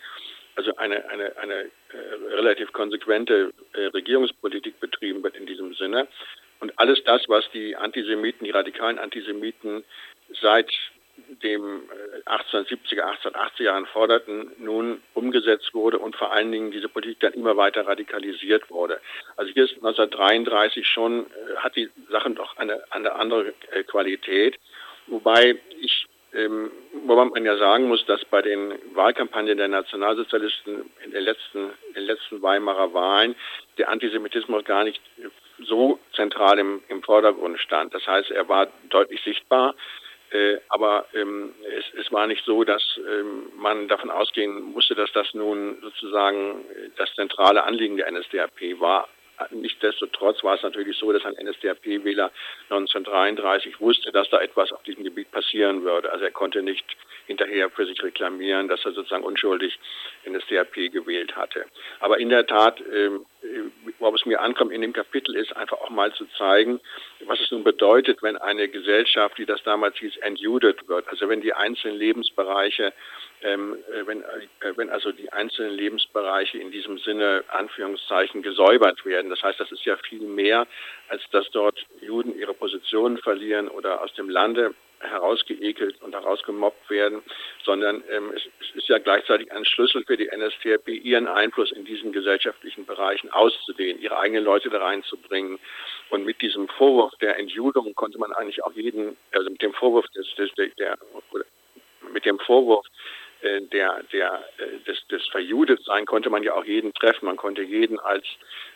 Also 0.59 0.75
eine, 0.75 1.07
eine, 1.09 1.37
eine 1.37 1.53
äh, 1.53 2.33
relativ 2.33 2.73
konsequente 2.73 3.53
äh, 3.71 3.85
Regierungspolitik 3.85 4.77
betrieben 4.81 5.23
wird 5.23 5.37
in 5.37 5.45
diesem 5.45 5.73
Sinne. 5.73 6.09
Und 6.59 6.77
alles 6.77 7.01
das, 7.05 7.21
was 7.29 7.49
die 7.51 7.77
Antisemiten, 7.77 8.43
die 8.43 8.51
radikalen 8.51 8.99
Antisemiten 8.99 9.85
seit 10.41 10.69
dem 11.43 11.83
1870er, 12.25 12.97
äh, 12.97 13.29
1880er 13.29 13.63
Jahren 13.63 13.85
forderten, 13.85 14.51
nun 14.57 15.01
umgesetzt 15.13 15.73
wurde 15.73 15.97
und 15.97 16.17
vor 16.17 16.33
allen 16.33 16.51
Dingen 16.51 16.71
diese 16.71 16.89
Politik 16.89 17.21
dann 17.21 17.33
immer 17.35 17.55
weiter 17.55 17.87
radikalisiert 17.87 18.69
wurde. 18.69 18.99
Also 19.37 19.53
hier 19.53 19.63
ist 19.63 19.75
1933 19.75 20.85
schon, 20.85 21.21
äh, 21.21 21.55
hat 21.55 21.77
die 21.77 21.89
Sache 22.09 22.31
doch 22.31 22.57
eine, 22.57 22.83
eine 22.89 23.13
andere 23.13 23.53
äh, 23.71 23.83
Qualität, 23.83 24.59
wobei 25.07 25.57
ich 25.79 26.05
ähm, 26.33 26.71
wobei 27.05 27.25
man 27.25 27.45
ja 27.45 27.57
sagen 27.57 27.87
muss, 27.87 28.05
dass 28.05 28.23
bei 28.25 28.41
den 28.41 28.73
Wahlkampagnen 28.93 29.57
der 29.57 29.67
Nationalsozialisten 29.67 30.89
in 31.03 31.11
den 31.11 31.23
letzten, 31.23 31.71
in 31.87 31.93
den 31.95 32.03
letzten 32.05 32.41
Weimarer 32.41 32.93
Wahlen 32.93 33.35
der 33.77 33.89
Antisemitismus 33.89 34.63
gar 34.65 34.83
nicht 34.83 35.01
so 35.65 35.99
zentral 36.15 36.59
im, 36.59 36.81
im 36.87 37.01
Vordergrund 37.01 37.59
stand. 37.59 37.93
Das 37.93 38.05
heißt, 38.05 38.31
er 38.31 38.47
war 38.47 38.67
deutlich 38.89 39.21
sichtbar. 39.23 39.75
Äh, 40.31 40.57
aber 40.69 41.07
ähm, 41.15 41.55
es, 41.75 42.05
es, 42.05 42.11
war 42.11 42.27
nicht 42.27 42.45
so, 42.45 42.63
dass 42.63 42.83
ähm, 42.97 43.51
man 43.57 43.87
davon 43.87 44.11
ausgehen 44.11 44.61
musste, 44.61 44.93
dass 44.93 45.11
das 45.11 45.33
nun 45.33 45.77
sozusagen 45.81 46.63
das 46.97 47.11
zentrale 47.15 47.63
Anliegen 47.63 47.97
der 47.97 48.11
NSDAP 48.11 48.79
war. 48.79 49.07
Nichtsdestotrotz 49.51 50.43
war 50.43 50.55
es 50.55 50.63
natürlich 50.63 50.97
so, 50.97 51.11
dass 51.11 51.25
ein 51.25 51.35
NSDAP-Wähler 51.35 52.31
1933 52.69 53.79
wusste, 53.79 54.11
dass 54.11 54.29
da 54.29 54.41
etwas 54.41 54.71
auf 54.71 54.83
diesem 54.83 55.03
Gebiet 55.03 55.31
passieren 55.31 55.83
würde. 55.83 56.11
Also 56.11 56.25
er 56.25 56.31
konnte 56.31 56.61
nicht 56.61 56.85
hinterher 57.27 57.69
für 57.69 57.85
sich 57.85 58.01
reklamieren, 58.01 58.67
dass 58.67 58.83
er 58.85 58.91
sozusagen 58.91 59.23
unschuldig 59.23 59.79
NSDAP 60.27 60.91
gewählt 60.91 61.35
hatte. 61.35 61.65
Aber 61.99 62.19
in 62.19 62.29
der 62.29 62.45
Tat, 62.45 62.81
ähm, 62.91 63.25
worauf 63.99 64.15
es 64.15 64.25
mir 64.25 64.41
ankommt 64.41 64.71
in 64.71 64.81
dem 64.81 64.93
Kapitel, 64.93 65.35
ist 65.35 65.55
einfach 65.55 65.79
auch 65.79 65.89
mal 65.89 66.13
zu 66.13 66.25
zeigen, 66.37 66.79
was 67.25 67.39
es 67.39 67.51
nun 67.51 67.63
bedeutet, 67.63 68.21
wenn 68.21 68.37
eine 68.37 68.67
Gesellschaft, 68.67 69.37
wie 69.37 69.45
das 69.45 69.63
damals 69.63 69.97
hieß, 69.97 70.17
entjudet 70.17 70.87
wird. 70.87 71.07
Also 71.07 71.29
wenn 71.29 71.41
die 71.41 71.53
einzelnen 71.53 71.97
Lebensbereiche 71.97 72.93
ähm, 73.41 73.77
äh, 73.93 74.05
wenn, 74.05 74.21
äh, 74.21 74.75
wenn 74.75 74.89
also 74.89 75.11
die 75.11 75.31
einzelnen 75.31 75.73
Lebensbereiche 75.73 76.57
in 76.57 76.71
diesem 76.71 76.97
Sinne 76.97 77.43
Anführungszeichen 77.47 78.41
gesäubert 78.41 79.05
werden. 79.05 79.29
Das 79.29 79.41
heißt, 79.41 79.59
das 79.59 79.71
ist 79.71 79.85
ja 79.85 79.95
viel 79.97 80.21
mehr, 80.21 80.67
als 81.07 81.23
dass 81.31 81.49
dort 81.51 81.85
Juden 82.01 82.37
ihre 82.37 82.53
Positionen 82.53 83.17
verlieren 83.17 83.69
oder 83.69 84.01
aus 84.01 84.13
dem 84.15 84.29
Lande 84.29 84.73
herausgeekelt 85.01 86.01
und 86.01 86.13
herausgemobbt 86.13 86.89
werden, 86.89 87.21
sondern 87.63 88.03
ähm, 88.09 88.31
es, 88.35 88.43
es, 88.61 88.75
ist 88.75 88.87
ja 88.89 88.97
gleichzeitig 88.97 89.51
ein 89.51 89.65
Schlüssel 89.65 90.03
für 90.05 90.17
die 90.17 90.29
NSDAP, 90.29 90.87
ihren 90.89 91.27
Einfluss 91.27 91.71
in 91.71 91.85
diesen 91.85 92.11
gesellschaftlichen 92.11 92.85
Bereichen 92.85 93.29
auszudehnen, 93.31 94.01
ihre 94.01 94.17
eigenen 94.17 94.43
Leute 94.43 94.69
da 94.69 94.79
reinzubringen. 94.79 95.59
Und 96.09 96.25
mit 96.25 96.41
diesem 96.41 96.67
Vorwurf 96.67 97.13
der 97.21 97.37
Entjudung 97.37 97.93
konnte 97.95 98.17
man 98.17 98.33
eigentlich 98.33 98.63
auch 98.63 98.73
jeden, 98.73 99.17
also 99.33 99.49
mit 99.49 99.61
dem 99.61 99.73
Vorwurf 99.73 100.07
des, 100.07 100.27
des 100.35 100.51
der, 100.55 100.67
der 100.77 100.97
mit 102.13 102.25
dem 102.25 102.39
Vorwurf 102.39 102.85
äh, 103.41 103.61
der, 103.61 104.03
der, 104.11 104.43
äh, 104.57 104.79
des, 104.85 105.05
des 105.07 105.25
Verjudetsein 105.29 106.05
konnte 106.05 106.29
man 106.29 106.43
ja 106.43 106.53
auch 106.53 106.65
jeden 106.65 106.93
treffen. 106.93 107.25
Man 107.25 107.37
konnte 107.37 107.61
jeden 107.61 107.99
als 107.99 108.25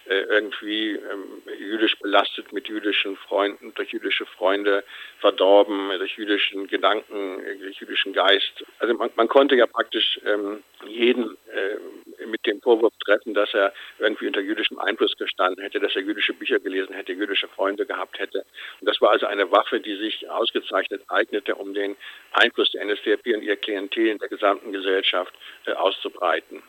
irgendwie 0.05 0.91
ähm, 0.91 1.41
jüdisch 1.59 1.97
belastet 1.99 2.51
mit 2.51 2.67
jüdischen 2.67 3.15
Freunden, 3.17 3.73
durch 3.75 3.91
jüdische 3.91 4.25
Freunde 4.25 4.83
verdorben, 5.19 5.89
durch 5.97 6.17
jüdischen 6.17 6.67
Gedanken, 6.67 7.41
durch 7.59 7.77
jüdischen 7.77 8.13
Geist. 8.13 8.65
Also 8.79 8.93
man, 8.95 9.09
man 9.15 9.27
konnte 9.27 9.55
ja 9.55 9.65
praktisch 9.65 10.19
ähm, 10.25 10.63
jeden 10.85 11.37
äh, 11.53 12.25
mit 12.25 12.45
dem 12.45 12.61
Vorwurf 12.61 12.93
treffen, 13.05 13.33
dass 13.33 13.53
er 13.53 13.73
irgendwie 13.99 14.27
unter 14.27 14.41
jüdischem 14.41 14.79
Einfluss 14.79 15.15
gestanden 15.17 15.63
hätte, 15.63 15.79
dass 15.79 15.95
er 15.95 16.01
jüdische 16.01 16.33
Bücher 16.33 16.59
gelesen 16.59 16.93
hätte, 16.93 17.13
jüdische 17.13 17.47
Freunde 17.47 17.85
gehabt 17.85 18.19
hätte. 18.19 18.45
Und 18.79 18.89
das 18.89 18.99
war 19.01 19.11
also 19.11 19.25
eine 19.25 19.51
Waffe, 19.51 19.79
die 19.79 19.95
sich 19.95 20.29
ausgezeichnet 20.29 21.01
eignete, 21.07 21.55
um 21.55 21.73
den 21.73 21.95
Einfluss 22.33 22.71
der 22.71 22.85
NSDAP 22.85 23.27
und 23.27 23.43
ihr 23.43 23.55
Klientel 23.55 24.07
in 24.07 24.17
der 24.17 24.29
gesamten 24.29 24.71
Gesellschaft 24.71 25.33
äh, 25.65 25.73
auszubreiten. 25.73 26.61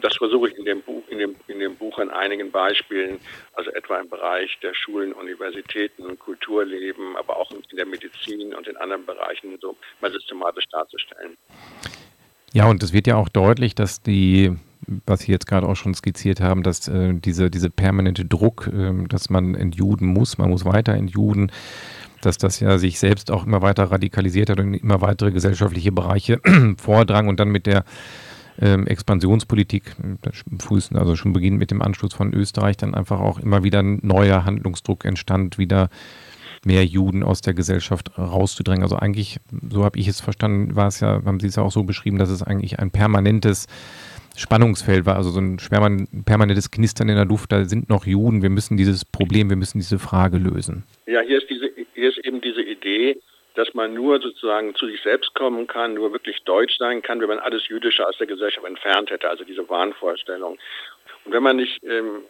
Das 0.00 0.16
versuche 0.16 0.48
ich 0.48 0.56
in 0.56 0.64
dem, 0.64 0.82
Buch, 0.82 1.02
in, 1.08 1.18
dem, 1.18 1.34
in 1.48 1.58
dem 1.58 1.74
Buch 1.76 1.98
an 1.98 2.10
einigen 2.10 2.50
Beispielen, 2.50 3.18
also 3.54 3.70
etwa 3.70 3.98
im 3.98 4.08
Bereich 4.08 4.56
der 4.62 4.74
Schulen, 4.74 5.12
Universitäten, 5.12 6.18
Kulturleben, 6.18 7.16
aber 7.16 7.36
auch 7.36 7.50
in 7.50 7.76
der 7.76 7.86
Medizin 7.86 8.54
und 8.54 8.68
in 8.68 8.76
anderen 8.76 9.04
Bereichen 9.04 9.58
so 9.60 9.76
mal 10.00 10.12
systematisch 10.12 10.66
darzustellen. 10.70 11.36
Ja, 12.52 12.66
und 12.66 12.82
es 12.82 12.92
wird 12.92 13.06
ja 13.06 13.16
auch 13.16 13.28
deutlich, 13.28 13.74
dass 13.74 14.02
die, 14.02 14.56
was 15.06 15.20
Sie 15.20 15.32
jetzt 15.32 15.46
gerade 15.46 15.66
auch 15.66 15.76
schon 15.76 15.94
skizziert 15.94 16.40
haben, 16.40 16.62
dass 16.62 16.88
äh, 16.88 17.12
diese, 17.14 17.50
diese 17.50 17.70
permanente 17.70 18.24
Druck, 18.24 18.70
äh, 18.72 18.92
dass 19.08 19.30
man 19.30 19.54
entjuden 19.54 20.08
muss, 20.08 20.38
man 20.38 20.50
muss 20.50 20.64
weiter 20.64 20.94
entjuden, 20.94 21.52
dass 22.22 22.38
das 22.38 22.60
ja 22.60 22.78
sich 22.78 22.98
selbst 22.98 23.30
auch 23.30 23.46
immer 23.46 23.62
weiter 23.62 23.84
radikalisiert 23.84 24.50
hat 24.50 24.60
und 24.60 24.74
immer 24.74 25.00
weitere 25.00 25.30
gesellschaftliche 25.30 25.92
Bereiche 25.92 26.40
vordrang 26.78 27.28
und 27.28 27.38
dann 27.38 27.48
mit 27.48 27.66
der 27.66 27.84
ähm, 28.60 28.86
Expansionspolitik, 28.86 29.94
frühesten, 30.58 30.96
also 30.96 31.16
schon 31.16 31.32
beginnend 31.32 31.60
mit 31.60 31.70
dem 31.70 31.82
Anschluss 31.82 32.14
von 32.14 32.32
Österreich, 32.34 32.76
dann 32.76 32.94
einfach 32.94 33.20
auch 33.20 33.38
immer 33.38 33.62
wieder 33.62 33.80
ein 33.80 34.00
neuer 34.02 34.44
Handlungsdruck 34.44 35.04
entstand, 35.04 35.58
wieder 35.58 35.90
mehr 36.64 36.84
Juden 36.84 37.22
aus 37.22 37.40
der 37.40 37.54
Gesellschaft 37.54 38.18
rauszudrängen. 38.18 38.82
Also 38.82 38.96
eigentlich, 38.96 39.38
so 39.70 39.84
habe 39.84 39.98
ich 39.98 40.08
es 40.08 40.20
verstanden, 40.20 40.74
war 40.74 40.88
es 40.88 41.00
ja, 41.00 41.22
haben 41.24 41.40
Sie 41.40 41.46
es 41.46 41.56
ja 41.56 41.62
auch 41.62 41.70
so 41.70 41.84
beschrieben, 41.84 42.18
dass 42.18 42.30
es 42.30 42.42
eigentlich 42.42 42.78
ein 42.78 42.90
permanentes 42.90 43.66
Spannungsfeld 44.36 45.04
war, 45.04 45.16
also 45.16 45.30
so 45.30 45.40
ein 45.40 45.56
permanentes 46.24 46.70
Knistern 46.70 47.08
in 47.08 47.16
der 47.16 47.24
Luft, 47.24 47.50
da 47.50 47.64
sind 47.64 47.88
noch 47.88 48.06
Juden, 48.06 48.40
wir 48.42 48.50
müssen 48.50 48.76
dieses 48.76 49.04
Problem, 49.04 49.50
wir 49.50 49.56
müssen 49.56 49.78
diese 49.78 49.98
Frage 49.98 50.38
lösen. 50.38 50.84
Ja, 51.06 51.20
hier 51.26 51.38
ist, 51.38 51.50
diese, 51.50 51.70
hier 51.94 52.08
ist 52.08 52.24
eben 52.24 52.40
diese 52.40 52.62
Idee, 52.62 53.18
dass 53.58 53.74
man 53.74 53.92
nur 53.92 54.20
sozusagen 54.20 54.76
zu 54.76 54.86
sich 54.86 55.02
selbst 55.02 55.34
kommen 55.34 55.66
kann, 55.66 55.94
nur 55.94 56.12
wirklich 56.12 56.44
deutsch 56.44 56.78
sein 56.78 57.02
kann, 57.02 57.20
wenn 57.20 57.28
man 57.28 57.40
alles 57.40 57.66
Jüdische 57.66 58.06
aus 58.06 58.16
der 58.16 58.28
Gesellschaft 58.28 58.64
entfernt 58.64 59.10
hätte, 59.10 59.28
also 59.28 59.42
diese 59.42 59.68
Wahnvorstellung. 59.68 60.58
Und 61.24 61.32
wenn 61.32 61.42
man 61.42 61.56
nicht 61.56 61.82
ähm, 61.82 62.22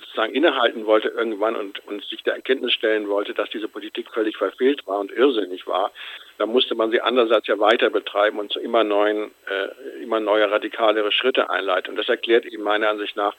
sozusagen 0.00 0.34
innehalten 0.34 0.84
wollte 0.84 1.10
irgendwann 1.10 1.54
und, 1.54 1.86
und 1.86 2.04
sich 2.06 2.24
der 2.24 2.34
Erkenntnis 2.34 2.72
stellen 2.72 3.08
wollte, 3.08 3.34
dass 3.34 3.50
diese 3.50 3.68
Politik 3.68 4.10
völlig 4.12 4.36
verfehlt 4.36 4.84
war 4.84 4.98
und 4.98 5.12
irrsinnig 5.12 5.64
war, 5.68 5.92
dann 6.38 6.48
musste 6.48 6.74
man 6.74 6.90
sie 6.90 7.00
andererseits 7.00 7.46
ja 7.46 7.60
weiter 7.60 7.90
betreiben 7.90 8.40
und 8.40 8.52
zu 8.52 8.58
immer 8.58 8.82
neuen, 8.82 9.30
äh, 9.48 10.02
immer 10.02 10.18
neue 10.18 10.50
radikalere 10.50 11.12
Schritte 11.12 11.50
einleiten. 11.50 11.90
Und 11.90 11.96
das 11.96 12.08
erklärt 12.08 12.46
eben 12.46 12.64
meiner 12.64 12.88
Ansicht 12.88 13.14
nach 13.14 13.36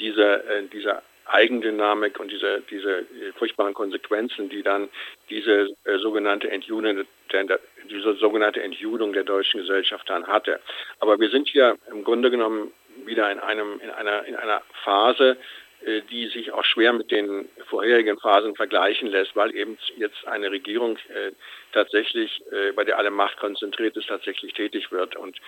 diese, 0.00 0.44
äh, 0.44 0.62
diese 0.72 1.02
Eigendynamik 1.28 2.18
und 2.20 2.30
diese, 2.30 2.62
diese 2.70 3.06
furchtbaren 3.36 3.74
Konsequenzen, 3.74 4.48
die 4.48 4.62
dann 4.62 4.88
diese 5.30 5.68
äh, 5.84 5.98
sogenannte 5.98 6.50
Entjudung 6.50 7.04
der, 7.32 7.60
diese 7.90 8.14
sogenannte 8.14 8.62
Entjudung 8.62 9.12
der 9.12 9.24
deutschen 9.24 9.60
Gesellschaft 9.60 10.08
dann 10.08 10.26
hatte. 10.26 10.60
Aber 11.00 11.18
wir 11.18 11.30
sind 11.30 11.48
hier 11.48 11.76
im 11.90 12.04
Grunde 12.04 12.30
genommen 12.30 12.72
wieder 13.04 13.30
in 13.30 13.38
einem 13.38 13.80
in 13.80 13.90
einer 13.90 14.24
in 14.24 14.36
einer 14.36 14.62
Phase, 14.84 15.36
äh, 15.84 16.02
die 16.10 16.26
sich 16.26 16.50
auch 16.50 16.64
schwer 16.64 16.92
mit 16.92 17.10
den 17.12 17.48
vorherigen 17.68 18.18
Phasen 18.18 18.56
vergleichen 18.56 19.08
lässt, 19.08 19.36
weil 19.36 19.54
eben 19.54 19.78
jetzt 19.96 20.26
eine 20.26 20.50
Regierung 20.50 20.96
äh, 21.08 21.30
tatsächlich, 21.72 22.42
äh, 22.50 22.72
bei 22.72 22.82
der 22.82 22.98
alle 22.98 23.10
Macht 23.10 23.36
konzentriert 23.38 23.96
ist, 23.96 24.08
tatsächlich 24.08 24.54
tätig 24.54 24.90
wird 24.90 25.14
und 25.14 25.38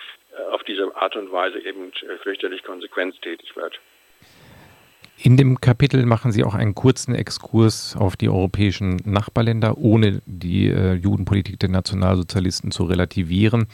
auf 0.51 0.63
diese 0.63 0.95
Art 0.95 1.17
und 1.17 1.33
Weise 1.33 1.59
eben 1.59 1.93
fürchterlich 2.23 2.63
konsequenztätig 2.63 3.57
wird. 3.57 3.81
In 5.23 5.37
dem 5.37 5.61
Kapitel 5.61 6.07
machen 6.07 6.33
Sie 6.33 6.45
auch 6.45 6.55
einen 6.55 6.75
kurzen 6.75 7.15
Exkurs 7.15 7.95
auf 7.95 8.17
die 8.17 8.31
europäischen 8.31 8.97
Nachbarländer, 9.05 9.77
ohne 9.77 10.23
die 10.25 10.69
äh, 10.69 10.95
Judenpolitik 10.95 11.59
der 11.59 11.69
Nationalsozialisten 11.69 12.71
zu 12.71 12.85
relativieren 12.85 13.67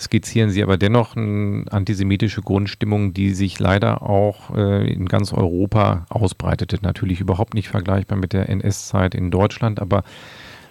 skizzieren 0.00 0.50
sie 0.50 0.62
aber 0.62 0.76
dennoch 0.76 1.16
eine 1.16 1.64
antisemitische 1.70 2.40
Grundstimmung, 2.40 3.14
die 3.14 3.32
sich 3.32 3.58
leider 3.58 4.02
auch 4.02 4.54
äh, 4.56 4.92
in 4.92 5.06
ganz 5.06 5.32
Europa 5.32 6.06
ausbreitete. 6.08 6.78
Natürlich 6.82 7.20
überhaupt 7.20 7.54
nicht 7.54 7.68
vergleichbar 7.68 8.16
mit 8.16 8.32
der 8.32 8.48
NS-Zeit 8.48 9.14
in 9.14 9.30
Deutschland, 9.30 9.80
aber 9.80 10.04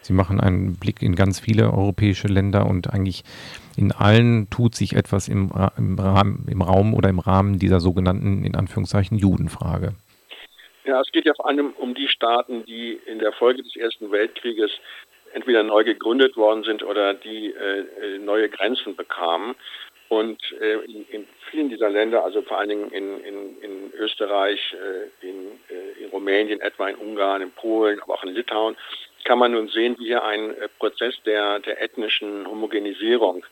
sie 0.08 0.14
machen 0.14 0.40
einen 0.40 0.78
Blick 0.80 1.02
in 1.02 1.16
ganz 1.16 1.40
viele 1.40 1.66
europäische 1.66 2.28
Länder 2.28 2.66
und 2.66 2.92
eigentlich 2.94 3.24
in 3.78 3.92
allen 3.92 4.50
tut 4.50 4.74
sich 4.74 4.94
etwas 4.96 5.28
im, 5.28 5.52
im, 5.78 6.00
Rahmen, 6.00 6.48
im 6.50 6.62
Raum 6.62 6.94
oder 6.94 7.10
im 7.10 7.20
Rahmen 7.20 7.60
dieser 7.60 7.80
sogenannten, 7.80 8.44
in 8.44 8.56
Anführungszeichen, 8.56 9.18
Judenfrage. 9.18 9.94
Ja, 10.86 11.02
es 11.02 11.12
geht 11.12 11.26
ja 11.26 11.34
vor 11.36 11.48
allem 11.48 11.74
um 11.78 11.94
die 11.94 12.08
Staaten, 12.08 12.66
die 12.66 12.98
in 13.06 13.20
der 13.20 13.34
Folge 13.34 13.62
des 13.62 13.76
Ersten 13.76 14.10
Weltkrieges 14.12 14.72
entweder 15.34 15.62
neu 15.62 15.84
gegründet 15.84 16.38
worden 16.38 16.64
sind 16.64 16.82
oder 16.82 17.14
die 17.14 17.54
neue 18.24 18.50
Grenzen 18.50 18.96
bekamen. 18.96 19.56
Und 20.10 20.40
äh, 20.62 20.86
in, 20.86 21.06
in, 21.10 21.28
vielen 21.52 21.70
dieser 21.70 21.90
Länder, 21.90 22.24
also 22.24 22.42
vor 22.42 22.58
allen 22.58 22.70
Dingen 22.70 22.92
in, 22.92 23.20
in, 23.24 23.62
in 23.62 23.94
Österreich, 23.94 24.60
äh, 24.74 25.28
in, 25.28 25.60
äh, 25.70 26.04
in, 26.04 26.10
Rumänien, 26.10 26.62
etwa 26.62 26.88
in 26.88 26.96
Ungarn, 26.96 27.42
in 27.42 27.52
Polen, 27.52 28.00
aber 28.02 28.14
auch 28.14 28.24
in 28.24 28.34
Litauen, 28.34 28.78
kann 29.26 29.40
man 29.40 29.52
nun 29.52 29.68
sehen, 29.68 29.98
wie 30.00 30.06
hier 30.06 30.24
ein 30.24 30.52
äh, 30.52 30.70
Prozess 30.80 31.16
der, 31.26 31.60
der 31.60 31.82
ethnischen 31.82 32.48
Homogenisierung 32.48 33.46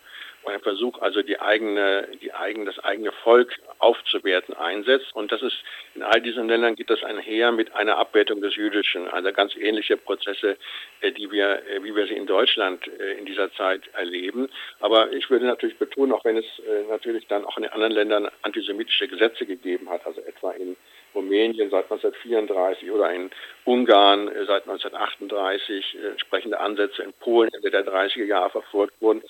Versuch, 0.59 1.01
also 1.01 1.21
die 1.21 1.39
eigene, 1.39 2.07
die 2.21 2.33
eigene, 2.33 2.65
das 2.65 2.79
eigene 2.79 3.11
Volk 3.11 3.53
aufzuwerten 3.79 4.55
einsetzt. 4.55 5.13
Und 5.13 5.31
das 5.31 5.41
ist 5.41 5.55
in 5.93 6.03
all 6.03 6.21
diesen 6.21 6.47
Ländern 6.47 6.75
geht 6.75 6.89
das 6.89 7.03
einher 7.03 7.51
mit 7.51 7.73
einer 7.75 7.97
Abwertung 7.97 8.41
des 8.41 8.55
Jüdischen, 8.55 9.07
also 9.07 9.31
ganz 9.31 9.55
ähnliche 9.55 9.97
Prozesse, 9.97 10.57
äh, 11.01 11.11
die 11.11 11.31
wir, 11.31 11.61
äh, 11.69 11.83
wie 11.83 11.95
wir 11.95 12.07
sie 12.07 12.15
in 12.15 12.25
Deutschland 12.25 12.87
äh, 12.87 13.13
in 13.13 13.25
dieser 13.25 13.51
Zeit 13.53 13.81
erleben. 13.93 14.49
Aber 14.79 15.11
ich 15.11 15.29
würde 15.29 15.45
natürlich 15.45 15.77
betonen, 15.77 16.13
auch 16.13 16.25
wenn 16.25 16.37
es 16.37 16.45
natürlich 16.89 17.27
dann 17.27 17.45
auch 17.45 17.57
in 17.57 17.63
den 17.63 17.71
anderen 17.71 17.93
Ländern 17.93 18.29
antisemitische 18.41 19.07
Gesetze 19.07 19.45
gegeben 19.45 19.89
hat, 19.89 20.05
also 20.05 20.21
etwa 20.21 20.51
in 20.51 20.75
Rumänien 21.15 21.69
seit 21.69 21.85
1934 21.85 22.91
oder 22.91 23.11
in 23.11 23.31
Ungarn 23.63 24.27
seit 24.45 24.63
1938 24.67 25.97
entsprechende 26.11 26.59
Ansätze 26.59 27.03
in 27.03 27.13
Polen 27.13 27.49
Ende 27.53 27.71
der 27.71 27.85
30er 27.85 28.25
Jahre 28.25 28.49
verfolgt 28.49 29.01
wurden, 29.01 29.23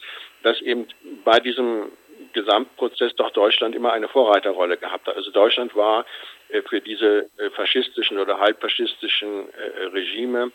dass 0.44 0.62
eben 0.62 0.88
bei 1.24 1.40
diesem 1.40 1.92
Gesamtprozess 2.34 3.16
doch 3.16 3.32
Deutschland 3.32 3.76
immer 3.76 3.94
eine 3.94 4.08
Vorreiterrolle 4.08 4.78
gehabt 4.78 5.08
hat. 5.08 5.16
Also 5.16 5.32
Deutschland 5.32 5.76
war 5.76 6.06
äh, 6.50 6.62
für 6.62 6.82
diese 6.82 7.30
äh, 7.38 7.50
faschistischen 7.52 8.20
oder 8.20 8.40
halbfaschistischen 8.40 9.48
äh, 9.54 9.84
Regime 9.86 10.52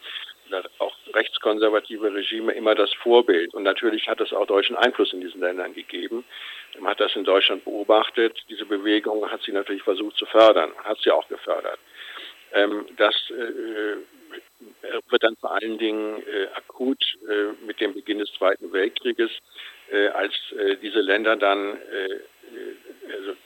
auch 0.79 0.95
rechtskonservative 1.15 2.13
Regime 2.15 2.53
immer 2.53 2.75
das 2.75 2.93
Vorbild. 2.95 3.55
Und 3.55 3.63
natürlich 3.63 4.09
hat 4.09 4.21
es 4.21 4.33
auch 4.33 4.47
deutschen 4.47 4.77
Einfluss 4.77 5.13
in 5.13 5.21
diesen 5.21 5.41
Ländern 5.41 5.75
gegeben. 5.75 6.25
Man 6.79 6.91
hat 6.91 7.01
das 7.01 7.15
in 7.17 7.25
Deutschland 7.25 7.65
beobachtet. 7.65 8.39
Diese 8.49 8.65
Bewegung 8.65 9.31
hat 9.31 9.43
sie 9.43 9.53
natürlich 9.53 9.83
versucht 9.83 10.17
zu 10.17 10.27
fördern, 10.27 10.73
hat 10.85 10.99
sie 11.03 11.11
auch 11.11 11.29
gefördert. 11.29 11.79
Ähm, 12.53 12.87
das 12.97 13.15
wird 15.09 15.23
dann 15.23 15.37
vor 15.37 15.53
allen 15.53 15.79
Dingen 15.79 16.23
akut 16.55 17.03
mit 17.67 17.81
dem 17.81 17.95
Beginn 17.95 18.19
des 18.19 18.33
Zweiten 18.35 18.73
Weltkrieges 18.73 19.31
äh, 19.91 20.09
als 20.09 20.33
äh, 20.53 20.77
diese 20.77 21.01
Länder 21.01 21.35
dann 21.37 21.77
äh, 21.77 22.21
also, 23.13 23.37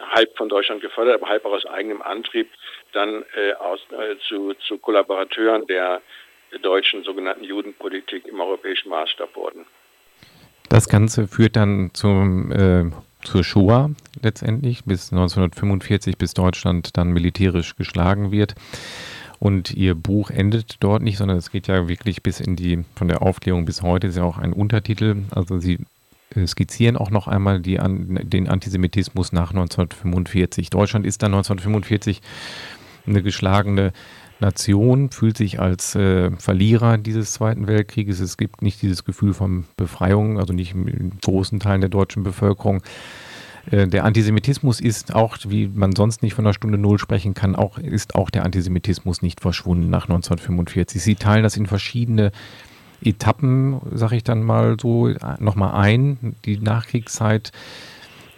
halb 0.00 0.36
von 0.36 0.50
Deutschland 0.50 0.82
gefördert, 0.82 1.14
aber 1.14 1.30
halb 1.30 1.46
auch 1.46 1.52
aus 1.52 1.64
eigenem 1.64 2.02
Antrieb 2.02 2.50
dann 2.92 3.24
aus, 3.58 3.80
zu, 4.26 4.54
zu 4.54 4.78
Kollaborateuren 4.78 5.66
der 5.66 6.00
deutschen 6.62 7.04
sogenannten 7.04 7.44
Judenpolitik 7.44 8.26
im 8.26 8.40
europäischen 8.40 8.88
Maßstab 8.88 9.34
wurden. 9.36 9.66
Das 10.68 10.88
Ganze 10.88 11.26
führt 11.28 11.56
dann 11.56 11.90
zum, 11.94 12.52
äh, 12.52 12.90
zur 13.22 13.42
Shoah 13.42 13.90
letztendlich 14.22 14.84
bis 14.84 15.12
1945, 15.12 16.18
bis 16.18 16.34
Deutschland 16.34 16.96
dann 16.96 17.12
militärisch 17.12 17.76
geschlagen 17.76 18.32
wird. 18.32 18.54
Und 19.38 19.72
ihr 19.72 19.94
Buch 19.94 20.30
endet 20.30 20.76
dort 20.80 21.02
nicht, 21.02 21.16
sondern 21.16 21.36
es 21.36 21.50
geht 21.50 21.68
ja 21.68 21.88
wirklich 21.88 22.22
bis 22.22 22.40
in 22.40 22.56
die, 22.56 22.84
von 22.96 23.08
der 23.08 23.22
Aufklärung 23.22 23.64
bis 23.64 23.82
heute 23.82 24.08
ist 24.08 24.16
ja 24.16 24.24
auch 24.24 24.38
ein 24.38 24.52
Untertitel. 24.52 25.22
Also 25.30 25.58
sie 25.58 25.78
äh, 26.34 26.46
skizzieren 26.46 26.96
auch 26.96 27.10
noch 27.10 27.28
einmal 27.28 27.60
die, 27.60 27.78
den 27.78 28.48
Antisemitismus 28.48 29.32
nach 29.32 29.50
1945. 29.50 30.70
Deutschland 30.70 31.06
ist 31.06 31.22
dann 31.22 31.32
1945 31.32 32.20
eine 33.06 33.22
geschlagene 33.22 33.92
Nation, 34.40 35.10
fühlt 35.10 35.36
sich 35.36 35.60
als 35.60 35.94
äh, 35.94 36.30
Verlierer 36.32 36.98
dieses 36.98 37.32
Zweiten 37.32 37.66
Weltkrieges. 37.66 38.20
Es 38.20 38.36
gibt 38.36 38.62
nicht 38.62 38.82
dieses 38.82 39.04
Gefühl 39.04 39.34
von 39.34 39.64
Befreiung, 39.76 40.38
also 40.38 40.52
nicht 40.52 40.74
in 40.74 41.12
großen 41.20 41.60
Teilen 41.60 41.80
der 41.80 41.90
deutschen 41.90 42.22
Bevölkerung. 42.22 42.82
Äh, 43.70 43.88
der 43.88 44.04
Antisemitismus 44.04 44.80
ist 44.80 45.14
auch, 45.14 45.36
wie 45.48 45.68
man 45.68 45.94
sonst 45.94 46.22
nicht 46.22 46.34
von 46.34 46.44
der 46.44 46.52
Stunde 46.52 46.78
Null 46.78 46.98
sprechen 46.98 47.34
kann, 47.34 47.56
auch, 47.56 47.78
ist 47.78 48.14
auch 48.14 48.30
der 48.30 48.44
Antisemitismus 48.44 49.22
nicht 49.22 49.40
verschwunden 49.40 49.90
nach 49.90 50.04
1945. 50.04 51.02
Sie 51.02 51.14
teilen 51.16 51.42
das 51.42 51.56
in 51.56 51.66
verschiedene 51.66 52.32
Etappen, 53.02 53.80
sage 53.92 54.16
ich 54.16 54.24
dann 54.24 54.42
mal 54.42 54.76
so, 54.80 55.08
nochmal 55.38 55.74
ein. 55.74 56.36
Die 56.44 56.58
Nachkriegszeit, 56.58 57.52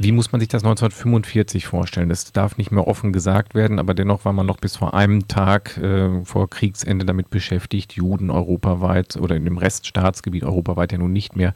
wie 0.02 0.12
muss 0.12 0.32
man 0.32 0.40
sich 0.40 0.48
das 0.48 0.64
1945 0.64 1.66
vorstellen? 1.66 2.08
Das 2.08 2.32
darf 2.32 2.56
nicht 2.56 2.70
mehr 2.70 2.86
offen 2.86 3.12
gesagt 3.12 3.54
werden, 3.54 3.78
aber 3.78 3.92
dennoch 3.92 4.24
war 4.24 4.32
man 4.32 4.46
noch 4.46 4.58
bis 4.58 4.74
vor 4.74 4.94
einem 4.94 5.28
Tag 5.28 5.76
äh, 5.76 6.24
vor 6.24 6.48
Kriegsende 6.48 7.04
damit 7.04 7.28
beschäftigt, 7.28 7.92
Juden 7.92 8.30
europaweit 8.30 9.16
oder 9.20 9.36
in 9.36 9.44
dem 9.44 9.58
Reststaatsgebiet 9.58 10.44
europaweit 10.44 10.92
ja 10.92 10.98
nun 10.98 11.12
nicht 11.12 11.36
mehr 11.36 11.52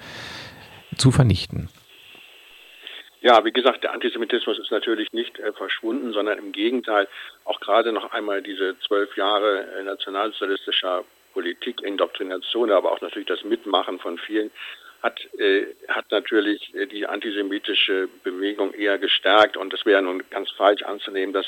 zu 0.99 1.11
vernichten. 1.11 1.71
Ja, 3.23 3.43
wie 3.47 3.53
gesagt, 3.53 3.83
der 3.83 3.95
Antisemitismus 3.95 4.59
ist 4.59 4.71
natürlich 4.71 5.11
nicht 5.15 5.39
äh, 5.39 5.55
verschwunden, 5.55 6.13
sondern 6.13 6.39
im 6.39 6.53
Gegenteil 6.53 7.09
auch 7.47 7.61
gerade 7.61 7.93
noch 7.93 8.13
einmal 8.13 8.43
diese 8.43 8.79
zwölf 8.87 9.17
Jahre 9.17 9.65
äh, 9.79 9.85
nationalsozialistischer 9.85 11.05
Politik, 11.33 11.81
Indoktrination, 11.81 12.71
aber 12.71 12.93
auch 12.93 13.01
natürlich 13.01 13.29
das 13.29 13.43
Mitmachen 13.43 13.99
von 13.99 14.19
vielen 14.19 14.51
hat, 15.05 15.21
äh, 15.39 15.67
hat 15.89 16.11
natürlich 16.11 16.75
äh, 16.75 16.87
die 16.87 17.07
antisemitische 17.07 18.09
Bewegung 18.23 18.73
eher 18.73 18.99
gestärkt. 18.99 19.57
Und 19.57 19.73
es 19.75 19.85
wäre 19.85 20.01
nun 20.01 20.23
ganz 20.31 20.51
falsch 20.53 20.83
anzunehmen, 20.83 21.35
dass, 21.35 21.47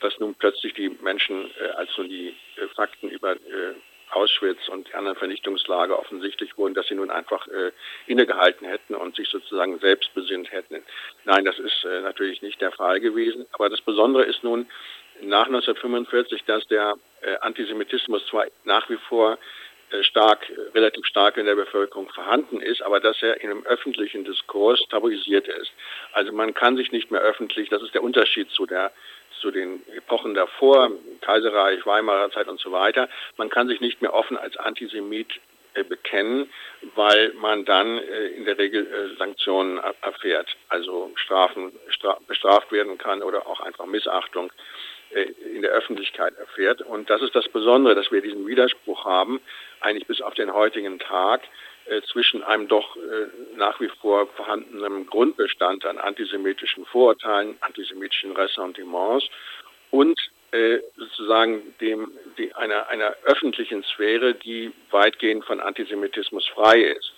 dass 0.00 0.18
nun 0.18 0.34
plötzlich 0.34 0.74
die 0.74 0.88
Menschen, 0.88 1.50
äh, 1.60 1.68
als 1.76 1.96
nun 1.96 2.08
die 2.08 2.30
äh, 2.56 2.66
Fakten 2.74 3.08
über 3.08 3.32
äh, 3.32 3.74
Auschwitz 4.10 4.68
und 4.68 4.88
die 4.88 4.94
anderen 4.94 5.16
Vernichtungslager 5.16 5.98
offensichtlich 5.98 6.56
wurden, 6.58 6.74
dass 6.74 6.88
sie 6.88 6.94
nun 6.94 7.10
einfach 7.10 7.46
äh, 7.46 7.70
innegehalten 8.06 8.66
hätten 8.66 8.94
und 8.96 9.14
sich 9.14 9.28
sozusagen 9.28 9.78
selbst 9.78 10.12
besinnt 10.14 10.50
hätten. 10.50 10.82
Nein, 11.24 11.44
das 11.44 11.58
ist 11.58 11.84
äh, 11.84 12.00
natürlich 12.00 12.42
nicht 12.42 12.60
der 12.60 12.72
Fall 12.72 12.98
gewesen. 12.98 13.46
Aber 13.52 13.68
das 13.68 13.80
Besondere 13.80 14.24
ist 14.24 14.42
nun 14.42 14.66
nach 15.22 15.46
1945, 15.46 16.44
dass 16.44 16.66
der 16.66 16.96
äh, 17.20 17.36
Antisemitismus 17.40 18.26
zwar 18.26 18.46
nach 18.64 18.88
wie 18.90 18.98
vor 19.08 19.38
stark, 20.02 20.50
relativ 20.74 21.06
stark 21.06 21.36
in 21.36 21.46
der 21.46 21.54
Bevölkerung 21.54 22.08
vorhanden 22.08 22.60
ist, 22.60 22.82
aber 22.82 23.00
dass 23.00 23.22
er 23.22 23.40
in 23.40 23.50
einem 23.50 23.66
öffentlichen 23.66 24.24
Diskurs 24.24 24.80
tabuisiert 24.90 25.48
ist. 25.48 25.72
Also 26.12 26.32
man 26.32 26.54
kann 26.54 26.76
sich 26.76 26.92
nicht 26.92 27.10
mehr 27.10 27.20
öffentlich, 27.20 27.68
das 27.68 27.82
ist 27.82 27.94
der 27.94 28.02
Unterschied 28.02 28.50
zu 28.50 28.66
der 28.66 28.92
zu 29.40 29.50
den 29.50 29.82
Epochen 29.94 30.32
davor, 30.32 30.90
Kaiserreich, 31.20 31.84
Weimarer 31.84 32.30
Zeit 32.30 32.48
und 32.48 32.58
so 32.58 32.72
weiter. 32.72 33.06
Man 33.36 33.50
kann 33.50 33.68
sich 33.68 33.80
nicht 33.82 34.00
mehr 34.00 34.14
offen 34.14 34.38
als 34.38 34.56
Antisemit 34.56 35.28
äh, 35.74 35.84
bekennen, 35.84 36.50
weil 36.94 37.34
man 37.34 37.66
dann 37.66 37.98
äh, 37.98 38.28
in 38.28 38.46
der 38.46 38.56
Regel 38.56 38.86
äh, 38.86 39.16
Sanktionen 39.18 39.78
erfährt, 40.00 40.56
also 40.70 41.12
Strafen 41.16 41.70
stra 41.88 42.18
bestraft 42.26 42.72
werden 42.72 42.96
kann 42.96 43.22
oder 43.22 43.46
auch 43.46 43.60
einfach 43.60 43.84
Missachtung 43.84 44.50
äh, 44.50 44.52
in 45.22 45.62
der 45.62 45.72
Öffentlichkeit 45.72 46.36
erfährt. 46.38 46.82
Und 46.82 47.10
das 47.10 47.22
ist 47.22 47.34
das 47.34 47.48
Besondere, 47.48 47.94
dass 47.94 48.10
wir 48.10 48.20
diesen 48.20 48.46
Widerspruch 48.46 49.04
haben, 49.04 49.40
eigentlich 49.80 50.06
bis 50.06 50.20
auf 50.20 50.34
den 50.34 50.52
heutigen 50.52 50.98
Tag, 50.98 51.42
äh, 51.86 52.02
zwischen 52.02 52.42
einem 52.42 52.66
doch 52.66 52.96
äh, 52.96 53.28
nach 53.56 53.80
wie 53.80 53.88
vor 54.00 54.26
vorhandenen 54.28 55.06
Grundbestand 55.06 55.86
an 55.86 55.98
antisemitischen 55.98 56.84
Vorurteilen, 56.86 57.56
antisemitischen 57.60 58.32
Ressentiments 58.32 59.28
und 59.90 60.18
äh, 60.50 60.78
sozusagen 60.96 61.74
dem, 61.80 62.10
die, 62.38 62.52
einer, 62.54 62.88
einer 62.88 63.14
öffentlichen 63.24 63.84
Sphäre, 63.84 64.34
die 64.34 64.72
weitgehend 64.90 65.44
von 65.44 65.60
Antisemitismus 65.60 66.46
frei 66.48 66.80
ist. 66.80 67.12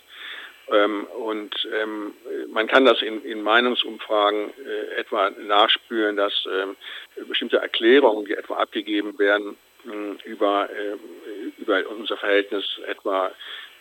Ähm, 0.71 1.05
und 1.05 1.55
ähm, 1.81 2.13
man 2.51 2.67
kann 2.67 2.85
das 2.85 3.01
in, 3.01 3.23
in 3.23 3.41
Meinungsumfragen 3.41 4.49
äh, 4.49 4.99
etwa 4.99 5.29
nachspüren, 5.29 6.15
dass 6.15 6.33
ähm, 6.45 6.75
bestimmte 7.27 7.57
Erklärungen, 7.57 8.25
die 8.25 8.33
etwa 8.33 8.55
abgegeben 8.55 9.17
werden 9.17 9.57
über, 10.25 10.69
äh, 10.69 11.61
über 11.61 11.89
unser 11.89 12.17
Verhältnis 12.17 12.65
etwa 12.85 13.31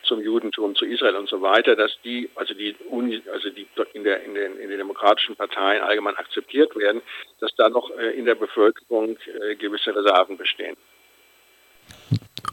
zum 0.04 0.20
Judentum, 0.20 0.74
zu 0.74 0.84
Israel 0.84 1.16
und 1.16 1.28
so 1.28 1.42
weiter, 1.42 1.76
dass 1.76 1.98
die, 2.02 2.30
also 2.34 2.54
die 2.54 2.74
Uni, 2.88 3.20
also 3.32 3.50
die 3.50 3.66
in 3.92 4.04
der 4.04 4.22
in 4.22 4.34
den 4.34 4.58
in 4.58 4.68
den 4.68 4.78
demokratischen 4.78 5.36
Parteien 5.36 5.82
allgemein 5.82 6.16
akzeptiert 6.16 6.74
werden, 6.76 7.02
dass 7.40 7.54
da 7.56 7.68
noch 7.68 7.90
äh, 7.98 8.10
in 8.10 8.24
der 8.24 8.34
Bevölkerung 8.36 9.18
äh, 9.40 9.56
gewisse 9.56 9.94
Reserven 9.94 10.36
bestehen. 10.36 10.76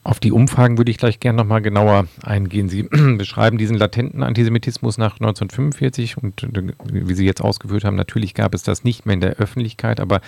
Auf 0.05 0.19
die 0.19 0.31
Umfragen 0.31 0.77
würde 0.77 0.91
ich 0.91 0.99
gleich 0.99 1.19
gerne 1.19 1.37
nochmal 1.37 1.63
genauer 1.63 2.05
eingehen. 2.21 2.69
Sie 2.69 2.83
beschreiben 3.17 3.57
diesen 3.57 3.75
latenten 3.75 4.21
Antisemitismus 4.21 4.99
nach 4.99 5.13
1945 5.13 6.17
und 6.17 6.43
äh, 6.43 6.73
wie 6.83 7.15
Sie 7.15 7.25
jetzt 7.25 7.41
ausgeführt 7.41 7.83
haben, 7.83 7.95
natürlich 7.95 8.35
gab 8.35 8.53
es 8.53 8.61
das 8.61 8.83
nicht 8.83 9.07
mehr 9.07 9.15
in 9.15 9.21
der 9.21 9.37
Öffentlichkeit, 9.37 9.99
aber 9.99 10.21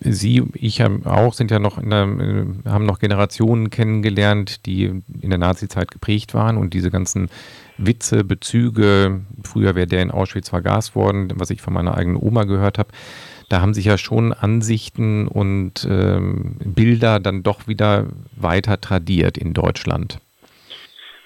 Sie, 0.00 0.42
ich 0.52 0.84
auch, 0.84 1.32
sind 1.32 1.50
ja 1.50 1.58
noch 1.58 1.80
der, 1.80 2.02
äh, 2.02 2.44
haben 2.68 2.84
noch 2.84 2.98
Generationen 2.98 3.70
kennengelernt, 3.70 4.66
die 4.66 4.84
in 5.22 5.30
der 5.30 5.38
Nazizeit 5.38 5.90
geprägt 5.90 6.34
waren 6.34 6.58
und 6.58 6.74
diese 6.74 6.90
ganzen 6.90 7.30
Witze, 7.78 8.24
Bezüge, 8.24 9.22
früher 9.42 9.74
wäre 9.74 9.86
der 9.86 10.02
in 10.02 10.10
Auschwitz 10.10 10.50
vergaß 10.50 10.94
worden, 10.94 11.32
was 11.36 11.48
ich 11.48 11.62
von 11.62 11.72
meiner 11.72 11.96
eigenen 11.96 12.20
Oma 12.20 12.44
gehört 12.44 12.78
habe, 12.78 12.90
da 13.48 13.60
haben 13.60 13.74
sich 13.74 13.84
ja 13.84 13.98
schon 13.98 14.32
Ansichten 14.32 15.28
und 15.28 15.86
ähm, 15.88 16.56
Bilder 16.64 17.20
dann 17.20 17.42
doch 17.42 17.68
wieder 17.68 18.06
weiter 18.36 18.80
tradiert 18.80 19.38
in 19.38 19.54
Deutschland. 19.54 20.18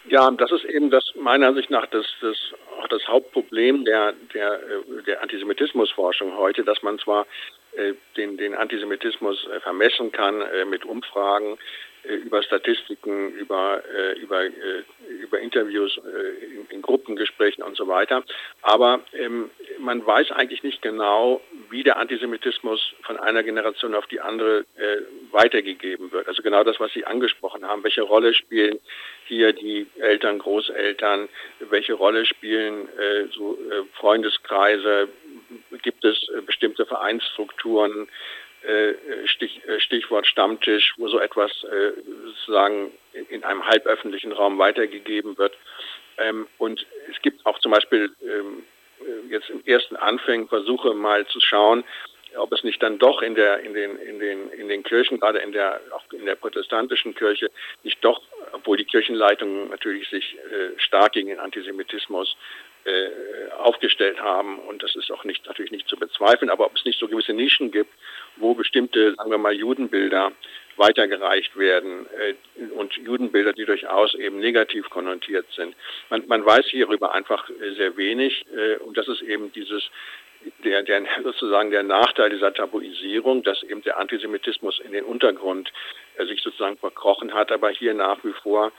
Ja, 0.09 0.29
das 0.33 0.51
ist 0.51 0.64
eben 0.64 0.91
das 0.91 1.05
meiner 1.21 1.49
Ansicht 1.49 1.71
nach 1.71 1.87
das, 1.87 2.05
das, 2.21 2.37
auch 2.81 2.89
das 2.89 3.07
Hauptproblem 3.07 3.85
der, 3.85 4.12
der, 4.35 4.55
äh, 4.55 5.03
der 5.07 5.23
Antisemitismusforschung 5.23 6.37
heute, 6.37 6.64
dass 6.64 6.83
man 6.83 6.99
zwar 6.99 7.27
äh, 7.77 7.95
den, 8.16 8.37
den 8.37 8.55
Antisemitismus 8.55 9.47
äh, 9.47 9.61
vermessen 9.61 10.11
kann 10.11 10.41
äh, 10.41 10.64
mit 10.64 10.85
Umfragen, 10.85 11.59
über 12.05 12.42
Statistiken, 12.42 13.32
über, 13.32 13.82
äh, 13.84 14.18
über, 14.18 14.44
über 15.22 15.38
Interviews 15.40 16.01
in, 16.70 16.82
Gruppengesprächen 16.82 17.62
und 17.62 17.76
so 17.76 17.86
weiter. 17.88 18.24
Aber 18.62 19.01
ähm, 19.12 19.51
man 19.78 20.05
weiß 20.05 20.32
eigentlich 20.32 20.62
nicht 20.62 20.82
genau, 20.82 21.40
wie 21.68 21.82
der 21.82 21.98
Antisemitismus 21.98 22.94
von 23.03 23.16
einer 23.18 23.42
Generation 23.42 23.94
auf 23.94 24.07
die 24.07 24.20
andere 24.20 24.64
weitergegeben 25.30 26.11
wird. 26.11 26.26
Also 26.26 26.42
genau 26.42 26.64
das, 26.64 26.80
was 26.80 26.92
Sie 26.92 27.05
angesprochen 27.05 27.64
haben. 27.66 27.84
Welche 27.84 28.03
Rolle 28.03 28.34
spielen 28.34 28.78
hier 29.26 29.53
die 29.53 29.86
Eltern, 30.01 30.38
Großeltern? 30.38 31.28
Welche 31.61 31.94
Rolle 31.94 32.26
spielen 32.26 32.88
so 33.32 33.59
Freundeskreise? 33.94 35.09
Gibt 35.82 36.05
es 36.05 36.26
bestimmte 36.46 36.86
Vereinsstrukturen? 36.86 38.09
Äh, 38.62 38.94
Stich, 39.26 39.62
äh, 39.66 39.80
Stichwort 39.80 40.26
Stammtisch, 40.26 40.92
wo 40.98 41.08
so 41.08 41.18
etwas 41.18 41.50
äh, 41.64 41.92
sozusagen 42.26 42.92
in 43.30 43.42
einem 43.42 43.66
halböffentlichen 43.66 44.32
Raum 44.32 44.58
weitergegeben 44.58 45.38
wird. 45.38 45.56
Ähm, 46.18 46.46
und 46.58 46.86
es 47.11 47.20
gibt 47.22 47.44
auch 47.46 47.58
zum 47.61 47.72
Beispiel 47.72 48.11
ähm, 48.22 48.64
jetzt 49.30 49.48
im 49.48 49.64
ersten 49.64 49.96
Anfängen 49.96 50.48
Versuche 50.48 50.92
mal 50.94 51.26
zu 51.26 51.40
schauen, 51.40 51.84
ob 52.36 52.52
es 52.52 52.62
nicht 52.62 52.82
dann 52.82 52.98
doch 52.98 53.22
in 53.22 53.34
der 53.34 53.61
in 53.61 53.74
den 53.74 53.96
in 53.96 54.18
den 54.20 54.50
in 54.50 54.68
den 54.68 54.82
Kirchen 54.82 55.18
gerade 55.18 55.38
in 55.38 55.52
der 55.52 55.80
auch 55.92 56.04
in 56.12 56.26
der 56.26 56.36
protestantischen 56.36 57.14
Kirche 57.14 57.50
nicht 57.82 58.04
doch 58.04 58.22
obwohl 58.52 58.76
die 58.76 58.84
Kirchenleitungen 58.84 59.68
natürlich 59.70 60.08
sich 60.11 60.36
äh, 60.36 60.78
stark 60.78 61.12
gegen 61.12 61.28
den 61.28 61.40
Antisemitismus 61.40 62.36
äh, 62.84 63.50
aufgestellt 63.58 64.20
haben 64.20 64.58
und 64.61 64.82
das 64.82 64.94
ist 64.94 65.11
auch 65.11 65.24
nicht 65.24 65.46
natürlich 65.46 65.72
nicht 65.72 65.88
zu 65.88 65.96
bezweifeln 65.96 66.50
aber 66.50 66.66
ob 66.66 66.76
es 66.76 66.84
nicht 66.84 67.00
so 67.00 67.08
gewisse 67.08 67.32
Nischen 67.32 67.72
gibt 67.72 67.92
wo 68.37 68.55
bestimmte, 68.55 69.14
sagen 69.14 69.31
wir 69.31 69.39
mal, 69.39 69.53
Judenbilder 69.53 70.33
weitergereicht 70.76 71.57
werden 71.57 72.07
äh, 72.18 72.64
und 72.72 72.95
Judenbilder, 72.95 73.53
die 73.53 73.66
durchaus 73.66 74.14
eben 74.14 74.39
negativ 74.39 74.89
konnotiert 74.89 75.47
sind. 75.55 75.74
Man, 76.09 76.26
man 76.26 76.45
weiß 76.45 76.66
hierüber 76.66 77.12
einfach 77.12 77.49
äh, 77.51 77.74
sehr 77.74 77.97
wenig 77.97 78.45
äh, 78.57 78.76
und 78.76 78.97
das 78.97 79.09
ist 79.09 79.22
eben 79.22 79.53
dieses 79.53 79.91
der, 80.64 80.83
der 80.83 81.03
sozusagen 81.22 81.70
der 81.70 81.83
Nachteil 81.83 82.31
dieser 82.31 82.55
Tabuisierung, 82.55 83.43
dass 83.43 83.62
eben 83.62 83.83
der 83.83 83.99
Antisemitismus 83.99 84.81
in 84.81 84.93
den 84.93 85.05
Untergrund 85.05 85.70
sich 86.18 86.43
sozusagen 86.43 86.78
verkrochen 86.78 87.35
hat, 87.35 87.53
aber 87.53 87.68
hier 87.70 87.93
nach 87.93 88.24
wie 88.24 88.33
vor 88.43 88.72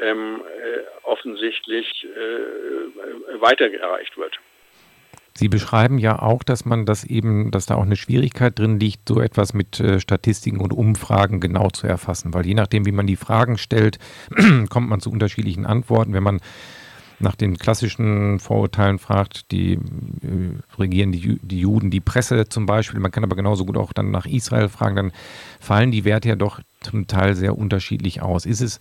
ähm, 0.00 0.42
äh, 0.42 0.80
offensichtlich 1.04 2.04
äh, 2.04 3.40
weitergereicht 3.40 4.16
wird. 4.16 4.38
Sie 5.36 5.48
beschreiben 5.48 5.98
ja 5.98 6.22
auch, 6.22 6.44
dass 6.44 6.64
man 6.64 6.86
das 6.86 7.02
eben, 7.02 7.50
dass 7.50 7.66
da 7.66 7.74
auch 7.74 7.82
eine 7.82 7.96
Schwierigkeit 7.96 8.56
drin 8.56 8.78
liegt, 8.78 9.08
so 9.08 9.20
etwas 9.20 9.52
mit 9.52 9.80
äh, 9.80 9.98
Statistiken 9.98 10.60
und 10.60 10.72
Umfragen 10.72 11.40
genau 11.40 11.70
zu 11.70 11.88
erfassen, 11.88 12.32
weil 12.32 12.46
je 12.46 12.54
nachdem, 12.54 12.86
wie 12.86 12.92
man 12.92 13.08
die 13.08 13.16
Fragen 13.16 13.58
stellt, 13.58 13.98
kommt 14.68 14.88
man 14.88 15.00
zu 15.00 15.10
unterschiedlichen 15.10 15.66
Antworten. 15.66 16.12
Wenn 16.12 16.22
man 16.22 16.40
nach 17.18 17.34
den 17.34 17.58
klassischen 17.58 18.38
Vorurteilen 18.38 19.00
fragt, 19.00 19.50
die 19.50 19.72
äh, 19.72 19.78
regieren 20.78 21.10
die, 21.10 21.40
die 21.42 21.60
Juden, 21.60 21.90
die 21.90 22.00
Presse 22.00 22.48
zum 22.48 22.66
Beispiel, 22.66 23.00
man 23.00 23.10
kann 23.10 23.24
aber 23.24 23.36
genauso 23.36 23.64
gut 23.64 23.76
auch 23.76 23.92
dann 23.92 24.12
nach 24.12 24.26
Israel 24.26 24.68
fragen, 24.68 24.94
dann 24.94 25.12
fallen 25.58 25.90
die 25.90 26.04
Werte 26.04 26.28
ja 26.28 26.36
doch 26.36 26.60
zum 26.80 27.08
Teil 27.08 27.34
sehr 27.34 27.58
unterschiedlich 27.58 28.22
aus. 28.22 28.46
Ist 28.46 28.60
es 28.60 28.78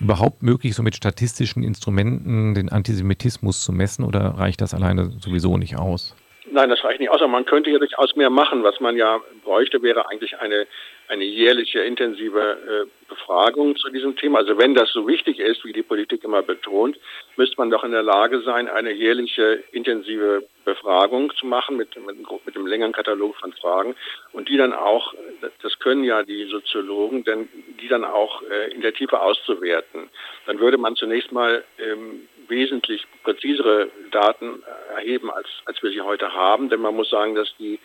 überhaupt 0.00 0.42
möglich, 0.42 0.74
so 0.74 0.82
mit 0.82 0.96
statistischen 0.96 1.62
Instrumenten 1.62 2.54
den 2.54 2.70
Antisemitismus 2.70 3.62
zu 3.62 3.72
messen 3.72 4.04
oder 4.04 4.34
reicht 4.38 4.60
das 4.60 4.74
alleine 4.74 5.10
sowieso 5.20 5.56
nicht 5.56 5.76
aus? 5.76 6.14
Nein, 6.50 6.68
das 6.68 6.84
reicht 6.84 7.00
nicht 7.00 7.10
aus. 7.10 7.20
man 7.26 7.44
könnte 7.44 7.70
ja 7.70 7.78
durchaus 7.78 8.14
mehr 8.16 8.30
machen. 8.30 8.62
Was 8.62 8.78
man 8.80 8.96
ja 8.96 9.18
bräuchte, 9.44 9.82
wäre 9.82 10.08
eigentlich 10.08 10.38
eine, 10.38 10.66
eine 11.08 11.24
jährliche 11.24 11.80
intensive 11.80 12.40
äh, 12.40 12.90
Befragung 13.08 13.76
zu 13.76 13.90
diesem 13.90 14.16
Thema. 14.16 14.38
Also 14.38 14.58
wenn 14.58 14.74
das 14.74 14.90
so 14.92 15.06
wichtig 15.06 15.38
ist, 15.38 15.64
wie 15.64 15.72
die 15.72 15.82
Politik 15.82 16.24
immer 16.24 16.42
betont, 16.42 16.98
müsste 17.36 17.56
man 17.58 17.70
doch 17.70 17.84
in 17.84 17.92
der 17.92 18.02
Lage 18.02 18.40
sein, 18.40 18.68
eine 18.68 18.92
jährliche 18.92 19.62
intensive 19.72 20.46
Befragung 20.64 21.32
zu 21.36 21.46
machen 21.46 21.76
mit, 21.76 21.94
mit, 22.06 22.16
mit 22.46 22.56
einem 22.56 22.66
längeren 22.66 22.92
Katalog 22.92 23.36
von 23.36 23.52
Fragen 23.52 23.94
und 24.32 24.48
die 24.48 24.56
dann 24.56 24.72
auch, 24.72 25.14
das 25.62 25.78
können 25.78 26.04
ja 26.04 26.22
die 26.22 26.44
Soziologen, 26.44 27.24
denn 27.24 27.48
die 27.80 27.88
dann 27.88 28.04
auch 28.04 28.42
äh, 28.42 28.72
in 28.72 28.80
der 28.80 28.94
Tiefe 28.94 29.20
auszuwerten. 29.20 30.08
Dann 30.46 30.58
würde 30.58 30.78
man 30.78 30.96
zunächst 30.96 31.32
mal 31.32 31.64
ähm, 31.78 32.28
wesentlich 32.48 33.06
präzisere 33.22 33.90
Daten 34.10 34.62
erheben, 34.94 35.30
als, 35.30 35.48
als 35.66 35.82
wir 35.82 35.90
sie 35.90 36.00
heute 36.00 36.32
haben. 36.32 36.68
Denn 36.68 36.80
man 36.80 36.94
muss 36.94 37.10
sagen, 37.10 37.34
dass 37.34 37.54
die 37.58 37.78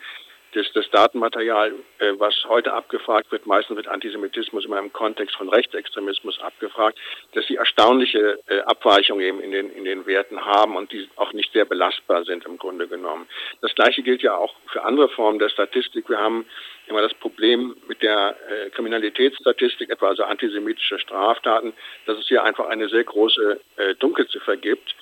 das, 0.52 0.66
das 0.72 0.88
Datenmaterial, 0.90 1.72
äh, 1.98 2.12
was 2.18 2.34
heute 2.48 2.72
abgefragt 2.72 3.30
wird, 3.30 3.46
meistens 3.46 3.76
mit 3.76 3.88
Antisemitismus 3.88 4.64
immer 4.64 4.78
im 4.78 4.92
Kontext 4.92 5.36
von 5.36 5.48
Rechtsextremismus 5.48 6.40
abgefragt, 6.40 6.98
dass 7.34 7.46
sie 7.46 7.56
erstaunliche 7.56 8.38
äh, 8.46 8.60
Abweichungen 8.60 9.24
eben 9.24 9.40
in 9.40 9.52
den, 9.52 9.70
in 9.70 9.84
den 9.84 10.06
Werten 10.06 10.44
haben 10.44 10.76
und 10.76 10.92
die 10.92 11.08
auch 11.16 11.32
nicht 11.32 11.52
sehr 11.52 11.64
belastbar 11.64 12.24
sind 12.24 12.44
im 12.46 12.58
Grunde 12.58 12.88
genommen. 12.88 13.26
Das 13.60 13.74
Gleiche 13.74 14.02
gilt 14.02 14.22
ja 14.22 14.34
auch 14.34 14.54
für 14.72 14.82
andere 14.82 15.08
Formen 15.08 15.38
der 15.38 15.48
Statistik. 15.48 16.08
Wir 16.08 16.18
haben 16.18 16.46
immer 16.86 17.02
das 17.02 17.14
Problem 17.14 17.76
mit 17.86 18.02
der 18.02 18.36
äh, 18.48 18.70
Kriminalitätsstatistik, 18.70 19.90
etwa 19.90 20.08
also 20.08 20.24
antisemitische 20.24 20.98
Straftaten, 20.98 21.72
dass 22.06 22.18
es 22.18 22.26
hier 22.26 22.42
einfach 22.42 22.68
eine 22.68 22.88
sehr 22.88 23.04
große 23.04 23.60
äh, 23.76 23.94
Dunkelziffer 23.96 24.56
gibt. 24.56 24.94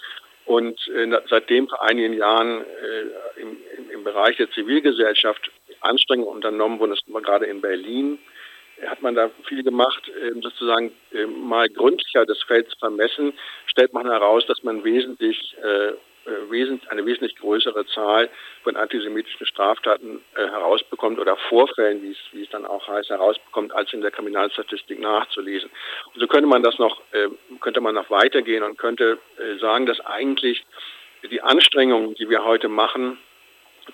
Und 0.45 0.89
äh, 0.89 1.21
seitdem 1.29 1.69
vor 1.69 1.83
einigen 1.83 2.15
Jahren 2.15 2.63
äh, 2.63 3.41
im, 3.41 3.59
im, 3.99 4.05
Bereich 4.05 4.37
der 4.37 4.51
Zivilgesellschaft 4.51 5.51
Anstrengungen 5.81 6.35
unternommen 6.35 6.79
wurden, 6.79 6.91
das 6.91 7.03
war 7.07 7.23
gerade 7.23 7.47
in 7.47 7.61
Berlin, 7.61 8.19
hat 8.87 9.03
man 9.03 9.15
da 9.15 9.31
viel 9.45 9.63
gemacht, 9.63 10.09
äh, 10.09 10.33
sozusagen 10.41 10.93
äh, 11.13 11.27
mal 11.27 11.69
gründlicher 11.69 12.25
das 12.27 12.41
Feld 12.43 12.71
zu 12.71 12.79
vermessen, 12.79 13.33
stellt 13.67 13.93
man 13.93 14.07
heraus, 14.07 14.47
dass 14.47 14.63
man 14.63 14.85
wesentlich 14.85 15.57
äh, 15.63 15.93
äh, 16.29 16.79
eine 16.89 17.07
wesentlich 17.07 17.37
größere 17.37 17.87
Zahl 17.87 18.29
von 18.63 18.77
antisemitischen 18.77 19.47
Straftaten 19.47 20.21
äh, 20.35 20.47
herausbekommt 20.47 21.19
oder 21.19 21.37
Vorfällen, 21.49 22.03
wie 22.03 22.11
es, 22.11 22.19
wie 22.33 22.43
es 22.43 22.51
dann 22.51 22.67
auch 22.67 22.87
heißt, 22.87 23.11
herausbekommt, 23.11 23.73
als 23.73 23.93
in 23.93 24.01
der 24.01 24.11
Kriminalstatistik 24.11 25.01
nachzulesen. 25.01 25.71
Und 26.13 26.21
so 26.21 26.27
könnte 26.27 26.49
man 26.49 26.63
das 26.63 26.79
noch, 26.79 27.01
äh, 27.13 27.29
könnte 27.61 27.81
man 27.81 27.95
noch 27.95 28.11
weitergehen 28.11 28.63
und 28.63 28.79
könnte 28.79 29.19
sagen, 29.61 29.87
dass 29.87 30.01
eigentlich 30.01 30.65
die 31.31 31.41
Anstrengungen, 31.41 32.15
die 32.15 32.29
wir 32.29 32.45
heute 32.45 32.69
machen, 32.69 33.19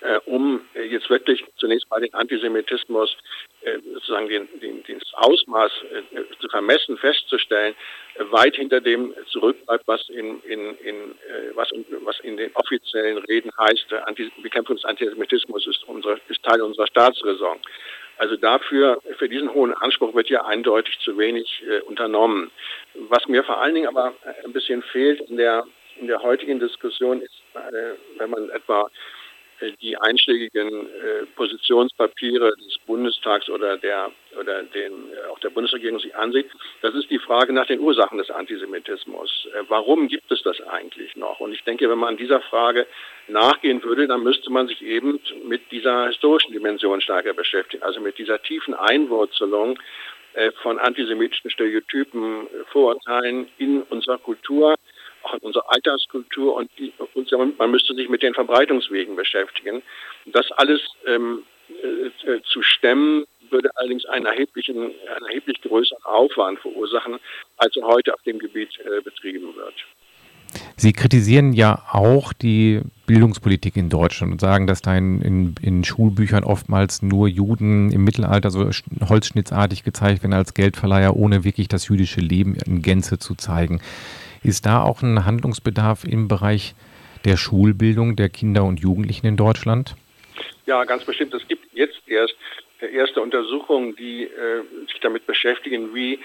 äh, 0.01 0.19
um 0.27 0.61
äh, 0.75 0.83
jetzt 0.83 1.09
wirklich 1.11 1.45
zunächst 1.57 1.89
mal 1.91 2.01
den 2.01 2.13
Antisemitismus, 2.15 3.17
äh, 3.63 3.79
sozusagen 3.95 4.29
den, 4.29 4.49
den, 4.61 4.83
den 4.85 5.01
Ausmaß 5.15 5.73
äh, 5.93 6.23
zu 6.41 6.49
vermessen, 6.49 6.97
festzustellen, 6.99 7.75
äh, 8.15 8.25
weit 8.31 8.57
hinter 8.57 8.81
dem 8.81 9.15
zurückbleibt, 9.29 9.87
was 9.87 10.09
in, 10.09 10.41
in, 10.43 10.77
in, 10.79 10.97
äh, 10.97 11.55
was, 11.55 11.71
was 12.05 12.21
in 12.21 12.37
den 12.37 12.51
offiziellen 12.55 13.19
Reden 13.19 13.51
heißt, 13.59 13.93
Anti 14.05 14.31
Bekämpfung 14.43 14.77
des 14.77 14.85
Antisemitismus 14.85 15.67
ist, 15.67 15.85
unsere, 15.85 16.21
ist 16.29 16.43
Teil 16.43 16.61
unserer 16.63 16.87
Staatsräson. 16.87 17.59
Also 18.17 18.37
dafür, 18.37 19.01
für 19.19 19.29
diesen 19.29 19.53
hohen 19.53 19.75
Anspruch 19.75 20.15
wird 20.15 20.29
ja 20.29 20.45
eindeutig 20.45 20.99
zu 21.01 21.19
wenig 21.19 21.63
äh, 21.69 21.81
unternommen. 21.81 22.51
Was 22.95 23.27
mir 23.27 23.43
vor 23.43 23.61
allen 23.61 23.75
Dingen 23.75 23.89
aber 23.89 24.15
ein 24.45 24.53
bisschen 24.53 24.83
fehlt 24.83 25.21
in 25.29 25.37
der, 25.37 25.65
in 25.97 26.07
der 26.07 26.23
heutigen 26.23 26.61
Diskussion 26.61 27.21
ist, 27.21 27.43
äh, 27.55 27.95
wenn 28.19 28.31
man 28.31 28.51
etwa 28.51 28.83
äh, 28.83 28.91
die 29.81 29.97
einschlägigen 29.97 30.87
äh, 30.87 31.27
Positionspapiere 31.37 32.55
des 32.57 32.79
Bundestags 32.87 33.49
oder 33.49 33.77
der 33.77 34.11
oder 34.39 34.63
den 34.63 34.93
äh, 35.13 35.31
auch 35.31 35.39
der 35.39 35.51
Bundesregierung 35.51 36.01
sich 36.01 36.15
ansieht, 36.17 36.51
das 36.83 36.95
ist 36.95 37.11
die 37.11 37.19
Frage 37.19 37.53
nach 37.53 37.67
den 37.67 37.81
Ursachen 37.81 38.19
des 38.19 38.31
Antisemitismus. 38.31 39.49
Äh, 39.55 39.63
warum 39.69 40.09
gibt 40.09 40.31
es 40.31 40.43
das 40.43 40.61
eigentlich 40.63 41.17
noch? 41.17 41.41
Und 41.41 41.53
ich 41.53 41.63
denke, 41.65 41.89
wenn 41.89 41.99
man 41.99 42.17
dieser 42.17 42.41
Frage 42.41 42.87
nachgehen 43.29 43.83
würde, 43.83 44.07
dann 44.07 44.23
müsste 44.23 44.51
man 44.51 44.67
sich 44.67 44.83
eben 44.83 45.21
mit 45.45 45.71
dieser 45.71 46.09
historischen 46.09 46.53
Dimension 46.53 47.01
stärker 47.01 47.35
beschäftigen, 47.35 47.83
also 47.83 48.01
mit 48.01 48.19
dieser 48.19 48.43
tiefen 48.43 48.75
Einwurzelung 48.75 49.79
äh, 50.35 50.51
von 50.63 50.79
antisemitischen 50.79 51.51
Stereotypen, 51.51 52.49
Vorurteilen 52.73 53.49
in 53.59 53.83
unserer 53.83 54.19
Kultur 54.19 54.75
auch 55.25 55.35
in 55.35 55.41
unserer 55.41 55.71
Alltagskultur 55.73 56.55
und, 56.55 56.71
die, 56.79 56.93
und 57.15 57.59
man 57.59 57.71
müsste 57.71 57.95
sich 57.95 58.09
mit 58.09 58.23
den 58.23 58.35
Verbreitungswegen 58.35 59.17
beschäftigen. 59.17 59.83
Das 60.27 60.51
alles 60.53 60.81
ähm, 61.07 61.43
äh, 61.69 62.31
äh, 62.31 62.43
zu 62.43 62.63
stemmen, 62.63 63.25
würde 63.51 63.71
allerdings 63.77 64.05
einen 64.07 64.27
erheblichen, 64.27 64.77
einen 64.79 65.27
erheblich 65.27 65.61
größeren 65.63 66.03
Aufwand 66.05 66.59
verursachen, 66.61 67.19
als 67.57 67.77
er 67.77 67.85
heute 67.85 68.13
auf 68.15 68.23
dem 68.23 68.39
Gebiet 68.39 68.71
äh, 68.81 69.01
betrieben 69.03 69.55
wird. 69.57 69.75
Sie 70.77 70.93
kritisieren 70.93 71.53
ja 71.53 71.83
auch 71.91 72.33
die 72.33 72.81
Bildungspolitik 73.07 73.77
in 73.77 73.89
Deutschland 73.89 74.33
und 74.33 74.41
sagen, 74.41 74.67
dass 74.67 74.83
da 74.83 74.97
in, 74.97 75.21
in, 75.21 75.55
in, 75.63 75.85
Schulbüchern 75.85 76.45
oftmals 76.45 77.03
nur 77.03 77.29
Juden 77.29 77.91
im 77.91 78.05
Mittelalter 78.05 78.51
so 78.51 78.69
holzschnittsartig 79.09 79.85
gezeigt 79.85 80.23
werden 80.23 80.33
als 80.33 80.55
Geldverleiher, 80.55 81.17
ohne 81.17 81.45
wirklich 81.45 81.69
das 81.69 81.89
jüdische 81.89 82.21
Leben 82.21 82.57
in 82.67 82.83
Gänze 82.83 83.19
zu 83.19 83.35
zeigen. 83.35 83.81
Ist 84.45 84.67
da 84.67 84.83
auch 84.83 85.01
ein 85.01 85.25
Handlungsbedarf 85.25 86.05
im 86.05 86.29
Bereich 86.29 86.75
der 87.25 87.39
Schulbildung 87.39 88.15
der 88.15 88.29
Kinder 88.29 88.65
und 88.65 88.79
Jugendlichen 88.79 89.27
in 89.27 89.37
Deutschland? 89.39 89.97
Ja, 90.67 90.85
ganz 90.85 91.05
bestimmt. 91.05 91.33
Es 91.33 91.49
gibt 91.49 91.67
jetzt 91.73 92.01
erst 92.07 92.37
erste 92.81 93.23
Untersuchungen, 93.23 93.97
die 93.97 94.25
äh, 94.25 94.63
sich 94.89 95.01
damit 95.01 95.27
beschäftigen, 95.27 95.95
wie 95.95 96.19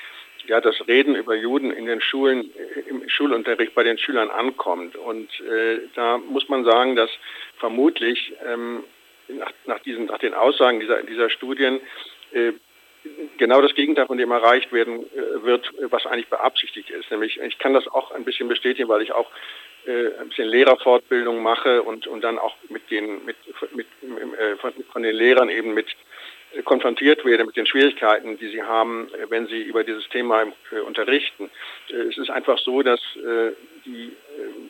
ja, 0.48 0.60
das 0.60 0.76
Reden 0.88 1.16
über 1.16 1.36
Juden 1.36 1.72
in 1.72 1.86
den 1.86 2.02
Schulen, 2.02 2.50
im 2.90 3.08
Schulunterricht 3.08 3.74
bei 3.74 3.84
den 3.84 3.98
Schülern 3.98 4.30
ankommt. 4.30 4.98
Und 4.98 5.30
äh, 5.40 5.80
da 5.96 6.18
muss 6.18 6.50
man 6.50 6.66
sagen, 6.66 6.98
dass 6.98 7.10
vermutlich 7.58 8.34
ähm, 8.46 8.84
nach, 9.30 9.52
nach, 9.66 9.80
diesen, 9.80 10.06
nach 10.06 10.18
den 10.18 10.34
Aussagen 10.34 10.82
dieser, 10.82 11.04
dieser 11.04 11.30
Studien 11.30 11.80
äh, 12.34 12.52
genau 13.38 13.62
das 13.62 13.74
Gegenteil 13.74 14.08
von 14.08 14.18
dem 14.18 14.32
erreicht 14.32 14.72
werden 14.72 15.00
äh, 15.00 15.44
wird, 15.44 15.72
was 15.90 16.06
eigentlich 16.06 16.28
beabsichtigt 16.28 16.90
ist. 16.90 17.10
Nämlich, 17.12 17.40
ich 17.40 17.58
kann 17.58 17.74
das 17.74 17.88
auch 17.88 18.12
ein 18.12 18.26
bisschen 18.26 18.48
bestätigen, 18.48 18.90
weil 18.90 19.02
ich 19.02 19.12
auch 19.12 19.30
äh, 19.86 20.20
ein 20.20 20.30
bisschen 20.30 20.50
Lehrerfortbildung 20.50 21.42
mache 21.42 21.82
und, 21.84 22.08
und 22.08 22.24
dann 22.24 22.38
auch 22.38 22.56
mit 22.70 22.90
den, 22.92 23.26
mit, 23.26 23.38
mit, 23.74 23.88
äh, 24.04 24.56
von, 24.58 24.74
von 24.92 25.04
den 25.04 25.16
Lehrern 25.16 25.50
eben 25.50 25.74
mit 25.74 25.88
konfrontiert 26.66 27.24
werde 27.26 27.46
mit 27.46 27.56
den 27.58 27.68
Schwierigkeiten, 27.68 28.40
die 28.40 28.48
sie 28.48 28.64
haben, 28.64 29.08
wenn 29.30 29.46
sie 29.46 29.62
über 29.62 29.84
dieses 29.84 30.10
Thema 30.10 30.48
unterrichten. 30.84 31.52
Es 31.90 32.18
ist 32.18 32.32
einfach 32.32 32.58
so, 32.58 32.82
dass 32.82 33.00
die, 33.86 34.12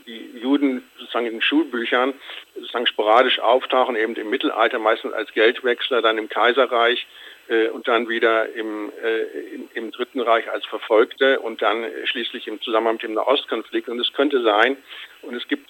die 0.06 0.40
Juden 0.42 0.84
sozusagen 0.98 1.28
in 1.28 1.42
Schulbüchern 1.42 2.14
sozusagen 2.56 2.86
sporadisch 2.86 3.40
auftauchen, 3.40 3.96
eben 3.96 4.14
im 4.16 4.30
Mittelalter 4.30 4.78
meistens 4.78 5.14
als 5.14 5.32
Geldwechsler, 5.32 6.02
dann 6.02 6.18
im 6.18 6.28
Kaiserreich 6.28 7.08
und 7.74 7.88
dann 7.88 8.08
wieder 8.08 8.50
im, 8.54 8.91
im, 9.54 9.70
im, 9.74 9.91
Dritten 9.91 10.22
Reich 10.22 10.50
als 10.52 10.66
Verfolgte 10.66 11.39
und 11.39 11.62
dann 11.62 11.86
schließlich 12.06 12.47
im 12.47 12.62
Zusammenhang 12.62 12.95
mit 12.95 13.04
dem 13.04 13.14
Nahostkonflikt. 13.14 13.89
Und 13.89 14.00
es 14.00 14.14
könnte 14.14 14.41
sein, 14.43 14.78
und 15.24 15.36
es 15.36 15.47
gibt 15.47 15.70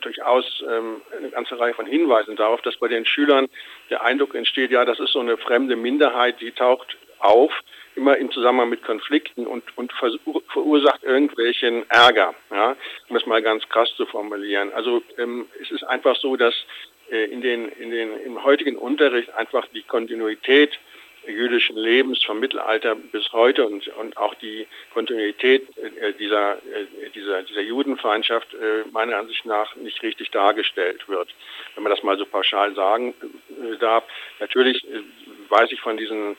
durchaus 0.00 0.64
ähm, 0.68 1.02
eine 1.16 1.30
ganze 1.30 1.58
Reihe 1.58 1.74
von 1.74 1.86
Hinweisen 1.86 2.36
darauf, 2.36 2.62
dass 2.62 2.76
bei 2.76 2.88
den 2.88 3.04
Schülern 3.04 3.48
der 3.90 4.02
Eindruck 4.02 4.34
entsteht, 4.34 4.70
ja, 4.70 4.84
das 4.84 5.00
ist 5.00 5.12
so 5.12 5.20
eine 5.20 5.36
fremde 5.36 5.76
Minderheit, 5.76 6.40
die 6.40 6.52
taucht 6.52 6.96
auf, 7.18 7.52
immer 7.94 8.16
im 8.16 8.30
Zusammenhang 8.30 8.68
mit 8.68 8.84
Konflikten 8.84 9.46
und, 9.46 9.64
und 9.76 9.92
verursacht 9.92 11.02
irgendwelchen 11.02 11.88
Ärger, 11.90 12.34
ja, 12.50 12.76
um 13.08 13.16
es 13.16 13.26
mal 13.26 13.42
ganz 13.42 13.66
krass 13.68 13.92
zu 13.96 14.06
formulieren. 14.06 14.72
Also 14.74 15.02
ähm, 15.18 15.46
es 15.60 15.70
ist 15.70 15.84
einfach 15.84 16.16
so, 16.16 16.36
dass 16.36 16.54
äh, 16.54 16.95
in 17.10 17.40
den, 17.40 17.68
in 17.68 17.90
den, 17.90 18.20
im 18.20 18.42
heutigen 18.42 18.76
Unterricht 18.76 19.32
einfach 19.34 19.66
die 19.68 19.82
Kontinuität 19.82 20.78
jüdischen 21.26 21.76
Lebens 21.76 22.22
vom 22.24 22.40
Mittelalter 22.40 22.94
bis 22.94 23.32
heute 23.32 23.66
und, 23.66 23.86
und 23.88 24.16
auch 24.16 24.34
die 24.34 24.66
Kontinuität 24.92 25.66
äh, 25.78 26.12
dieser, 26.14 26.54
äh, 26.54 27.10
dieser, 27.14 27.42
dieser 27.42 27.60
Judenfeindschaft 27.60 28.54
äh, 28.54 28.84
meiner 28.90 29.18
Ansicht 29.18 29.44
nach 29.44 29.74
nicht 29.76 30.02
richtig 30.02 30.30
dargestellt 30.30 31.08
wird. 31.08 31.34
Wenn 31.74 31.82
man 31.82 31.90
das 31.90 32.02
mal 32.02 32.18
so 32.18 32.26
pauschal 32.26 32.74
sagen 32.74 33.14
darf. 33.80 34.04
Natürlich 34.40 34.86
weiß 35.48 35.72
ich 35.72 35.80
von 35.80 35.96
diesen 35.96 36.36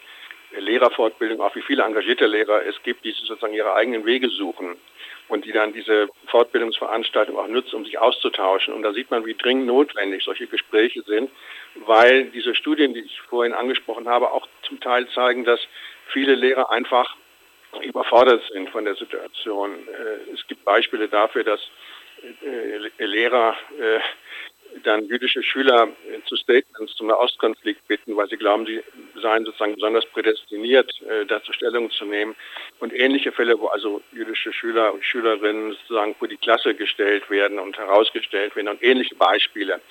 Lehrerfortbildungen 0.58 1.46
auch, 1.46 1.56
wie 1.56 1.62
viele 1.62 1.84
engagierte 1.84 2.26
Lehrer 2.26 2.66
es 2.66 2.82
gibt, 2.84 3.04
die 3.04 3.12
sozusagen 3.12 3.54
ihre 3.54 3.74
eigenen 3.74 4.06
Wege 4.06 4.30
suchen 4.30 4.78
und 5.28 5.46
die 5.46 5.52
dann 5.52 5.74
diese 5.74 6.10
Fortbildungsveranstaltung 6.28 7.38
auch 7.38 7.48
nutzen, 7.48 7.76
um 7.76 7.86
sich 7.86 8.00
auszutauschen. 8.00 8.74
Und 8.74 8.84
da 8.84 8.94
sieht 8.94 9.12
man, 9.12 9.26
wie 9.26 9.36
dringend 9.36 9.68
notwendig 9.68 10.24
solche 10.24 10.48
Gespräche 10.48 11.02
sind, 11.04 11.30
weil 11.86 12.26
diese 12.26 12.56
Studien, 12.56 12.94
die 12.94 13.02
ich 13.02 13.22
vorhin 13.22 13.54
angesprochen 13.54 14.08
habe, 14.08 14.32
auch 14.32 14.48
zum 14.64 14.80
Teil 14.80 15.08
zeigen, 15.10 15.44
dass 15.44 15.60
viele 16.08 16.36
Lehrer 16.36 16.72
einfach 16.72 17.16
überfordert 17.82 18.42
sind 18.52 18.70
von 18.70 18.86
der 18.86 18.96
Situation. 18.96 19.72
Äh, 19.72 20.34
es 20.34 20.48
gibt 20.48 20.64
Beispiele 20.64 21.08
dafür, 21.10 21.44
dass 21.44 21.60
äh, 22.44 23.06
Lehrer 23.06 23.56
äh, 23.80 24.00
dann 24.84 25.06
jüdische 25.06 25.44
Schüler 25.44 25.90
zu 26.26 26.36
Statements 26.36 26.96
zum 26.96 27.08
Nahostkonflikt 27.08 27.88
bitten, 27.88 28.16
weil 28.16 28.28
sie 28.30 28.38
glauben, 28.38 28.66
sie 28.66 28.82
seien 29.22 29.46
sozusagen 29.46 29.76
besonders 29.76 30.06
prädestiniert, 30.06 30.92
dazu 31.28 31.54
Stellung 31.54 31.92
zu 31.92 32.06
nehmen. 32.06 32.36
Und 32.80 32.94
ähnliche 32.94 33.32
Fälle, 33.32 33.60
wo 33.60 33.68
also 33.68 34.02
jüdische 34.12 34.54
Schüler 34.54 34.94
und 34.94 35.04
Schülerinnen 35.04 35.74
sozusagen 35.74 36.16
vor 36.16 36.28
die 36.28 36.38
Klasse 36.38 36.76
gestellt 36.76 37.30
werden 37.30 37.60
und 37.60 37.78
herausgestellt 37.78 38.56
werden 38.56 38.70
und 38.70 38.84
ähnliche 38.84 39.16
Beispiele. 39.16 39.82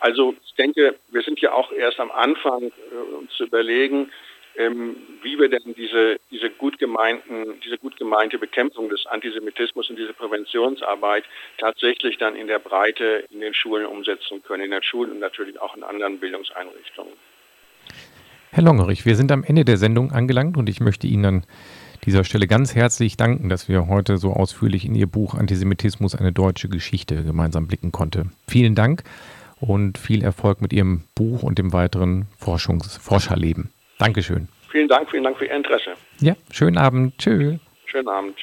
Also 0.00 0.34
ich 0.44 0.54
denke, 0.54 0.94
wir 1.10 1.22
sind 1.22 1.40
ja 1.40 1.52
auch 1.52 1.72
erst 1.72 1.98
am 1.98 2.10
Anfang, 2.10 2.64
äh, 2.64 3.14
uns 3.16 3.32
zu 3.32 3.44
überlegen, 3.44 4.12
ähm, 4.58 4.96
wie 5.22 5.38
wir 5.38 5.48
denn 5.48 5.74
diese, 5.76 6.18
diese, 6.30 6.50
gut 6.50 6.78
gemeinten, 6.78 7.60
diese 7.64 7.78
gut 7.78 7.96
gemeinte 7.96 8.38
Bekämpfung 8.38 8.88
des 8.88 9.06
Antisemitismus 9.06 9.88
und 9.88 9.96
diese 9.96 10.12
Präventionsarbeit 10.12 11.24
tatsächlich 11.58 12.18
dann 12.18 12.34
in 12.34 12.48
der 12.48 12.58
Breite 12.58 13.24
in 13.30 13.40
den 13.40 13.54
Schulen 13.54 13.86
umsetzen 13.86 14.42
können, 14.42 14.64
in 14.64 14.72
den 14.72 14.82
Schulen 14.82 15.12
und 15.12 15.20
natürlich 15.20 15.60
auch 15.60 15.76
in 15.76 15.84
anderen 15.84 16.18
Bildungseinrichtungen. 16.18 17.12
Herr 18.50 18.64
Longerich, 18.64 19.06
wir 19.06 19.14
sind 19.14 19.30
am 19.30 19.44
Ende 19.44 19.64
der 19.64 19.76
Sendung 19.76 20.10
angelangt 20.10 20.56
und 20.56 20.68
ich 20.68 20.80
möchte 20.80 21.06
Ihnen 21.06 21.24
an 21.24 21.44
dieser 22.04 22.24
Stelle 22.24 22.48
ganz 22.48 22.74
herzlich 22.74 23.16
danken, 23.16 23.48
dass 23.48 23.68
wir 23.68 23.86
heute 23.86 24.18
so 24.18 24.32
ausführlich 24.32 24.84
in 24.84 24.94
Ihr 24.94 25.06
Buch 25.06 25.34
Antisemitismus 25.34 26.16
eine 26.16 26.32
deutsche 26.32 26.68
Geschichte 26.68 27.22
gemeinsam 27.22 27.68
blicken 27.68 27.92
konnte. 27.92 28.26
Vielen 28.48 28.74
Dank 28.74 29.04
und 29.60 29.98
viel 29.98 30.22
Erfolg 30.24 30.60
mit 30.60 30.72
Ihrem 30.72 31.04
Buch 31.14 31.42
und 31.42 31.58
dem 31.58 31.72
weiteren 31.72 32.26
Forschungs 32.38 32.96
Forscherleben. 32.96 33.70
Dankeschön. 33.98 34.48
Vielen 34.70 34.88
Dank, 34.88 35.10
vielen 35.10 35.24
Dank 35.24 35.36
für 35.38 35.46
Ihr 35.46 35.56
Interesse. 35.56 35.94
Ja, 36.20 36.34
schönen 36.52 36.78
Abend. 36.78 37.18
Tschö. 37.18 37.56
Schönen 37.86 38.08
Abend. 38.08 38.36